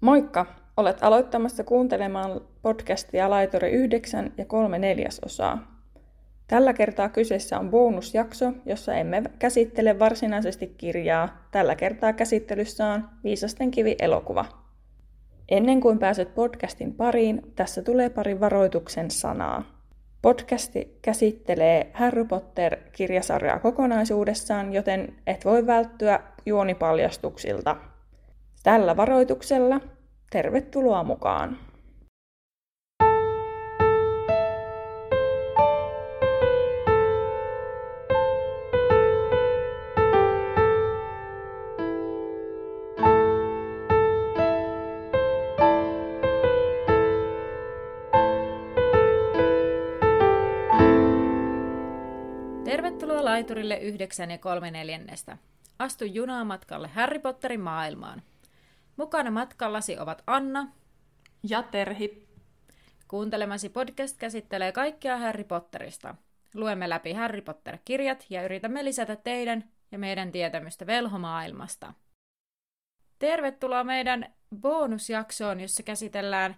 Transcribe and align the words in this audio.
Moikka! 0.00 0.46
Olet 0.76 0.98
aloittamassa 1.00 1.64
kuuntelemaan 1.64 2.40
podcastia 2.62 3.30
Laituri 3.30 3.70
9 3.70 4.32
ja 4.36 4.44
3 4.44 4.78
neljäsosaa. 4.78 5.82
Tällä 6.48 6.72
kertaa 6.72 7.08
kyseessä 7.08 7.58
on 7.58 7.70
bonusjakso, 7.70 8.52
jossa 8.66 8.94
emme 8.94 9.22
käsittele 9.38 9.98
varsinaisesti 9.98 10.66
kirjaa. 10.66 11.48
Tällä 11.50 11.74
kertaa 11.74 12.12
käsittelyssä 12.12 12.86
on 12.86 13.08
Viisasten 13.24 13.70
kivi 13.70 13.96
elokuva. 13.98 14.44
Ennen 15.48 15.80
kuin 15.80 15.98
pääset 15.98 16.34
podcastin 16.34 16.94
pariin, 16.94 17.42
tässä 17.56 17.82
tulee 17.82 18.10
pari 18.10 18.40
varoituksen 18.40 19.10
sanaa. 19.10 19.62
Podcasti 20.22 20.98
käsittelee 21.02 21.90
Harry 21.94 22.24
Potter-kirjasarjaa 22.24 23.58
kokonaisuudessaan, 23.58 24.72
joten 24.72 25.14
et 25.26 25.44
voi 25.44 25.66
välttyä 25.66 26.20
juonipaljastuksilta. 26.46 27.76
Tällä 28.62 28.96
varoituksella 28.96 29.80
tervetuloa 30.30 31.04
mukaan! 31.04 31.58
Tervetuloa 52.64 53.24
laiturille 53.24 53.76
9 53.76 54.30
ja 54.30 54.38
3 54.38 54.70
neljännestä. 54.70 55.38
Astu 55.78 56.04
junamatkalle 56.04 56.88
Harry 56.88 57.18
Potterin 57.18 57.60
maailmaan. 57.60 58.22
Mukana 58.98 59.30
matkallasi 59.30 59.98
ovat 59.98 60.22
Anna 60.26 60.72
ja 61.48 61.62
Terhi. 61.62 62.28
Kuuntelemasi 63.08 63.68
podcast 63.68 64.18
käsittelee 64.18 64.72
kaikkea 64.72 65.18
Harry 65.18 65.44
Potterista. 65.44 66.14
Luemme 66.54 66.88
läpi 66.88 67.12
Harry 67.12 67.42
Potter-kirjat 67.42 68.26
ja 68.30 68.42
yritämme 68.42 68.84
lisätä 68.84 69.16
teidän 69.16 69.64
ja 69.92 69.98
meidän 69.98 70.32
tietämystä 70.32 70.86
velhomaailmasta. 70.86 71.94
Tervetuloa 73.18 73.84
meidän 73.84 74.34
bonusjaksoon, 74.60 75.60
jossa 75.60 75.82
käsitellään 75.82 76.56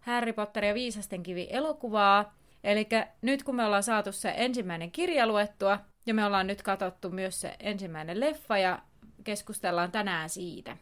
Harry 0.00 0.32
Potter 0.32 0.64
ja 0.64 0.74
Viisasten 0.74 1.22
kivi 1.22 1.48
elokuvaa. 1.50 2.34
Eli 2.64 2.88
nyt 3.22 3.42
kun 3.42 3.56
me 3.56 3.64
ollaan 3.64 3.82
saatu 3.82 4.12
se 4.12 4.34
ensimmäinen 4.36 4.92
kirja 4.92 5.26
luettua, 5.26 5.78
ja 6.06 6.14
me 6.14 6.24
ollaan 6.24 6.46
nyt 6.46 6.62
katsottu 6.62 7.10
myös 7.10 7.40
se 7.40 7.56
ensimmäinen 7.60 8.20
leffa, 8.20 8.58
ja 8.58 8.82
keskustellaan 9.24 9.92
tänään 9.92 10.30
siitä. 10.30 10.76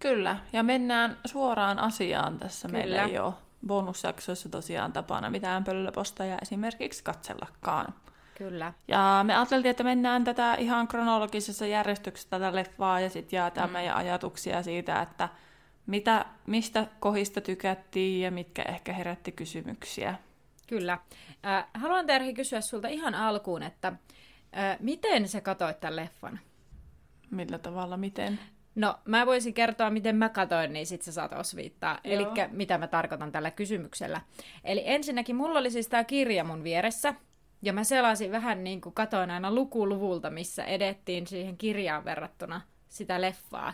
Kyllä, 0.00 0.36
ja 0.52 0.62
mennään 0.62 1.16
suoraan 1.24 1.78
asiaan 1.78 2.38
tässä. 2.38 2.68
Kyllä. 2.68 2.78
Meillä 2.78 3.02
ei 3.02 3.18
ole 3.18 3.34
bonusjaksoissa 3.66 4.48
tosiaan 4.48 4.92
tapana 4.92 5.30
mitään 5.30 5.64
pöllöposteja 5.64 6.38
esimerkiksi 6.42 7.04
katsellakaan. 7.04 7.94
Kyllä. 8.38 8.72
Ja 8.88 9.20
me 9.26 9.36
ajateltiin, 9.36 9.70
että 9.70 9.84
mennään 9.84 10.24
tätä 10.24 10.54
ihan 10.54 10.88
kronologisessa 10.88 11.66
järjestyksessä 11.66 12.30
tätä 12.30 12.54
leffaa 12.54 13.00
ja 13.00 13.10
sitten 13.10 13.36
jaetaan 13.36 13.68
mm. 13.68 13.72
meidän 13.72 13.96
ajatuksia 13.96 14.62
siitä, 14.62 15.02
että 15.02 15.28
mitä, 15.86 16.26
mistä 16.46 16.86
kohista 17.00 17.40
tykättiin 17.40 18.20
ja 18.20 18.30
mitkä 18.30 18.62
ehkä 18.62 18.92
herätti 18.92 19.32
kysymyksiä. 19.32 20.14
Kyllä. 20.66 20.98
Äh, 21.46 21.66
haluan 21.74 22.06
Terhi 22.06 22.34
kysyä 22.34 22.60
sulta 22.60 22.88
ihan 22.88 23.14
alkuun, 23.14 23.62
että 23.62 23.88
äh, 23.88 24.76
miten 24.80 25.28
sä 25.28 25.40
katoit 25.40 25.80
tämän 25.80 25.96
leffan? 25.96 26.40
Millä 27.30 27.58
tavalla, 27.58 27.96
miten? 27.96 28.40
No, 28.74 28.98
mä 29.04 29.26
voisin 29.26 29.54
kertoa, 29.54 29.90
miten 29.90 30.16
mä 30.16 30.28
katoin, 30.28 30.72
niin 30.72 30.86
sit 30.86 31.02
sä 31.02 31.12
saat 31.12 31.32
osviittaa. 31.32 31.98
Eli 32.04 32.26
mitä 32.50 32.78
mä 32.78 32.86
tarkoitan 32.86 33.32
tällä 33.32 33.50
kysymyksellä. 33.50 34.20
Eli 34.64 34.82
ensinnäkin 34.84 35.36
mulla 35.36 35.58
oli 35.58 35.70
siis 35.70 35.88
tää 35.88 36.04
kirja 36.04 36.44
mun 36.44 36.64
vieressä, 36.64 37.14
ja 37.62 37.72
mä 37.72 37.84
selasin 37.84 38.32
vähän 38.32 38.64
niin 38.64 38.80
kuin 38.80 38.94
katoin 38.94 39.30
aina 39.30 39.54
lukuluvulta, 39.54 40.30
missä 40.30 40.64
edettiin 40.64 41.26
siihen 41.26 41.56
kirjaan 41.56 42.04
verrattuna 42.04 42.60
sitä 42.88 43.20
leffaa. 43.20 43.72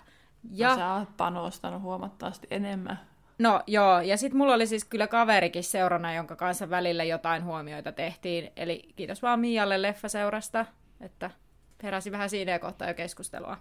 Ja 0.51 0.69
no, 0.69 0.77
sä 0.77 0.95
oot 0.95 1.17
panostanut 1.17 1.83
huomattavasti 1.83 2.47
enemmän. 2.51 3.01
No 3.39 3.63
joo, 3.67 4.01
ja 4.01 4.17
sitten 4.17 4.39
mulla 4.39 4.55
oli 4.55 4.67
siis 4.67 4.85
kyllä 4.85 5.07
kaverikin 5.07 5.65
seurana, 5.65 6.15
jonka 6.15 6.37
kanssa 6.37 6.71
välillä 6.71 7.05
jotain 7.05 7.45
huomioita 7.45 7.93
tehtiin. 7.93 8.53
Eli 8.57 8.89
kiitos 8.97 9.23
vaan 9.23 9.41
Mialle 9.41 9.83
leffaseurasta, 9.83 10.67
että 11.01 11.31
heräsi 11.83 12.13
vähän 12.13 12.31
siinä 12.31 12.59
kohtaa 12.59 12.89
jo 12.89 12.95
keskustelua. 12.95 13.57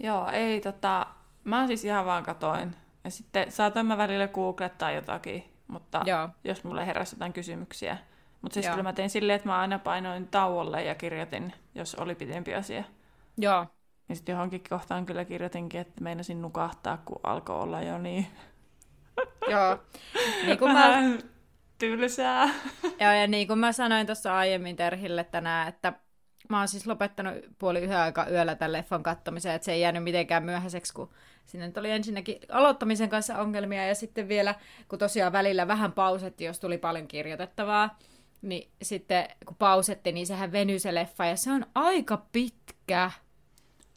Joo, 0.00 0.30
ei 0.30 0.60
tota, 0.60 1.06
mä 1.44 1.66
siis 1.66 1.84
ihan 1.84 2.06
vaan 2.06 2.22
katoin. 2.22 2.76
Ja 3.04 3.10
sitten 3.10 3.52
saatoin 3.52 3.86
mä 3.86 3.98
välillä 3.98 4.28
googlettaa 4.28 4.90
jotakin, 4.90 5.44
mutta 5.68 6.02
Joo. 6.06 6.28
jos 6.44 6.64
mulle 6.64 6.86
heräsi 6.86 7.16
jotain 7.16 7.32
kysymyksiä. 7.32 7.98
Mutta 8.42 8.54
siis 8.54 8.66
Joo. 8.66 8.72
kyllä 8.72 8.82
mä 8.82 8.92
tein 8.92 9.10
silleen, 9.10 9.36
että 9.36 9.48
mä 9.48 9.60
aina 9.60 9.78
painoin 9.78 10.28
tauolle 10.28 10.84
ja 10.84 10.94
kirjoitin, 10.94 11.52
jos 11.74 11.94
oli 11.94 12.14
pidempi 12.14 12.54
asia. 12.54 12.84
Joo. 13.38 13.66
Ja 14.08 14.14
sitten 14.14 14.32
johonkin 14.32 14.62
kohtaan 14.70 15.06
kyllä 15.06 15.24
kirjoitinkin, 15.24 15.80
että 15.80 16.04
meinasin 16.04 16.42
nukahtaa, 16.42 16.96
kun 17.04 17.20
alkoi 17.22 17.56
olla 17.56 17.82
jo 17.82 17.98
niin... 17.98 18.26
Joo. 19.50 19.78
Niin 20.46 20.58
kuin 20.58 20.72
mä... 20.72 21.02
Tylsää. 21.78 22.48
Joo, 22.82 23.12
ja 23.12 23.26
niin 23.26 23.46
kuin 23.46 23.58
mä 23.58 23.72
sanoin 23.72 24.06
tuossa 24.06 24.36
aiemmin 24.36 24.76
Terhille 24.76 25.24
tänään, 25.24 25.68
että 25.68 25.92
mä 26.48 26.58
oon 26.58 26.68
siis 26.68 26.86
lopettanut 26.86 27.34
puoli 27.58 27.80
yhden 27.80 27.98
aika 27.98 28.26
yöllä 28.30 28.54
tämän 28.54 28.72
leffan 28.72 29.02
kattomisen, 29.02 29.52
että 29.54 29.64
se 29.64 29.72
ei 29.72 29.80
jäänyt 29.80 30.04
mitenkään 30.04 30.44
myöhäiseksi, 30.44 30.94
kun 30.94 31.10
sinne 31.46 31.72
oli 31.76 31.90
ensinnäkin 31.90 32.38
aloittamisen 32.50 33.08
kanssa 33.08 33.38
ongelmia, 33.38 33.86
ja 33.86 33.94
sitten 33.94 34.28
vielä, 34.28 34.54
kun 34.88 34.98
tosiaan 34.98 35.32
välillä 35.32 35.68
vähän 35.68 35.92
pausetti, 35.92 36.44
jos 36.44 36.60
tuli 36.60 36.78
paljon 36.78 37.08
kirjoitettavaa, 37.08 37.98
niin 38.42 38.70
sitten 38.82 39.28
kun 39.46 39.56
pausetti, 39.56 40.12
niin 40.12 40.26
sehän 40.26 40.52
venyi 40.52 40.78
se 40.78 40.94
leffa, 40.94 41.24
ja 41.24 41.36
se 41.36 41.52
on 41.52 41.66
aika 41.74 42.26
pitkä. 42.32 43.10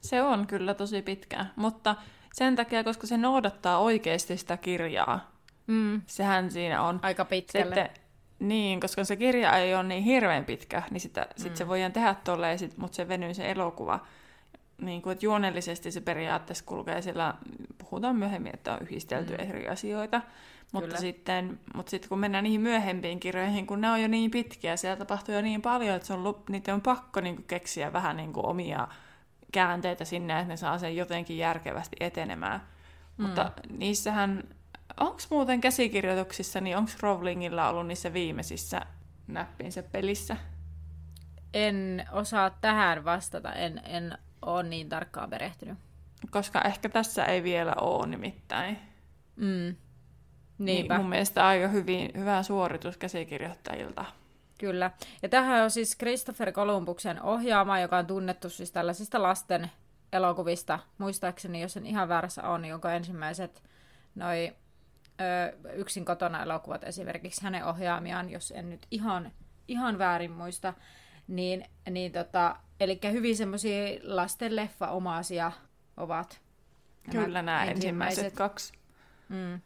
Se 0.02 0.24
on 0.24 0.48
kyllä 0.48 0.74
tosi 0.74 1.02
pitkä, 1.02 1.46
mutta 1.56 1.96
sen 2.34 2.56
takia, 2.56 2.84
koska 2.84 3.08
se 3.08 3.18
noudattaa 3.18 3.78
oikeasti 3.78 4.38
sitä 4.38 4.58
kirjaa, 4.58 5.32
mm. 5.68 6.02
sehän 6.06 6.52
siinä 6.52 6.82
on. 6.82 7.00
Aika 7.02 7.26
pitkälle. 7.26 7.76
Sitten 7.76 8.01
niin, 8.42 8.80
koska 8.80 9.04
se 9.04 9.16
kirja 9.16 9.58
ei 9.58 9.76
ole 9.76 9.84
niin 9.84 10.04
hirveän 10.04 10.46
pitkä, 10.46 10.84
niin 10.92 11.02
sitä, 11.02 11.22
mm. 11.22 11.44
sit 11.44 11.56
se 11.56 11.68
voidaan 11.68 11.92
tehdä 11.92 12.16
tolleen, 12.24 12.60
sit, 12.60 12.78
mutta 12.78 12.96
se 12.96 13.08
venyy 13.08 13.34
se 13.34 13.52
elokuva. 13.52 14.00
Niin 14.82 15.02
kuin, 15.02 15.14
että 15.14 15.26
juonellisesti 15.26 15.92
se 15.92 16.02
periaatteessa 16.02 16.66
kulkee 16.66 17.02
sillä, 17.02 17.34
puhutaan 17.78 18.16
myöhemmin, 18.16 18.54
että 18.54 18.74
on 18.74 18.80
yhdistelty 18.82 19.34
mm. 19.38 19.50
eri 19.50 19.68
asioita. 19.68 20.22
Mutta 20.72 20.98
sitten, 20.98 21.60
mutta 21.76 21.90
sitten 21.90 22.10
kun 22.10 22.20
mennään 22.20 22.44
niihin 22.44 22.62
myöhempiin 22.62 23.20
kirjoihin, 23.20 23.68
kun 23.68 23.82
ne 23.82 23.90
on 23.90 24.02
jo 24.02 24.08
niin 24.08 24.32
pitkiä, 24.32 24.78
siellä 24.78 24.98
tapahtuu 24.98 25.36
jo 25.36 25.42
niin 25.42 25.62
paljon, 25.62 25.96
että 25.96 26.08
se 26.08 26.14
on, 26.14 26.44
niitä 26.50 26.74
on 26.74 26.82
pakko 26.82 27.22
niin 27.22 27.36
kuin, 27.36 27.46
keksiä 27.46 27.94
vähän 27.94 28.18
niin 28.18 28.34
kuin, 28.34 28.46
omia 28.46 28.88
käänteitä 29.52 30.06
sinne, 30.06 30.34
että 30.34 30.48
ne 30.48 30.58
saa 30.58 30.78
sen 30.78 30.96
jotenkin 30.96 31.38
järkevästi 31.38 31.96
etenemään. 32.00 32.62
Mm. 33.18 33.26
Mutta 33.26 33.52
niissähän 33.70 34.44
Onko 35.00 35.20
muuten 35.30 35.62
käsikirjoituksissa, 35.62 36.62
niin 36.62 36.78
onko 36.78 36.92
Rowlingilla 37.02 37.70
ollut 37.70 37.88
niissä 37.88 38.14
viimeisissä 38.14 38.82
näppinsä 39.28 39.84
pelissä? 39.84 40.38
En 41.54 42.06
osaa 42.12 42.50
tähän 42.50 43.06
vastata, 43.06 43.54
en, 43.54 43.82
en 43.86 44.18
ole 44.42 44.64
niin 44.64 44.90
tarkkaan 44.90 45.30
perehtynyt. 45.30 45.78
Koska 46.30 46.62
ehkä 46.62 46.90
tässä 46.90 47.26
ei 47.26 47.44
vielä 47.44 47.74
ole 47.82 48.08
nimittäin. 48.08 48.78
Mm. 49.36 49.76
Niinpä. 50.58 50.94
Niin 50.94 51.02
mun 51.02 51.10
mielestä 51.10 51.48
aika 51.48 51.68
hyvin, 51.68 52.12
hyvä 52.18 52.44
suoritus 52.44 52.98
käsikirjoittajilta. 52.98 54.06
Kyllä. 54.58 54.92
Ja 55.22 55.30
tähän 55.30 55.64
on 55.64 55.72
siis 55.72 55.98
Christopher 55.98 56.52
Columbuksen 56.52 57.22
ohjaama, 57.22 57.80
joka 57.80 57.98
on 57.98 58.08
tunnettu 58.08 58.50
siis 58.50 58.72
tällaisista 58.72 59.22
lasten 59.22 59.72
elokuvista. 60.14 60.80
Muistaakseni, 60.98 61.62
jos 61.62 61.78
en 61.78 61.86
ihan 61.86 62.10
väärässä 62.10 62.44
on, 62.44 62.62
niin 62.62 62.70
jonka 62.70 62.94
ensimmäiset 62.94 63.64
noi 64.16 64.56
ö, 65.22 65.72
yksin 65.74 66.06
kotona 66.06 66.44
elokuvat 66.44 66.84
esimerkiksi 66.84 67.44
hänen 67.44 67.66
ohjaamiaan, 67.66 68.30
jos 68.30 68.54
en 68.56 68.70
nyt 68.70 68.88
ihan, 68.92 69.32
ihan 69.68 69.98
väärin 69.98 70.32
muista. 70.32 70.74
Niin, 71.28 71.66
niin 71.90 72.12
tota, 72.12 72.56
eli 72.80 73.00
hyvin 73.12 73.38
semmoisia 73.38 74.00
lasten 74.04 74.56
leffa-omaisia 74.56 75.52
ovat 75.98 76.42
nämä 77.08 77.26
Kyllä 77.26 77.42
nämä 77.42 77.64
ensimmäiset, 77.66 78.18
ensimmäiset 78.18 78.38
kaksi. 78.38 78.74
Mm. 79.30 79.62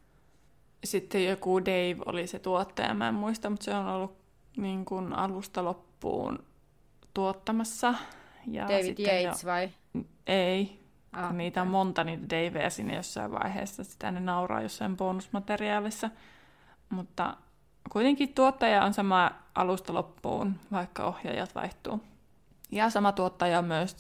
Sitten 0.84 1.25
joku 1.25 1.66
Dave 1.66 1.96
oli 2.06 2.28
se 2.28 2.40
tuottaja, 2.40 2.94
mä 2.94 3.08
en 3.08 3.13
muista, 3.13 3.50
mutta 3.50 3.63
se 3.63 3.75
on 3.75 3.86
ollut 3.86 4.18
niin 4.58 4.86
kuin 4.86 5.13
alusta 5.13 5.63
loppuun 5.63 6.46
tuottamassa. 7.13 7.94
Ja 8.48 8.63
David 8.63 9.00
Yates 9.00 9.44
jo... 9.44 9.50
vai? 9.50 9.69
Ei, 10.28 10.85
Ah, 11.15 11.27
kun 11.27 11.38
niitä 11.38 11.62
on 11.62 11.67
monta 11.67 12.03
niitä 12.03 12.23
Daveja 12.29 12.69
sinne 12.69 12.95
jossain 12.95 13.31
vaiheessa, 13.31 13.83
sitä 13.83 14.12
ne 14.12 14.19
nauraa 14.19 14.62
jossain 14.62 14.97
bonusmateriaalissa. 14.97 16.09
Mutta 16.89 17.38
kuitenkin 17.91 18.33
tuottaja 18.33 18.83
on 18.83 18.94
sama 18.94 19.31
alusta 19.56 19.94
loppuun, 19.94 20.56
vaikka 20.71 21.03
ohjaajat 21.03 21.56
vaihtuu. 21.56 22.03
Ja 22.71 22.89
sama 22.89 23.12
tuottaja 23.12 23.59
on 23.59 23.65
myös 23.65 23.97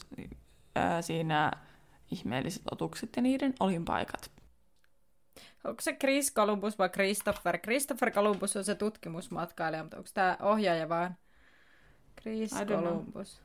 ää, 0.75 1.01
siinä 1.01 1.51
ihmeelliset 2.11 2.61
otukset 2.71 3.09
ja 3.15 3.21
niiden 3.21 3.53
olinpaikat. 3.59 4.31
onko 5.63 5.81
se 5.81 5.93
Chris 5.93 6.33
Columbus 6.33 6.79
vai 6.79 6.89
Christopher? 6.89 7.57
Christopher 7.57 8.11
Columbus 8.11 8.55
on 8.55 8.63
se 8.63 8.75
tutkimusmatkailija, 8.75 9.83
mutta 9.83 9.97
onko 9.97 10.09
tämä 10.13 10.37
ohjaaja 10.41 10.89
vaan 10.89 11.17
Chris 12.21 12.55
Columbus? 12.67 13.44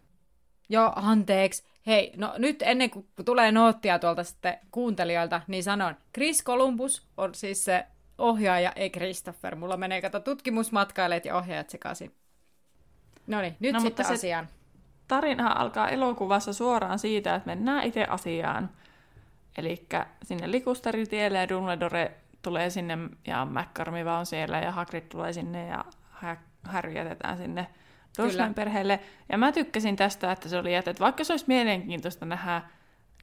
Joo, 0.70 0.92
anteeksi. 0.96 1.64
Hei, 1.86 2.12
no 2.16 2.34
nyt 2.38 2.62
ennen 2.62 2.90
kuin 2.90 3.08
tulee 3.24 3.52
noottia 3.52 3.98
tuolta 3.98 4.24
sitten 4.24 4.58
kuuntelijoilta, 4.70 5.40
niin 5.46 5.62
sanon, 5.62 5.96
Chris 6.14 6.44
Columbus 6.44 7.06
on 7.16 7.34
siis 7.34 7.64
se 7.64 7.86
ohjaaja, 8.18 8.72
ei 8.76 8.90
Christopher. 8.90 9.56
Mulla 9.56 9.76
menee 9.76 10.00
kato 10.00 10.20
tutkimusmatkailijat 10.20 11.24
ja 11.24 11.36
ohjaajat 11.36 11.70
sekaisin. 11.70 12.14
No 13.26 13.40
niin, 13.40 13.56
nyt 13.60 13.72
no, 13.72 13.80
sitten 13.80 14.06
asiaan. 14.06 14.48
Tarina 15.08 15.52
alkaa 15.52 15.88
elokuvassa 15.88 16.52
suoraan 16.52 16.98
siitä, 16.98 17.34
että 17.34 17.46
mennään 17.46 17.84
itse 17.84 18.04
asiaan. 18.04 18.70
Eli 19.58 19.86
sinne 20.22 20.50
likustaritielle 20.50 21.38
ja 21.38 21.48
Dumbledore 21.48 22.12
tulee 22.42 22.70
sinne 22.70 22.98
ja 23.26 23.44
McCormiva 23.44 24.18
on 24.18 24.26
siellä 24.26 24.60
ja 24.60 24.72
Hagrid 24.72 25.02
tulee 25.08 25.32
sinne 25.32 25.66
ja 25.66 25.84
Harry 26.62 26.92
jätetään 26.92 27.36
sinne 27.36 27.66
Durslin 28.18 28.54
perheelle. 28.54 29.00
Ja 29.28 29.38
mä 29.38 29.52
tykkäsin 29.52 29.96
tästä, 29.96 30.32
että 30.32 30.48
se 30.48 30.58
oli, 30.58 30.74
että 30.74 30.94
vaikka 31.00 31.24
se 31.24 31.32
olisi 31.32 31.44
mielenkiintoista 31.48 32.26
nähdä 32.26 32.62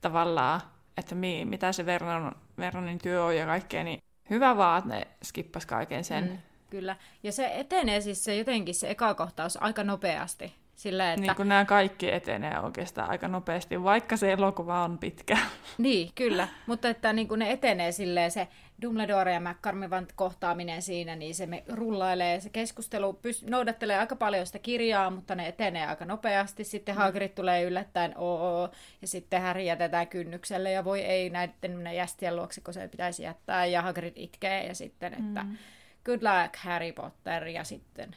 tavallaan, 0.01 0.62
että 0.98 1.16
mi, 1.16 1.45
mitä 1.45 1.72
se 1.72 1.86
Vernon, 1.86 2.31
Vernonin 2.57 3.00
työ 3.00 3.24
on 3.24 3.36
ja 3.36 3.45
kaikkea, 3.45 3.84
niin 3.84 4.00
hyvä 4.30 4.57
vaan, 4.57 4.78
että 4.78 4.95
ne 4.95 5.07
skippas 5.24 5.66
kaiken 5.66 6.04
sen. 6.04 6.24
Mm, 6.24 6.38
kyllä. 6.69 6.95
Ja 7.24 7.31
se 7.31 7.51
etenee 7.54 8.01
siis 8.01 8.24
se 8.24 8.36
jotenkin 8.36 8.75
se 8.75 8.89
eka 8.89 9.13
kohtaus 9.13 9.57
aika 9.62 9.84
nopeasti. 9.84 10.56
Sillä, 10.77 11.13
että... 11.13 11.21
Niin 11.21 11.35
kuin 11.35 11.50
nämä 11.50 11.65
kaikki 11.65 12.12
etenee 12.12 12.59
oikeastaan 12.59 13.09
aika 13.09 13.27
nopeasti, 13.27 13.83
vaikka 13.83 14.18
se 14.18 14.31
elokuva 14.31 14.83
on 14.83 14.97
pitkä. 14.97 15.38
Niin, 15.77 16.12
kyllä. 16.15 16.47
Mutta 16.68 16.89
että 16.89 17.13
niin 17.13 17.27
kuin 17.27 17.39
ne 17.39 17.51
etenee 17.51 17.91
silleen 17.91 18.31
se 18.31 18.47
Dumbledore 18.81 19.33
ja 19.33 19.39
McCormivan 19.39 20.07
kohtaaminen 20.15 20.81
siinä, 20.81 21.15
niin 21.15 21.35
se 21.35 21.45
me 21.45 21.63
rullailee, 21.68 22.39
se 22.39 22.50
keskustelu 22.50 23.19
pyst- 23.27 23.50
noudattelee 23.50 24.00
aika 24.00 24.15
paljon 24.15 24.45
sitä 24.45 24.59
kirjaa, 24.59 25.09
mutta 25.09 25.35
ne 25.35 25.47
etenee 25.47 25.88
aika 25.88 26.06
nopeasti. 26.06 26.63
Sitten 26.63 26.95
mm. 26.95 27.00
Hagrid 27.00 27.30
tulee 27.30 27.63
yllättäen 27.63 28.13
oo, 28.18 28.69
ja 29.01 29.07
sitten 29.07 29.41
Harry 29.41 29.62
jätetään 29.62 30.07
kynnykselle, 30.07 30.71
ja 30.71 30.83
voi 30.83 31.01
ei 31.01 31.30
näiden 31.30 31.95
jästien 31.95 32.35
luokse, 32.35 32.62
kun 32.62 32.73
se 32.73 32.88
pitäisi 32.88 33.23
jättää, 33.23 33.65
ja 33.65 33.81
Hagrid 33.81 34.13
itkee, 34.15 34.68
ja 34.68 34.75
sitten, 34.75 35.13
että 35.13 35.44
mm. 35.44 35.57
good 36.06 36.19
luck 36.21 36.56
Harry 36.56 36.91
Potter, 36.91 37.47
ja 37.47 37.63
sitten... 37.63 38.15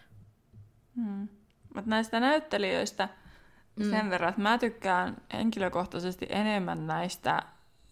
Mm. 0.94 1.28
Mutta 1.74 1.90
näistä 1.90 2.20
näyttelijöistä 2.20 3.08
mm. 3.76 3.90
sen 3.90 4.10
verran, 4.10 4.30
että 4.30 4.42
mä 4.42 4.58
tykkään 4.58 5.16
henkilökohtaisesti 5.32 6.26
enemmän 6.28 6.86
näistä 6.86 7.42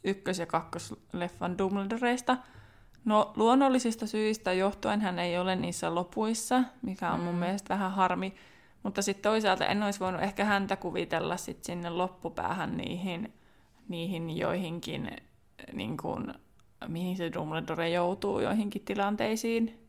ykkös- 0.04 0.38
ja 0.38 0.46
kakkosleffan 0.46 1.58
Dumbledoreista, 1.58 2.36
No 3.08 3.32
luonnollisista 3.36 4.06
syistä 4.06 4.52
johtuen 4.52 5.00
hän 5.00 5.18
ei 5.18 5.38
ole 5.38 5.56
niissä 5.56 5.94
lopuissa, 5.94 6.62
mikä 6.82 7.10
on 7.10 7.20
mun 7.20 7.34
mm. 7.34 7.40
mielestä 7.40 7.74
vähän 7.74 7.92
harmi. 7.92 8.34
Mutta 8.82 9.02
sitten 9.02 9.22
toisaalta 9.22 9.66
en 9.66 9.82
olisi 9.82 10.00
voinut 10.00 10.22
ehkä 10.22 10.44
häntä 10.44 10.76
kuvitella 10.76 11.36
sit 11.36 11.64
sinne 11.64 11.90
loppupäähän 11.90 12.76
niihin, 12.76 13.32
niihin 13.88 14.36
joihinkin, 14.36 15.10
niin 15.72 15.96
kuin, 15.96 16.34
mihin 16.88 17.16
se 17.16 17.32
Dumbledore 17.32 17.90
joutuu 17.90 18.40
joihinkin 18.40 18.84
tilanteisiin. 18.84 19.88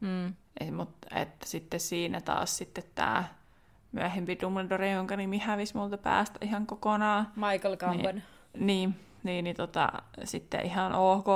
Mm. 0.00 0.34
Et, 0.60 0.74
mutta 0.74 1.08
et 1.16 1.28
sitten 1.44 1.80
siinä 1.80 2.20
taas 2.20 2.56
sitten 2.56 2.84
tämä 2.94 3.24
myöhempi 3.92 4.38
Dumbledore, 4.42 4.90
jonka 4.90 5.16
nimi 5.16 5.38
hävisi 5.38 5.76
multa 5.76 5.98
päästä 5.98 6.38
ihan 6.42 6.66
kokonaan. 6.66 7.28
Michael 7.36 7.76
Gambon. 7.76 8.14
Niin, 8.14 8.22
niin, 8.58 8.94
niin, 9.22 9.44
niin 9.44 9.56
tota, 9.56 9.92
sitten 10.24 10.66
ihan 10.66 10.92
ok 10.92 11.26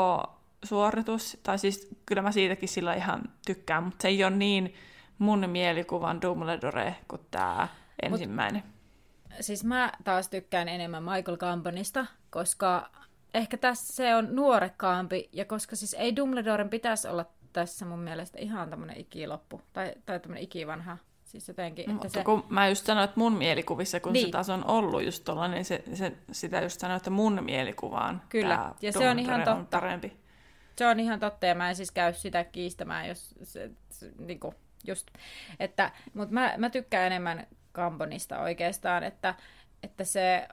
suoritus, 0.64 1.38
tai 1.43 1.58
siis 1.58 1.88
kyllä 2.06 2.22
mä 2.22 2.32
siitäkin 2.32 2.69
sillä 2.69 2.94
ihan 2.94 3.22
tykkään, 3.46 3.82
mutta 3.82 4.02
se 4.02 4.08
ei 4.08 4.25
ole 4.25 4.37
niin 4.37 4.75
mun 5.19 5.50
mielikuvan 5.50 6.23
Dumbledore 6.23 6.96
kuin 7.08 7.23
tämä 7.31 7.69
ensimmäinen. 8.02 8.62
Mut, 8.64 9.37
siis 9.40 9.64
mä 9.64 9.93
taas 10.05 10.28
tykkään 10.28 10.69
enemmän 10.69 11.02
Michael 11.02 11.37
Gambonista, 11.37 12.06
koska 12.31 12.90
ehkä 13.34 13.56
tässä 13.56 13.93
se 13.93 14.16
on 14.16 14.28
nuorekkaampi, 14.37 15.28
ja 15.32 15.44
koska 15.44 15.76
siis 15.76 15.94
ei 15.94 16.16
Dumbledoren 16.16 16.69
pitäisi 16.69 17.08
olla 17.08 17.26
tässä 17.52 17.85
mun 17.85 17.99
mielestä 17.99 18.38
ihan 18.38 18.70
tämmöinen 18.70 19.00
ikiloppu, 19.00 19.61
tai, 19.73 19.94
tai 20.06 20.20
tämmöinen 20.20 20.44
ikivanha 20.44 20.97
Siis 21.31 21.49
jotenkin, 21.49 21.82
että 21.82 21.93
Mutta 21.93 22.08
se... 22.08 22.25
kun 22.25 22.44
mä 22.49 22.69
just 22.69 22.87
sanoin, 22.87 23.05
että 23.05 23.20
mun 23.20 23.32
mielikuvissa, 23.32 24.00
kun 24.00 24.12
niin. 24.12 24.26
se 24.26 24.31
taas 24.31 24.49
on 24.49 24.67
ollut 24.67 25.05
just 25.05 25.25
tuolla, 25.25 25.49
niin 25.49 25.64
se, 25.64 25.82
se, 25.94 26.12
sitä 26.32 26.61
just 26.61 26.81
sanoin, 26.81 26.97
että 26.97 27.11
mun 27.11 27.44
mielikuvaan 27.44 28.23
Kyllä, 28.29 28.75
ja 28.82 28.93
se 28.93 29.08
on 29.08 29.19
ihan 29.19 29.41
totta. 29.41 29.55
On 29.55 29.67
parempi. 29.67 30.17
Se 30.76 30.87
on 30.87 31.00
ihan 31.00 31.20
totta, 31.20 31.47
ja 31.47 31.55
mä 31.55 31.69
en 31.69 31.76
siis 31.76 31.91
käy 31.91 32.12
sitä 32.14 32.44
kiistämään, 32.44 33.08
jos 33.08 33.35
se, 33.43 33.70
se 33.91 34.12
niin 34.19 34.41
kuin, 34.41 34.55
just, 34.87 35.11
että, 35.61 35.91
mutta 36.14 36.35
mä, 36.35 36.55
mä 36.58 36.70
tykkään 36.70 37.06
enemmän 37.06 37.47
Kambonista 37.73 38.38
oikeastaan, 38.41 39.05
että, 39.05 39.35
että 39.82 40.05
se 40.05 40.49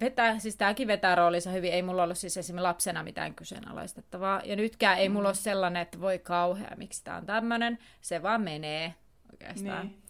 vetää, 0.00 0.38
siis 0.38 0.56
tämäkin 0.56 0.88
vetää 0.88 1.14
roolinsa 1.14 1.50
hyvin, 1.50 1.72
ei 1.72 1.82
mulla 1.82 2.02
ollut 2.02 2.18
siis 2.18 2.36
esimerkiksi 2.36 2.62
lapsena 2.62 3.02
mitään 3.02 3.34
kyseenalaistettavaa, 3.34 4.42
ja 4.44 4.56
nytkään 4.56 4.98
ei 4.98 5.08
mulla 5.08 5.22
mm. 5.22 5.26
ole 5.28 5.34
sellainen, 5.34 5.82
että 5.82 6.00
voi 6.00 6.18
kauhea, 6.18 6.70
miksi 6.76 7.04
tämä 7.04 7.16
on 7.16 7.26
tämmöinen, 7.26 7.78
se 8.00 8.22
vaan 8.22 8.40
menee 8.40 8.94
oikeastaan. 9.32 9.86
Niin. 9.86 10.02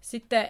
Sitten, 0.00 0.48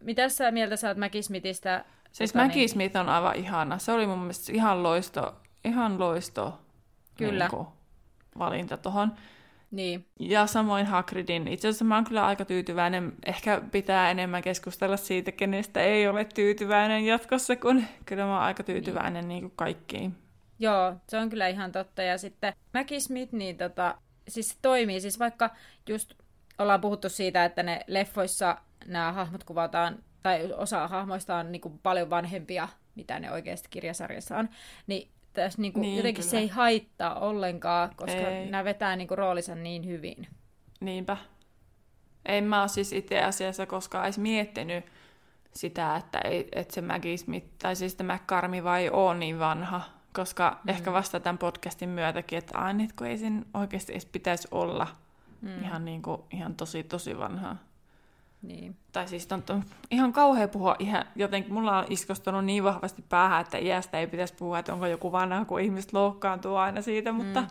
mitä 0.00 0.28
sä 0.28 0.50
mieltä 0.50 0.76
saat 0.76 0.96
Maggie 0.96 1.22
Smithistä? 1.22 1.84
Siis 2.12 2.32
tota, 2.32 2.44
Maggie 2.44 2.66
niin... 2.74 2.96
On 2.96 3.08
aivan 3.08 3.36
ihana, 3.36 3.78
se 3.78 3.92
oli 3.92 4.06
mun 4.06 4.18
mielestä 4.18 4.52
ihan 4.52 4.82
loisto, 4.82 5.40
ihan 5.64 5.98
loisto 5.98 6.60
Kyllä. 7.16 7.48
Niin 7.52 7.66
valinta 8.38 8.76
tuohon. 8.76 9.12
Niin. 9.76 10.06
Ja 10.20 10.46
samoin 10.46 10.86
Hagridin. 10.86 11.48
Itse 11.48 11.68
asiassa 11.68 11.84
mä 11.84 11.94
oon 11.94 12.04
kyllä 12.04 12.26
aika 12.26 12.44
tyytyväinen. 12.44 13.12
Ehkä 13.26 13.62
pitää 13.72 14.10
enemmän 14.10 14.42
keskustella 14.42 14.96
siitä, 14.96 15.32
kenestä 15.32 15.80
ei 15.80 16.08
ole 16.08 16.24
tyytyväinen 16.24 17.04
jatkossa, 17.04 17.56
kun 17.56 17.84
kyllä 18.06 18.24
mä 18.24 18.34
oon 18.34 18.42
aika 18.42 18.62
tyytyväinen 18.62 19.28
niin. 19.28 19.28
Niin 19.28 19.42
kuin 19.42 19.56
kaikkiin. 19.56 20.14
Joo, 20.58 20.94
se 21.08 21.18
on 21.18 21.30
kyllä 21.30 21.48
ihan 21.48 21.72
totta. 21.72 22.02
Ja 22.02 22.18
sitten 22.18 22.52
Maggie 22.74 23.00
Smith, 23.00 23.32
niin 23.32 23.56
tota, 23.56 23.94
siis 24.28 24.48
se 24.48 24.56
toimii. 24.62 25.00
Siis 25.00 25.18
vaikka 25.18 25.50
just 25.88 26.14
ollaan 26.58 26.80
puhuttu 26.80 27.08
siitä, 27.08 27.44
että 27.44 27.62
ne 27.62 27.80
leffoissa 27.86 28.56
nämä 28.86 29.12
hahmot 29.12 29.44
kuvataan, 29.44 29.98
tai 30.22 30.52
osa 30.52 30.88
hahmoista 30.88 31.36
on 31.36 31.52
niin 31.52 31.60
kuin 31.60 31.78
paljon 31.78 32.10
vanhempia, 32.10 32.68
mitä 32.94 33.18
ne 33.18 33.32
oikeasti 33.32 33.68
kirjasarjassa 33.70 34.36
on, 34.36 34.48
niin 34.86 35.08
tässä 35.36 35.62
niin 35.62 35.72
kuin, 35.72 35.82
niin, 35.82 35.96
jotenkin 35.96 36.22
kyllä. 36.22 36.30
se 36.30 36.38
ei 36.38 36.48
haittaa 36.48 37.18
ollenkaan, 37.18 37.90
koska 37.96 38.28
ei. 38.28 38.50
nämä 38.50 38.64
vetää 38.64 38.96
niin 38.96 39.08
kuin, 39.08 39.18
roolinsa 39.18 39.54
niin 39.54 39.86
hyvin. 39.86 40.26
Niinpä. 40.80 41.16
En 42.26 42.44
mä 42.44 42.60
ole 42.60 42.68
siis 42.68 42.92
itse 42.92 43.22
asiassa 43.22 43.66
koskaan 43.66 44.04
edes 44.04 44.18
miettinyt 44.18 44.84
sitä, 45.54 45.96
että, 45.96 46.18
ei, 46.18 46.48
että 46.52 46.74
se 46.74 46.80
Maggie 46.80 47.16
Smith, 47.16 47.46
tai 47.58 47.76
siis 47.76 47.94
tämä 47.94 48.14
McCarmi 48.14 48.64
vai 48.64 48.90
on 48.92 49.20
niin 49.20 49.38
vanha, 49.38 49.80
koska 50.12 50.60
mm. 50.64 50.70
ehkä 50.70 50.92
vasta 50.92 51.20
tämän 51.20 51.38
podcastin 51.38 51.88
myötäkin, 51.88 52.38
että 52.38 52.58
aina 52.58 52.84
kun 52.98 53.06
ei 53.06 53.18
sen 53.18 53.46
oikeasti 53.54 53.92
edes 53.92 54.06
pitäisi 54.06 54.48
olla 54.50 54.86
mm. 55.40 55.62
ihan, 55.62 55.84
niin 55.84 56.02
kuin, 56.02 56.20
ihan 56.30 56.54
tosi 56.54 56.82
tosi 56.82 57.18
vanhaa. 57.18 57.56
Niin. 58.46 58.76
Tai 58.92 59.08
siis 59.08 59.32
on, 59.32 59.42
on 59.50 59.64
ihan 59.90 60.12
kauhea 60.12 60.48
puhua 60.48 60.76
ihan 60.78 61.04
jotenkin, 61.16 61.52
mulla 61.52 61.78
on 61.78 61.86
iskostunut 61.90 62.44
niin 62.44 62.64
vahvasti 62.64 63.04
päähän, 63.08 63.40
että 63.40 63.58
iästä 63.58 64.00
ei 64.00 64.06
pitäisi 64.06 64.34
puhua, 64.34 64.58
että 64.58 64.72
onko 64.72 64.86
joku 64.86 65.12
vanha, 65.12 65.44
kun 65.44 65.60
ihmiset 65.60 65.92
loukkaantuu 65.92 66.56
aina 66.56 66.82
siitä, 66.82 67.12
mm. 67.12 67.16
mutta, 67.16 67.44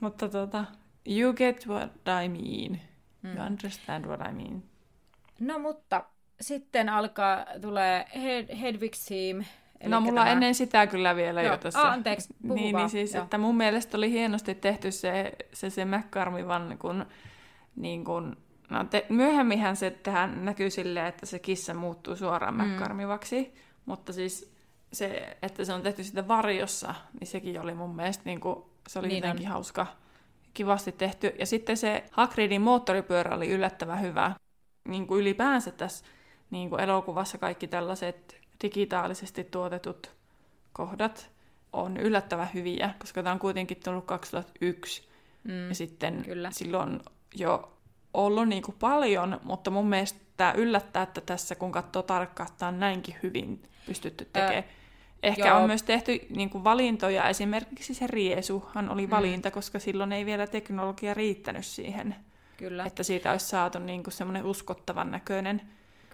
mutta 0.00 0.28
tota, 0.28 0.64
you 1.06 1.32
get 1.32 1.66
what 1.66 1.92
I 2.24 2.28
mean. 2.28 2.80
Mm. 3.22 3.36
You 3.36 3.46
understand 3.46 4.04
what 4.04 4.20
I 4.30 4.32
mean. 4.32 4.62
No 5.40 5.58
mutta 5.58 6.04
sitten 6.40 6.88
alkaa, 6.88 7.46
tulee 7.60 8.04
Hed- 8.14 8.56
Hedwig's 8.56 9.08
Team, 9.08 9.44
Eli 9.80 9.90
no 9.90 10.00
mulla 10.00 10.20
tämä... 10.20 10.32
ennen 10.32 10.54
sitä 10.54 10.86
kyllä 10.86 11.16
vielä 11.16 11.42
Joo. 11.42 11.52
jo 11.52 11.58
tässä. 11.58 11.82
Ah, 11.82 11.92
anteeksi, 11.92 12.34
niin, 12.42 12.76
niin 12.76 12.90
siis, 12.90 13.14
Joo. 13.14 13.24
että 13.24 13.38
mun 13.38 13.56
mielestä 13.56 13.96
oli 13.96 14.10
hienosti 14.10 14.54
tehty 14.54 14.90
se, 14.90 15.32
se, 15.52 15.70
se 15.70 15.84
McCarmivan 15.84 16.78
kun, 16.78 17.06
niin 17.76 18.04
kun 18.04 18.36
No, 18.70 18.84
te, 18.84 19.06
myöhemminhän 19.08 19.76
se 19.76 19.90
tähän 19.90 20.44
näkyy 20.44 20.70
silleen, 20.70 21.06
että 21.06 21.26
se 21.26 21.38
kissa 21.38 21.74
muuttuu 21.74 22.16
suoraan 22.16 22.54
mm. 22.54 22.60
mutta 23.86 24.12
siis 24.12 24.54
se, 24.92 25.36
että 25.42 25.64
se 25.64 25.72
on 25.72 25.82
tehty 25.82 26.04
sitä 26.04 26.28
varjossa, 26.28 26.94
niin 27.20 27.28
sekin 27.28 27.60
oli 27.60 27.74
mun 27.74 27.96
mielestä 27.96 28.22
niin 28.24 28.40
kuin, 28.40 28.64
se 28.88 28.98
oli 28.98 29.08
niin 29.08 29.16
jotenkin 29.16 29.46
on. 29.46 29.52
hauska, 29.52 29.86
kivasti 30.54 30.92
tehty. 30.92 31.32
Ja 31.38 31.46
sitten 31.46 31.76
se 31.76 32.04
Hagridin 32.10 32.62
moottoripyörä 32.62 33.36
oli 33.36 33.50
yllättävän 33.50 34.00
hyvä. 34.00 34.34
Niin 34.88 35.06
kuin 35.06 35.20
ylipäänsä 35.20 35.70
tässä 35.70 36.04
niin 36.50 36.70
kuin 36.70 36.80
elokuvassa 36.80 37.38
kaikki 37.38 37.68
tällaiset 37.68 38.40
digitaalisesti 38.62 39.44
tuotetut 39.44 40.14
kohdat 40.72 41.30
on 41.72 41.96
yllättävän 41.96 42.48
hyviä, 42.54 42.94
koska 42.98 43.22
tämä 43.22 43.32
on 43.32 43.38
kuitenkin 43.38 43.80
tullut 43.84 44.04
2001. 44.04 45.08
Mm, 45.44 45.68
ja 45.68 45.74
sitten 45.74 46.22
kyllä. 46.24 46.50
silloin 46.50 47.00
jo 47.34 47.72
ollut 48.14 48.48
niin 48.48 48.62
kuin 48.62 48.76
paljon, 48.80 49.40
mutta 49.44 49.70
mun 49.70 49.88
mielestä 49.88 50.20
tämä 50.36 50.52
yllättää, 50.52 51.02
että 51.02 51.20
tässä 51.20 51.54
kun 51.54 51.72
katsoo 51.72 52.02
tarkkaan, 52.02 52.50
että 52.50 52.66
on 52.66 52.80
näinkin 52.80 53.16
hyvin 53.22 53.62
pystytty 53.86 54.28
tekemään. 54.32 54.64
ehkä 55.22 55.48
Joo. 55.48 55.58
on 55.58 55.66
myös 55.66 55.82
tehty 55.82 56.20
niin 56.30 56.50
kuin 56.50 56.64
valintoja. 56.64 57.28
Esimerkiksi 57.28 57.94
se 57.94 58.06
riesuhan 58.06 58.90
oli 58.90 59.10
valinta, 59.10 59.48
mm. 59.48 59.52
koska 59.52 59.78
silloin 59.78 60.12
ei 60.12 60.26
vielä 60.26 60.46
teknologia 60.46 61.14
riittänyt 61.14 61.66
siihen, 61.66 62.16
Kyllä, 62.56 62.84
että 62.84 63.02
siitä 63.02 63.30
olisi 63.30 63.46
saatu 63.46 63.78
niin 63.78 64.02
kuin 64.02 64.14
semmoinen 64.14 64.44
uskottavan 64.44 65.10
näköinen. 65.10 65.62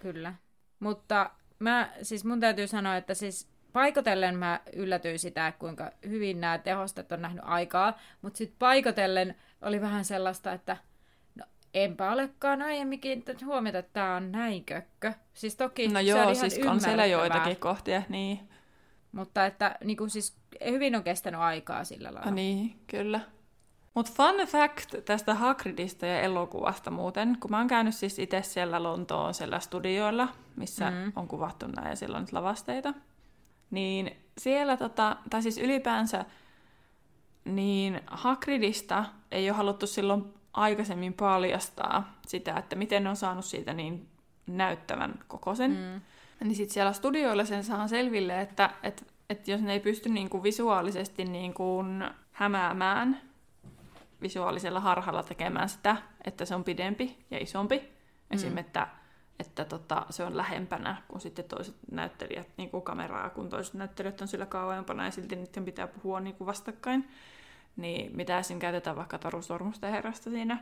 kyllä. 0.01 0.33
Mutta 0.79 1.31
mä, 1.59 1.89
siis 2.01 2.25
mun 2.25 2.39
täytyy 2.39 2.67
sanoa, 2.67 2.97
että 2.97 3.13
siis 3.13 3.47
paikotellen 3.73 4.37
mä 4.37 4.59
yllätyin 4.73 5.19
sitä, 5.19 5.53
kuinka 5.59 5.91
hyvin 6.07 6.41
nämä 6.41 6.57
tehostet 6.57 7.11
on 7.11 7.21
nähnyt 7.21 7.43
aikaa, 7.45 7.99
mutta 8.21 8.37
sitten 8.37 8.59
paikotellen 8.59 9.35
oli 9.61 9.81
vähän 9.81 10.05
sellaista, 10.05 10.53
että 10.53 10.77
enpä 11.73 12.11
olekaan 12.11 12.61
aiemmin 12.61 12.99
kiinnittänyt 12.99 13.45
huomiota, 13.45 13.77
että 13.79 13.93
tämä 13.93 14.15
on 14.15 14.31
näin 14.31 14.63
kökkö. 14.65 15.13
Siis 15.33 15.55
toki 15.55 15.87
No 15.87 15.93
se 15.99 16.01
joo, 16.01 16.17
on 16.19 16.23
ihan 16.23 16.35
siis 16.35 16.53
on 16.53 16.61
siellä 16.61 17.05
ymmärrettävää, 17.05 17.05
joitakin 17.05 17.57
kohtia, 17.57 18.01
niin. 18.09 18.39
Mutta 19.11 19.45
että 19.45 19.75
niin 19.83 19.97
kuin 19.97 20.09
siis 20.09 20.35
hyvin 20.65 20.95
on 20.95 21.03
kestänyt 21.03 21.39
aikaa 21.39 21.83
sillä 21.83 22.13
lailla. 22.13 22.29
Ah, 22.29 22.33
niin, 22.33 22.79
kyllä. 22.87 23.19
Mutta 23.93 24.11
fun 24.15 24.47
fact 24.47 24.95
tästä 25.05 25.33
Hagridista 25.33 26.05
ja 26.05 26.21
elokuvasta 26.21 26.91
muuten, 26.91 27.37
kun 27.39 27.51
mä 27.51 27.57
oon 27.57 27.67
käynyt 27.67 27.95
siis 27.95 28.19
itse 28.19 28.41
siellä 28.41 28.83
Lontoon 28.83 29.33
siellä 29.33 29.59
studioilla, 29.59 30.27
missä 30.55 30.91
Mm. 30.91 31.11
on 31.15 31.27
kuvattu 31.27 31.67
näin 31.67 31.89
ja 31.89 31.95
siellä 31.95 32.17
on 32.17 32.23
nyt 32.23 32.33
lavasteita, 32.33 32.93
niin 33.71 34.17
siellä, 34.37 34.77
tota, 34.77 35.15
tai 35.29 35.41
siis 35.41 35.57
ylipäänsä, 35.57 36.25
niin 37.45 38.01
Hagridista 38.07 39.05
ei 39.31 39.49
ole 39.49 39.57
haluttu 39.57 39.87
silloin 39.87 40.33
aikaisemmin 40.53 41.13
paljastaa 41.13 42.19
sitä, 42.27 42.53
että 42.55 42.75
miten 42.75 43.03
ne 43.03 43.09
on 43.09 43.15
saanut 43.15 43.45
siitä 43.45 43.73
niin 43.73 44.07
näyttävän 44.47 45.19
kokoisen. 45.27 45.71
Mm. 45.71 46.01
Niin 46.47 46.55
sitten 46.55 46.73
siellä 46.73 46.93
studioilla 46.93 47.45
sen 47.45 47.63
saa 47.63 47.87
selville, 47.87 48.41
että 48.41 48.69
et, 48.83 49.07
et 49.29 49.47
jos 49.47 49.61
ne 49.61 49.73
ei 49.73 49.79
pysty 49.79 50.09
niinku 50.09 50.43
visuaalisesti 50.43 51.25
niinku 51.25 51.83
hämäämään 52.31 53.21
visuaalisella 54.21 54.79
harhalla 54.79 55.23
tekemään 55.23 55.69
sitä, 55.69 55.97
että 56.25 56.45
se 56.45 56.55
on 56.55 56.63
pidempi 56.63 57.17
ja 57.31 57.37
isompi. 57.37 57.77
Mm. 57.77 58.35
Esim. 58.35 58.57
että, 58.57 58.87
että 59.39 59.65
tota, 59.65 60.05
se 60.09 60.23
on 60.23 60.37
lähempänä 60.37 61.01
kuin 61.07 61.21
sitten 61.21 61.45
toiset 61.45 61.75
näyttelijät 61.91 62.49
niin 62.57 62.69
kuin 62.69 62.83
kameraa, 62.83 63.29
kun 63.29 63.49
toiset 63.49 63.73
näyttelijät 63.73 64.21
on 64.21 64.27
sillä 64.27 64.45
kauempana 64.45 65.05
ja 65.05 65.11
silti 65.11 65.35
niiden 65.35 65.65
pitää 65.65 65.87
puhua 65.87 66.19
niin 66.19 66.35
kuin 66.35 66.45
vastakkain. 66.45 67.09
Niin 67.75 68.15
mitä 68.15 68.39
esim. 68.39 68.59
käytetään 68.59 68.95
vaikka 68.95 69.17
Taru 69.17 69.41
Sormusten 69.41 69.91
herrasta 69.91 70.29
siinä 70.29 70.57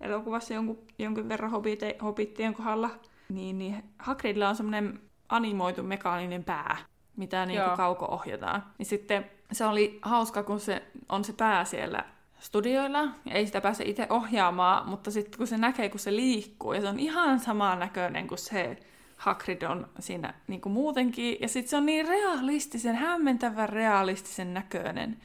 elokuvassa 0.00 0.54
jonkun, 0.54 0.78
jonkin 0.98 1.28
verran 1.28 1.50
hobite, 1.50 1.96
hobittien 2.02 2.54
kohdalla, 2.54 2.90
niin, 3.28 3.58
niin 3.58 3.84
Hagridilla 3.98 4.48
on 4.48 4.56
semmoinen 4.56 5.00
animoitu 5.28 5.82
mekaaninen 5.82 6.44
pää, 6.44 6.76
mitä 7.16 7.46
niin 7.46 7.62
kuin 7.62 7.76
kauko-ohjataan. 7.76 8.64
Niin 8.78 8.86
sitten 8.86 9.30
se 9.52 9.66
oli 9.66 9.98
hauska, 10.02 10.42
kun 10.42 10.60
se 10.60 10.82
on 11.08 11.24
se 11.24 11.32
pää 11.32 11.64
siellä 11.64 12.04
studioilla, 12.38 13.00
ja 13.00 13.32
ei 13.32 13.46
sitä 13.46 13.60
pääse 13.60 13.84
itse 13.84 14.06
ohjaamaan, 14.10 14.88
mutta 14.88 15.10
sitten 15.10 15.38
kun 15.38 15.46
se 15.46 15.56
näkee, 15.56 15.88
kun 15.88 16.00
se 16.00 16.16
liikkuu, 16.16 16.72
ja 16.72 16.80
se 16.80 16.88
on 16.88 16.98
ihan 16.98 17.40
saman 17.40 17.78
näköinen 17.78 18.28
kuin 18.28 18.38
se 18.38 18.76
Hagrid 19.16 19.62
on 19.62 19.88
siinä 19.98 20.34
niin 20.46 20.60
kuin 20.60 20.72
muutenkin, 20.72 21.36
ja 21.40 21.48
sitten 21.48 21.70
se 21.70 21.76
on 21.76 21.86
niin 21.86 22.08
realistisen, 22.08 22.96
hämmentävän 22.96 23.68
realistisen 23.68 24.54
näköinen. 24.54 25.16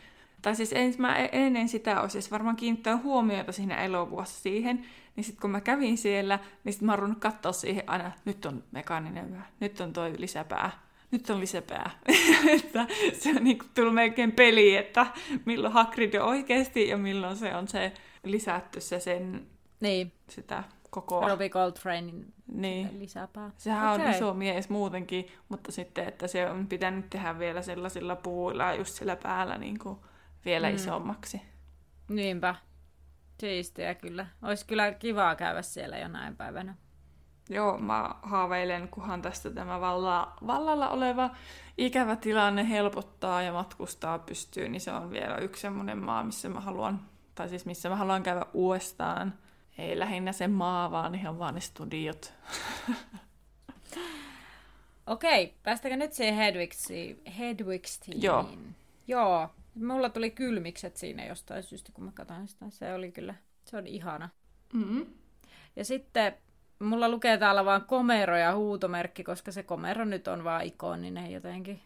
Tai 0.48 0.56
siis 0.56 0.74
en, 0.74 0.94
mä 0.98 1.16
ennen 1.16 1.70
sitä 1.70 2.02
olisi 2.02 2.18
edes 2.18 2.32
varmaan 2.32 2.56
kiinnittänyt 2.56 3.04
huomiota 3.04 3.52
siinä 3.52 3.76
elokuvassa 3.76 4.42
siihen, 4.42 4.86
niin 5.16 5.24
sitten 5.24 5.42
kun 5.42 5.50
mä 5.52 5.62
kävin 5.62 5.98
siellä, 5.98 6.40
niin 6.64 6.74
sitten 6.74 6.86
mä 6.86 6.92
oon 6.92 7.00
ruvennut 7.00 7.20
katsoa 7.20 7.52
siihen 7.52 7.84
aina, 7.88 8.12
nyt 8.26 8.46
on 8.46 8.64
mekaaninen 8.72 9.26
pää, 9.30 9.48
nyt 9.60 9.80
on 9.80 9.94
toi 9.94 10.14
lisäpää, 10.18 10.72
nyt 11.12 11.30
on 11.30 11.40
lisäpää. 11.40 11.92
että 12.56 12.88
se 13.14 13.30
on 13.30 13.44
niin 13.44 13.60
tullut 13.74 13.94
melkein 13.94 14.32
peli, 14.32 14.76
että 14.76 15.06
milloin 15.46 15.74
Hagrid 15.74 16.14
on 16.14 16.28
oikeasti 16.28 16.88
ja 16.88 16.98
milloin 16.98 17.36
se 17.36 17.56
on 17.56 17.68
se 17.68 17.94
lisätty 18.24 18.82
se 18.82 19.00
sen 19.00 19.48
Niin, 19.80 20.12
sitä 20.30 20.64
kokoa. 20.90 21.28
Robbie 21.28 21.50
Coltranein 21.50 22.34
Niin. 22.54 23.00
lisäpää. 23.00 23.52
Sehän 23.58 23.94
Okei. 23.94 24.06
on 24.06 24.12
iso 24.12 24.34
mies 24.34 24.70
muutenkin, 24.70 25.28
mutta 25.50 25.72
sitten, 25.72 26.08
että 26.08 26.28
se 26.28 26.50
on 26.50 26.68
pitänyt 26.68 27.10
tehdä 27.10 27.40
vielä 27.40 27.62
sellaisilla 27.62 28.16
puuilla 28.16 28.74
just 28.74 28.94
sillä 28.96 29.16
päällä 29.16 29.58
niin 29.58 29.80
kuin 29.80 29.98
vielä 30.46 30.68
Mm. 30.68 30.72
mm. 30.72 30.76
isommaksi. 30.76 31.42
Niinpä. 32.10 32.56
Siistiä 33.40 33.96
kyllä. 33.96 34.28
Olisi 34.42 34.66
kyllä 34.66 34.92
kivaa 34.92 35.36
käydä 35.36 35.62
siellä 35.62 35.98
jonain 35.98 36.36
päivänä. 36.36 36.76
Joo, 37.50 37.78
mä 37.78 38.16
haaveilen, 38.22 38.88
kunhan 38.88 39.22
tästä 39.22 39.50
tämä 39.50 39.82
valla, 39.82 40.34
vallalla 40.48 40.90
oleva 40.90 41.30
ikävä 41.78 42.16
tilanne 42.16 42.70
helpottaa 42.70 43.42
ja 43.42 43.54
matkustaa 43.54 44.20
pystyy, 44.20 44.70
niin 44.70 44.82
se 44.82 44.92
on 44.92 45.12
vielä 45.12 45.38
yksi 45.38 45.62
semmoinen 45.62 45.98
maa, 45.98 46.24
missä 46.24 46.50
mä 46.50 46.60
haluan, 46.60 47.02
tai 47.36 47.50
siis 47.50 47.66
missä 47.66 47.90
mä 47.90 47.96
haluan 47.96 48.24
käydä 48.24 48.46
uudestaan. 48.54 49.34
Ei 49.78 50.00
lähinnä 50.00 50.32
se 50.32 50.48
maa, 50.48 50.92
vaan 50.92 51.16
ihan 51.16 51.40
vaan 51.40 51.56
ne 51.56 51.62
studiot. 51.62 52.34
Okei, 55.08 55.56
päästäkö 55.64 55.96
nyt 55.96 56.14
siihen 56.14 56.36
Hedwigsiin? 56.36 57.22
Hedwigstiin? 57.38 58.22
Joo. 58.24 58.50
Joo. 59.08 59.50
Mulla 59.82 60.10
tuli 60.10 60.32
kylmikset 60.32 60.98
siinä 60.98 61.26
jostain 61.26 61.64
syystä, 61.64 61.92
kun 61.92 62.04
mä 62.04 62.12
katsoin 62.12 62.48
sitä. 62.48 62.66
Se 62.70 62.94
oli 62.94 63.12
kyllä, 63.12 63.36
se 63.66 63.78
on 63.78 63.88
ihana. 63.88 64.30
Mm-hmm. 64.74 65.06
Ja 65.76 65.86
sitten 65.86 66.34
mulla 66.80 67.10
lukee 67.10 67.38
täällä 67.38 67.66
vaan 67.66 67.86
komero 67.86 68.38
ja 68.38 68.56
huutomerkki, 68.56 69.24
koska 69.24 69.52
se 69.52 69.64
komero 69.64 70.06
nyt 70.06 70.28
on 70.28 70.44
vaan 70.44 70.64
ikoninen 70.66 71.32
jotenkin. 71.32 71.82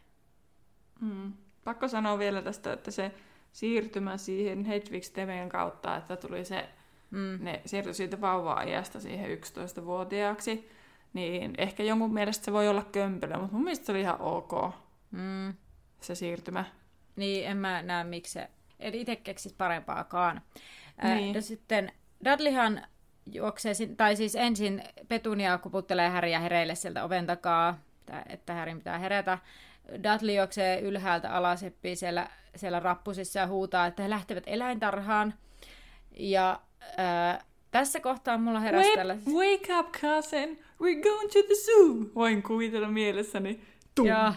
Mm. 1.01 1.33
Pakko 1.63 1.88
sanoa 1.88 2.19
vielä 2.19 2.41
tästä, 2.41 2.74
että 2.74 2.91
se 2.91 3.12
siirtymä 3.51 4.17
siihen 4.17 4.65
Hedwigs 4.65 5.12
TVn 5.12 5.50
kautta, 5.50 5.95
että 5.95 6.15
tuli 6.17 6.45
se, 6.45 6.69
Mm. 7.12 7.38
ne 7.43 7.62
siirtyi 7.65 7.93
siitä 7.93 8.21
vauva-ajasta 8.21 9.00
siihen 9.00 9.29
11-vuotiaaksi, 9.31 10.69
niin 11.13 11.53
ehkä 11.57 11.83
jonkun 11.83 12.13
mielestä 12.13 12.45
se 12.45 12.53
voi 12.53 12.67
olla 12.67 12.83
kömpelö, 12.83 13.38
mutta 13.38 13.53
mun 13.53 13.63
mielestä 13.63 13.86
se 13.86 13.91
oli 13.91 14.01
ihan 14.01 14.21
ok, 14.21 14.51
Mm. 15.12 15.53
se 16.01 16.15
siirtymä. 16.15 16.65
Niin, 17.15 17.48
en 17.48 17.58
mä 17.58 17.82
näe 17.82 18.03
miksi 18.03 18.34
se, 18.34 18.48
eli 18.80 19.01
itse 19.01 19.15
keksis 19.15 19.53
parempaakaan. 19.53 20.41
Niin. 21.03 21.36
ja 21.36 21.41
sitten 21.41 21.91
Dudleyhan 22.25 22.82
juoksee, 23.32 23.74
tai 23.98 24.15
siis 24.15 24.36
ensin 24.36 24.84
Petunia 25.08 25.58
kuputtelee 25.58 26.10
Häriä 26.10 26.39
hereille 26.39 26.75
sieltä 26.75 27.03
oven 27.03 27.25
takaa, 27.25 27.77
että 28.30 28.53
Härin 28.53 28.77
pitää 28.77 28.98
herätä. 28.98 29.38
Dudley 29.89 30.36
juoksee 30.36 30.82
ylhäältä 30.82 31.34
alas, 31.34 31.62
heppii 31.62 31.96
siellä, 31.96 32.27
siellä 32.56 32.80
rappusissa 32.80 33.39
ja 33.39 33.48
huutaa, 33.48 33.86
että 33.86 34.03
he 34.03 34.10
lähtevät 34.10 34.44
eläintarhaan. 34.48 35.34
Ja 36.12 36.62
ää, 36.98 37.44
tässä 37.72 38.00
kohtaa 38.00 38.38
mulla 38.38 38.60
heräsi 38.60 38.88
Wake, 38.88 38.98
tällaiset... 38.98 39.34
wake 39.34 39.80
up, 39.80 39.91
cousin! 39.91 40.60
We're 40.82 41.03
going 41.03 41.32
to 41.32 41.44
the 41.48 41.56
zoo! 41.65 42.12
Voin 42.15 42.44
kuvitella 42.44 42.88
mielessäni 42.88 43.62
tum, 43.96 44.08
Ja, 44.08 44.34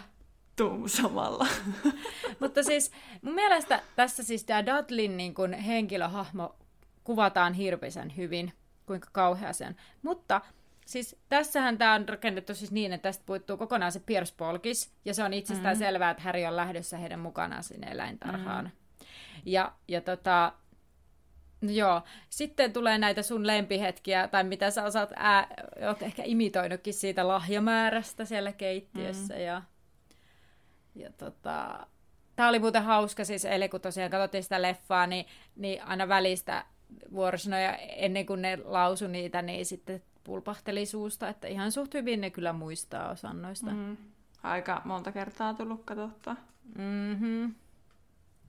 tum 0.55 0.87
samalla. 0.87 1.47
Mutta 2.41 2.63
siis 2.63 2.91
mun 3.21 3.35
mielestä 3.35 3.81
tässä 3.95 4.23
siis 4.23 4.43
tämä 4.43 4.65
Dudleyn 4.65 5.17
niin 5.17 5.33
kun 5.33 5.53
henkilöhahmo 5.53 6.55
kuvataan 7.03 7.53
hirveisen 7.53 8.17
hyvin, 8.17 8.53
kuinka 8.85 9.09
kauhea 9.11 9.53
se 9.53 9.65
on. 9.65 9.75
Mutta 10.01 10.41
siis 10.85 11.15
tässähän 11.29 11.77
tämä 11.77 11.93
on 11.93 12.09
rakennettu 12.09 12.55
siis 12.55 12.71
niin, 12.71 12.93
että 12.93 13.09
tästä 13.09 13.23
puuttuu 13.25 13.57
kokonaan 13.57 13.91
se 13.91 13.99
Pierce 13.99 14.33
Polkis, 14.37 14.93
ja 15.05 15.13
se 15.13 15.23
on 15.23 15.33
itsestään 15.33 15.77
mm. 15.77 15.79
selvää, 15.79 16.11
että 16.11 16.23
Harry 16.23 16.43
on 16.43 16.55
lähdössä 16.55 16.97
heidän 16.97 17.19
mukanaan 17.19 17.63
sinne 17.63 17.87
eläintarhaan. 17.91 18.65
Mm. 18.65 18.71
Ja, 19.45 19.73
ja 19.87 20.01
tota, 20.01 20.53
no 21.61 21.71
joo, 21.71 22.01
sitten 22.29 22.73
tulee 22.73 22.97
näitä 22.97 23.21
sun 23.21 23.47
lempihetkiä, 23.47 24.27
tai 24.27 24.43
mitä 24.43 24.71
sä 24.71 24.83
osaat, 24.83 25.13
ää, 25.15 25.47
oot 25.87 26.01
ehkä 26.01 26.23
imitoinutkin 26.25 26.93
siitä 26.93 27.27
lahjamäärästä 27.27 28.25
siellä 28.25 28.51
keittiössä, 28.51 29.33
mm. 29.33 29.39
ja 29.39 29.61
ja 30.95 31.11
tota, 31.17 31.87
tämä 32.35 32.49
oli 32.49 32.59
muuten 32.59 32.83
hauska 32.83 33.25
siis, 33.25 33.45
eli 33.45 33.69
kun 33.69 33.81
tosiaan 33.81 34.11
katsottiin 34.11 34.43
sitä 34.43 34.61
leffaa, 34.61 35.07
niin, 35.07 35.25
niin 35.55 35.83
aina 35.83 36.07
välistä 36.07 36.65
vuorosanoja 37.13 37.75
ennen 37.75 38.25
kuin 38.25 38.41
ne 38.41 38.59
lausu 38.63 39.07
niitä, 39.07 39.41
niin 39.41 39.65
sitten 39.65 40.01
pulpahteli 40.23 40.85
suusta, 40.85 41.29
että 41.29 41.47
ihan 41.47 41.71
suht 41.71 41.93
hyvin 41.93 42.21
ne 42.21 42.29
kyllä 42.29 42.53
muistaa 42.53 43.11
osan 43.11 43.41
noista. 43.41 43.71
Mm. 43.71 43.97
Aika 44.43 44.81
monta 44.85 45.11
kertaa 45.11 45.53
tullut 45.53 45.81
katsottua. 45.85 46.35
Mm-hmm. 46.77 47.55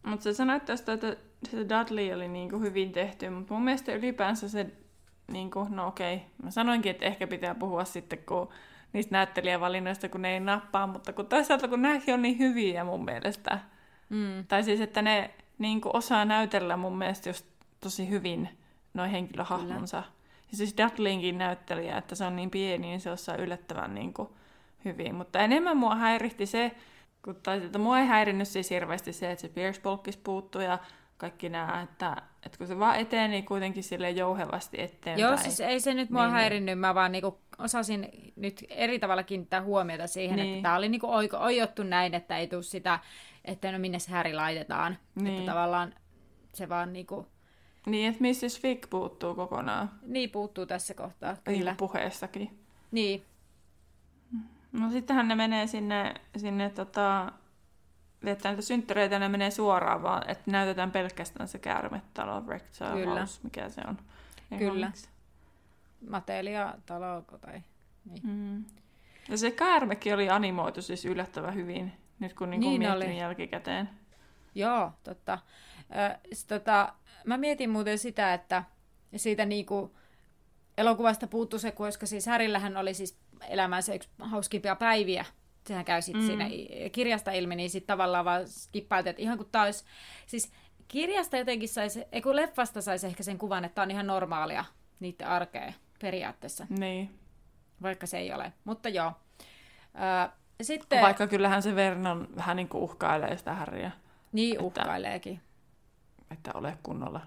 Mutta 0.06 0.24
sä 0.24 0.34
sanoit 0.34 0.64
tästä, 0.64 0.92
että 0.92 1.16
se 1.50 1.56
Dudley 1.68 2.12
oli 2.12 2.28
niinku 2.28 2.58
hyvin 2.58 2.92
tehty, 2.92 3.30
mutta 3.30 3.54
mun 3.54 3.62
mielestä 3.64 3.94
ylipäänsä 3.94 4.48
se, 4.48 4.66
niinku, 5.32 5.66
no 5.70 5.86
okei, 5.86 6.22
mä 6.42 6.50
sanoinkin, 6.50 6.90
että 6.90 7.04
ehkä 7.04 7.26
pitää 7.26 7.54
puhua 7.54 7.84
sitten 7.84 8.18
kun 8.18 8.48
niistä 8.92 9.12
näyttelijävalinnoista, 9.12 10.08
kun 10.08 10.22
ne 10.22 10.32
ei 10.34 10.40
nappaa, 10.40 10.86
mutta 10.86 11.12
kun 11.12 11.26
toisaalta 11.26 11.68
kun 11.68 11.82
nämäkin 11.82 12.14
on 12.14 12.22
niin 12.22 12.38
hyviä 12.38 12.84
mun 12.84 13.04
mielestä, 13.04 13.58
Mm. 14.08 14.46
tai 14.48 14.64
siis 14.64 14.80
että 14.80 15.02
ne 15.02 15.30
niinku 15.58 15.90
osaa 15.92 16.24
näytellä 16.24 16.76
mun 16.76 16.98
mielestä 16.98 17.28
just 17.28 17.46
tosi 17.80 18.08
hyvin 18.08 18.48
noin 18.94 19.10
henkilöhahmonsa. 19.10 20.02
Ja 20.50 20.56
siis 20.56 20.74
Dudleyinkin 20.76 21.38
näyttelijä, 21.38 21.98
että 21.98 22.14
se 22.14 22.24
on 22.24 22.36
niin 22.36 22.50
pieni, 22.50 22.86
niin 22.86 23.00
se 23.00 23.10
osaa 23.10 23.36
yllättävän 23.36 23.94
niinku 23.94 24.36
hyvin. 24.84 25.14
Mutta 25.14 25.38
enemmän 25.38 25.76
mua 25.76 25.94
häiritti 25.94 26.46
se, 26.46 26.72
Kun, 27.22 27.36
tai, 27.42 27.64
että 27.64 27.78
mua 27.78 27.98
ei 27.98 28.06
häirinnyt 28.06 28.48
siis 28.48 28.70
hirveästi 28.70 29.12
se, 29.12 29.30
että 29.32 29.42
se 29.42 29.48
Pierce 29.48 29.80
polkkis 29.80 30.16
puuttuu 30.16 30.60
ja 30.60 30.78
kaikki 31.16 31.48
nämä, 31.48 31.82
että, 31.82 32.22
että 32.46 32.58
kun 32.58 32.66
se 32.66 32.78
vaan 32.78 32.96
eteen, 32.96 33.30
niin 33.30 33.44
kuitenkin 33.44 33.82
sille 33.82 34.10
jouhevasti 34.10 34.80
eteenpäin. 34.80 35.18
Joo, 35.18 35.36
siis 35.36 35.60
ei 35.60 35.80
se 35.80 35.94
nyt 35.94 36.10
mua 36.10 36.20
Niin, 36.22 36.26
niin. 36.32 36.34
häirinnyt, 36.40 36.78
mä 36.78 36.94
vaan 36.94 37.12
niinku 37.12 37.38
osasin 37.58 38.32
nyt 38.36 38.64
eri 38.68 38.98
tavalla 38.98 39.22
kiinnittää 39.22 39.62
huomiota 39.62 40.06
siihen, 40.06 40.36
Niin. 40.36 40.50
että 40.54 40.62
tämä 40.62 40.76
oli 40.76 40.88
niinku 40.88 41.08
oijottu 41.38 41.82
näin, 41.82 42.14
että 42.14 42.38
ei 42.38 42.46
tule 42.46 42.62
sitä, 42.62 42.98
että 43.44 43.72
no 43.72 43.78
minne 43.78 43.98
se 43.98 44.10
häri 44.10 44.34
laitetaan. 44.34 44.98
Niin. 45.14 45.26
Että 45.38 45.52
tavallaan 45.52 45.94
se 46.54 46.68
vaan 46.68 46.92
niinku, 46.92 47.26
Niin, 47.86 48.08
että 48.08 48.24
Mrs. 48.24 48.60
Fig 48.60 48.86
puuttuu 48.90 49.34
kokonaan. 49.34 49.90
niin 50.06 50.30
puuttuu 50.30 50.66
tässä 50.66 50.94
kohtaa, 50.94 51.36
Kyllä. 51.44 51.58
kyllä. 51.58 51.74
puheessakin. 51.78 52.58
Niin, 52.90 53.22
No 54.72 54.90
sittenhän 54.90 55.28
ne 55.28 55.34
menee 55.34 55.66
sinne, 55.66 56.14
sinne 56.36 56.70
tota, 56.70 57.32
viettää 58.26 58.52
niitä 58.52 58.62
synttäreitä, 58.62 59.18
ne 59.18 59.28
menee 59.28 59.50
suoraan 59.50 60.02
vaan, 60.02 60.30
että 60.30 60.50
näytetään 60.50 60.90
pelkästään 60.90 61.49
se 61.49 61.59
käärmetalo, 61.59 62.42
Rectal 62.49 62.97
Kyllä. 62.97 63.18
House, 63.21 63.40
mikä 63.42 63.68
se 63.68 63.80
on. 63.88 63.97
Kyllä. 63.97 64.62
englanniksi. 64.73 65.09
Matelia 66.11 66.75
taloko 66.87 67.38
tai... 67.38 67.62
Niin. 68.04 68.21
Mm. 68.26 68.64
Ja 69.28 69.38
se 69.38 69.50
käärmekin 69.50 70.14
oli 70.14 70.30
animoitu 70.30 70.83
siis 70.83 71.04
yllättävän 71.04 71.54
hyvin, 71.54 71.92
nyt 72.18 72.35
kun 72.35 72.50
niinku 72.50 72.68
Niin 72.68 72.80
miettii 72.80 73.09
oli. 73.09 73.18
jälkikäteen. 73.18 73.88
Joo, 74.54 74.92
totta. 75.04 75.38
Ö, 75.90 76.18
s- 76.35 76.45
tota, 76.45 76.92
mä 77.25 77.37
mietin 77.37 77.71
muuten 77.71 77.99
sitä, 77.99 78.35
että 78.35 78.64
siitä 79.16 79.45
niinku 79.45 79.97
elokuvasta 80.78 81.26
puuttuu 81.26 81.59
se, 81.59 81.71
koska 81.71 82.06
siis 82.06 82.26
Härillähän 82.26 82.76
oli 82.76 82.95
siis 82.95 83.18
elämänsä 83.49 83.95
yksi 83.95 84.09
hauskimpia 84.18 84.76
päiviä. 84.76 85.25
Sehän 85.66 85.85
käy 85.85 86.02
sitten 86.02 86.23
mm. 86.23 86.26
Siinä 86.26 86.49
kirjasta 86.92 87.32
ilmi, 87.32 87.56
niin 87.56 87.70
sitten 87.70 87.87
tavallaan 87.87 88.25
vaan 88.25 88.49
skippailtiin, 88.49 89.11
että 89.11 89.23
ihan 89.23 89.37
kuin 89.38 89.49
tää 89.52 89.62
olisi... 89.62 89.85
Siis 90.26 90.52
kirjasta 90.88 91.37
jotenkin 91.37 91.68
saisi, 91.68 92.04
ei 92.12 92.23
kun 92.23 92.37
leffasta 92.37 92.80
saisi 92.80 93.06
ehkä 93.06 93.23
sen 93.23 93.38
kuvan, 93.38 93.64
että 93.64 93.75
tämä 93.75 93.82
on 93.82 93.90
ihan 93.90 94.06
normaalia 94.06 94.64
niiden 95.00 95.26
arkea 95.28 95.73
periaatteessa, 96.00 96.66
Niin. 96.78 97.18
vaikka 97.82 98.06
se 98.06 98.18
ei 98.18 98.32
ole. 98.32 98.52
Mutta 98.64 98.88
joo. 98.88 99.12
Ö, 99.94 100.30
sitten... 100.62 101.02
Vaikka 101.02 101.26
kyllähän 101.26 101.62
se 101.62 101.75
Vernon 101.75 102.28
vähän 102.37 102.56
niin 102.56 102.68
kuin 102.68 102.82
uhkailee 102.85 103.37
sitä 103.37 103.54
Harrya, 103.54 103.90
Niin 104.32 104.52
että- 104.52 104.64
uhkaileekin. 104.64 105.40
että 106.30 106.50
ole 106.54 106.78
kunnolla. 106.82 107.20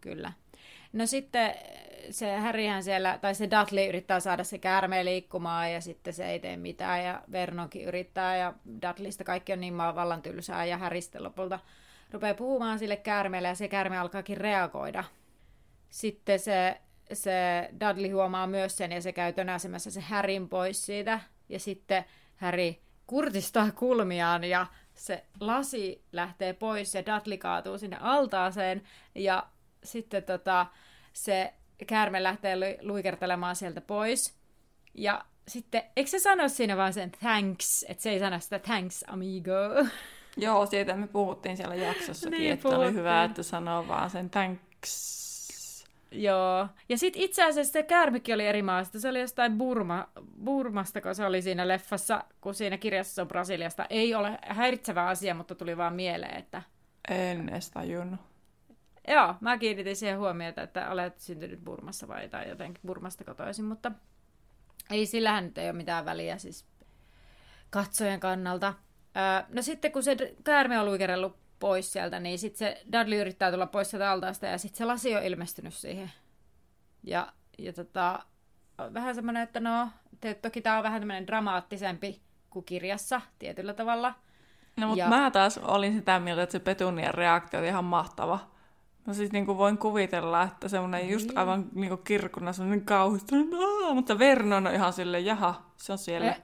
Kyllä. 0.00 0.32
No 0.96 1.06
sitten 1.06 1.54
se 2.10 2.36
Harryhän 2.36 2.82
siellä, 2.82 3.18
tai 3.20 3.34
se 3.34 3.48
Dudley 3.50 3.88
yrittää 3.88 4.20
saada 4.20 4.44
se 4.44 4.58
käärmeen 4.58 5.06
liikkumaan 5.06 5.72
ja 5.72 5.80
sitten 5.80 6.12
se 6.12 6.30
ei 6.30 6.40
tee 6.40 6.56
mitään 6.56 7.04
ja 7.04 7.22
Vernonkin 7.32 7.84
yrittää 7.84 8.36
ja 8.36 8.54
Dudleysta 8.82 9.24
kaikki 9.24 9.52
on 9.52 9.60
niin 9.60 9.76
vallan 9.76 10.22
tylsää 10.22 10.64
ja 10.64 10.78
sitten 11.00 11.24
lopulta 11.24 11.60
rupeaa 12.10 12.34
puhumaan 12.34 12.78
sille 12.78 12.96
käärmeelle 12.96 13.48
ja 13.48 13.54
se 13.54 13.68
käärme 13.68 13.98
alkaakin 13.98 14.36
reagoida. 14.36 15.04
Sitten 15.90 16.38
se, 16.38 16.80
se 17.12 17.68
Dudley 17.80 18.10
huomaa 18.10 18.46
myös 18.46 18.76
sen 18.76 18.92
ja 18.92 19.00
se 19.00 19.12
käy 19.12 19.32
tönäsemässä 19.32 19.90
se 19.90 20.00
Härin 20.00 20.48
pois 20.48 20.86
siitä 20.86 21.20
ja 21.48 21.60
sitten 21.60 22.04
Harry 22.36 22.74
kurtistaa 23.06 23.70
kulmiaan 23.70 24.44
ja 24.44 24.66
se 24.94 25.24
lasi 25.40 26.04
lähtee 26.12 26.52
pois 26.52 26.94
ja 26.94 27.02
Dudley 27.06 27.38
kaatuu 27.38 27.78
sinne 27.78 27.96
altaaseen 28.00 28.82
ja 29.14 29.46
sitten 29.84 30.22
tota, 30.22 30.66
se 31.16 31.52
käärme 31.86 32.22
lähtee 32.22 32.56
lu- 32.56 32.78
luikertelemaan 32.92 33.56
sieltä 33.56 33.80
pois. 33.80 34.34
Ja 34.94 35.24
sitten, 35.48 35.82
eikö 35.96 36.10
se 36.10 36.18
sano 36.18 36.48
siinä 36.48 36.76
vaan 36.76 36.92
sen 36.92 37.10
thanks, 37.10 37.84
että 37.88 38.02
se 38.02 38.10
ei 38.10 38.18
sano 38.18 38.40
sitä 38.40 38.58
thanks 38.58 39.04
amigo. 39.08 39.52
Joo, 40.36 40.66
siitä 40.66 40.96
me 40.96 41.06
puhuttiin 41.06 41.56
siellä 41.56 41.74
jaksossakin, 41.74 42.38
Niin, 42.38 42.52
että 42.52 42.68
oli 42.68 42.74
puhuttiin. 42.76 42.94
hyvä, 42.98 43.24
että 43.24 43.42
sanoo 43.42 43.88
vaan 43.88 44.10
sen 44.10 44.30
thanks. 44.30 45.84
Joo. 46.10 46.68
Ja 46.88 46.98
sitten 46.98 47.22
itse 47.22 47.44
asiassa 47.44 47.72
se 47.72 47.82
käärmekin 47.82 48.34
oli 48.34 48.46
eri 48.46 48.62
maasta. 48.62 49.00
Se 49.00 49.08
oli 49.08 49.20
jostain 49.20 49.58
Burma, 49.58 50.08
Burmasta, 50.44 51.00
kun 51.00 51.14
se 51.14 51.24
oli 51.26 51.42
siinä 51.42 51.68
leffassa, 51.68 52.24
kun 52.40 52.54
siinä 52.54 52.78
kirjassa 52.78 53.22
on 53.22 53.28
Brasiliasta. 53.28 53.86
Ei 53.90 54.14
ole 54.14 54.38
häiritsevä 54.46 55.06
asia, 55.06 55.34
mutta 55.34 55.54
tuli 55.54 55.76
vaan 55.76 55.94
mieleen, 55.94 56.36
että 56.36 56.62
En 57.08 57.48
edes 57.48 57.70
tajunnut. 57.70 58.20
Joo, 59.08 59.34
mä 59.40 59.58
kiinnitin 59.58 59.96
siihen 59.96 60.18
huomiota, 60.18 60.62
että 60.62 60.90
olet 60.90 61.20
syntynyt 61.20 61.64
Burmassa 61.64 62.08
vai 62.08 62.28
tai 62.28 62.48
jotenkin 62.48 62.82
Burmasta 62.86 63.24
kotoisin, 63.24 63.64
mutta 63.64 63.92
ei 64.90 65.06
sillähän 65.06 65.44
nyt 65.44 65.58
ei 65.58 65.66
ole 65.66 65.72
mitään 65.76 66.04
väliä 66.04 66.38
siis 66.38 66.66
katsojen 67.70 68.20
kannalta. 68.20 68.74
Öö, 69.16 69.46
no 69.54 69.62
sitten 69.62 69.92
kun 69.92 70.02
se 70.02 70.16
käärme 70.44 70.80
on 70.80 70.86
luikerellut 70.86 71.36
pois 71.58 71.92
sieltä, 71.92 72.20
niin 72.20 72.38
sitten 72.38 72.58
se 72.58 72.82
Dudley 72.92 73.20
yrittää 73.20 73.50
tulla 73.52 73.66
pois 73.66 73.90
sieltä 73.90 74.10
altaasta 74.10 74.46
ja 74.46 74.58
sitten 74.58 74.78
se 74.78 74.84
lasi 74.84 75.16
on 75.16 75.22
ilmestynyt 75.22 75.74
siihen. 75.74 76.12
Ja, 77.02 77.32
ja 77.58 77.72
tota, 77.72 78.22
vähän 78.94 79.14
semmoinen, 79.14 79.42
että 79.42 79.60
no, 79.60 79.88
te, 80.20 80.34
toki 80.34 80.60
tämä 80.62 80.76
on 80.76 80.82
vähän 80.82 81.00
tämmöinen 81.00 81.26
dramaattisempi 81.26 82.22
kuin 82.50 82.64
kirjassa 82.64 83.20
tietyllä 83.38 83.74
tavalla. 83.74 84.14
No, 84.76 84.86
mutta 84.86 85.04
Ja- 85.04 85.08
mä 85.08 85.30
taas 85.30 85.58
olin 85.58 85.94
sitä 85.94 86.20
mieltä, 86.20 86.42
että 86.42 86.52
se 86.52 86.58
Petunian 86.58 87.14
reaktio 87.14 87.60
oli 87.60 87.68
ihan 87.68 87.84
mahtava. 87.84 88.55
No 89.06 89.14
siis 89.14 89.32
niin 89.32 89.46
kuin 89.46 89.58
voin 89.58 89.78
kuvitella, 89.78 90.42
että 90.42 90.68
semmoinen 90.68 91.08
just 91.08 91.28
Niin. 91.28 91.38
aivan 91.38 91.66
niin 91.74 91.88
kuin 91.88 92.00
kirkkuna 92.04 92.52
semmoinen 92.52 92.84
kauhistunut, 92.84 93.48
mutta 93.94 94.18
Vernon 94.18 94.66
on 94.66 94.74
ihan 94.74 94.92
silleen, 94.92 95.24
jaha, 95.24 95.62
se 95.76 95.92
on 95.92 95.98
siellä. 95.98 96.28
Eh. 96.28 96.42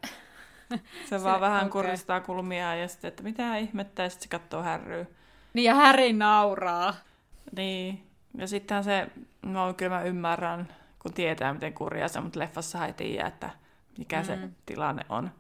Se 1.09 1.23
vaan 1.23 1.41
vähän 1.41 1.67
okei. 1.67 1.71
kuristaa 1.71 2.21
kulmia 2.21 2.75
ja 2.75 2.89
sitten, 2.89 3.09
että 3.09 3.23
mitä 3.23 3.57
ihmettä, 3.57 4.03
ja 4.03 4.11
sitten 4.11 4.23
se 4.23 4.29
katsoo 4.29 4.63
härryä. 4.63 5.07
Niin 5.53 5.65
ja 5.65 5.75
Harry 5.75 6.13
nauraa. 6.13 6.95
Niin, 7.57 8.07
ja 8.39 8.47
sittenhän 8.47 8.85
se, 8.85 9.07
no 9.43 9.75
kyllä 9.75 9.97
mä 9.97 10.03
ymmärrän, 10.03 10.69
kun 10.99 11.13
tietää 11.13 11.55
miten 11.55 11.73
kurjaa 11.73 12.09
se, 12.09 12.21
mutta 12.21 12.39
leffassa 12.39 12.87
ei 12.87 12.93
tiedä, 12.93 13.29
että 13.29 13.51
mikä 13.99 14.19
mm. 14.19 14.25
se 14.25 14.39
tilanne 14.67 15.03
on. 15.09 15.31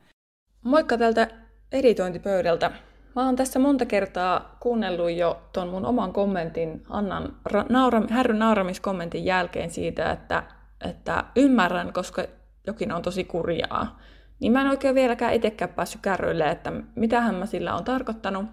Moikka 0.62 0.98
tältä 0.98 1.28
editointipöydältä. 1.72 2.72
Mä 3.16 3.26
oon 3.26 3.36
tässä 3.36 3.58
monta 3.58 3.86
kertaa 3.86 4.56
kuunnellut 4.60 5.10
jo 5.10 5.42
ton 5.52 5.68
mun 5.68 5.86
oman 5.86 6.12
kommentin, 6.12 6.82
Annan 6.88 7.36
ra- 7.50 7.66
nauram- 7.68 8.12
härryn 8.12 8.38
nauramiskommentin 8.38 9.24
jälkeen 9.24 9.70
siitä, 9.70 10.10
että, 10.10 10.42
että 10.80 11.24
ymmärrän, 11.36 11.92
koska 11.92 12.24
jokin 12.66 12.92
on 12.92 13.02
tosi 13.02 13.24
kurjaa. 13.24 13.98
Niin 14.40 14.52
mä 14.52 14.60
en 14.60 14.68
oikein 14.68 14.94
vieläkään 14.94 15.34
itsekään 15.34 15.74
päässyt 15.74 16.00
kärryille, 16.02 16.50
että 16.50 16.72
mitähän 16.94 17.34
mä 17.34 17.46
sillä 17.46 17.74
on 17.74 17.84
tarkoittanut, 17.84 18.46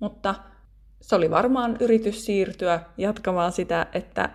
mutta 0.00 0.34
se 1.00 1.16
oli 1.16 1.30
varmaan 1.30 1.76
yritys 1.80 2.26
siirtyä 2.26 2.80
jatkamaan 2.96 3.52
sitä, 3.52 3.86
että 3.92 4.30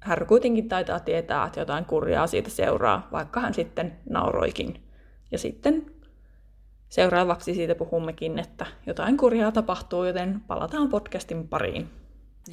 härry 0.00 0.26
kuitenkin 0.26 0.68
taitaa 0.68 1.00
tietää, 1.00 1.46
että 1.46 1.60
jotain 1.60 1.84
kurjaa 1.84 2.26
siitä 2.26 2.50
seuraa, 2.50 3.08
vaikka 3.12 3.40
hän 3.40 3.54
sitten 3.54 3.96
nauroikin. 4.10 4.88
Ja 5.32 5.38
sitten 5.38 5.93
seuraavaksi 6.94 7.54
siitä 7.54 7.74
puhummekin, 7.74 8.38
että 8.38 8.66
jotain 8.86 9.16
kurjaa 9.16 9.52
tapahtuu, 9.52 10.04
joten 10.04 10.40
palataan 10.46 10.88
podcastin 10.88 11.48
pariin. 11.48 11.90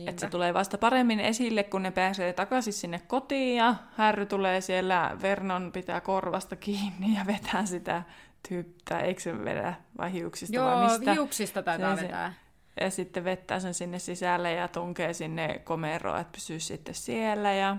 Että 0.08 0.20
se 0.20 0.30
tulee 0.30 0.54
vasta 0.54 0.78
paremmin 0.78 1.20
esille, 1.20 1.64
kun 1.64 1.84
ne 1.84 1.92
pääsee 1.92 2.34
takaisin 2.34 2.74
sinne 2.74 3.02
kotiin 3.08 3.58
ja 3.58 3.76
Härry 3.98 4.26
tulee 4.26 4.62
siellä, 4.62 5.18
Vernon 5.22 5.72
pitää 5.72 6.02
korvasta 6.02 6.56
kiinni 6.56 7.18
ja 7.18 7.26
vetää 7.28 7.66
sitä 7.66 8.04
tyyppiä, 8.50 9.00
eikö 9.00 9.22
se 9.22 9.46
vedä 9.46 9.74
vai 9.98 10.12
hiuksista 10.14 10.56
Joo, 10.56 10.66
vai 10.72 10.90
mistä? 10.90 11.14
hiuksista 11.14 11.64
taitaa 11.64 11.96
Se- 11.96 12.02
se- 12.02 12.08
vetää. 12.08 12.34
Ja 12.82 12.90
sitten 12.90 13.24
vettää 13.24 13.60
sen 13.60 13.74
sinne 13.74 14.00
sisälle 14.00 14.52
ja 14.52 14.68
tunkee 14.68 15.14
sinne 15.14 15.62
komeroon, 15.64 16.20
että 16.20 16.32
pysyy 16.32 16.60
sitten 16.60 16.96
siellä. 16.96 17.54
Ja... 17.54 17.78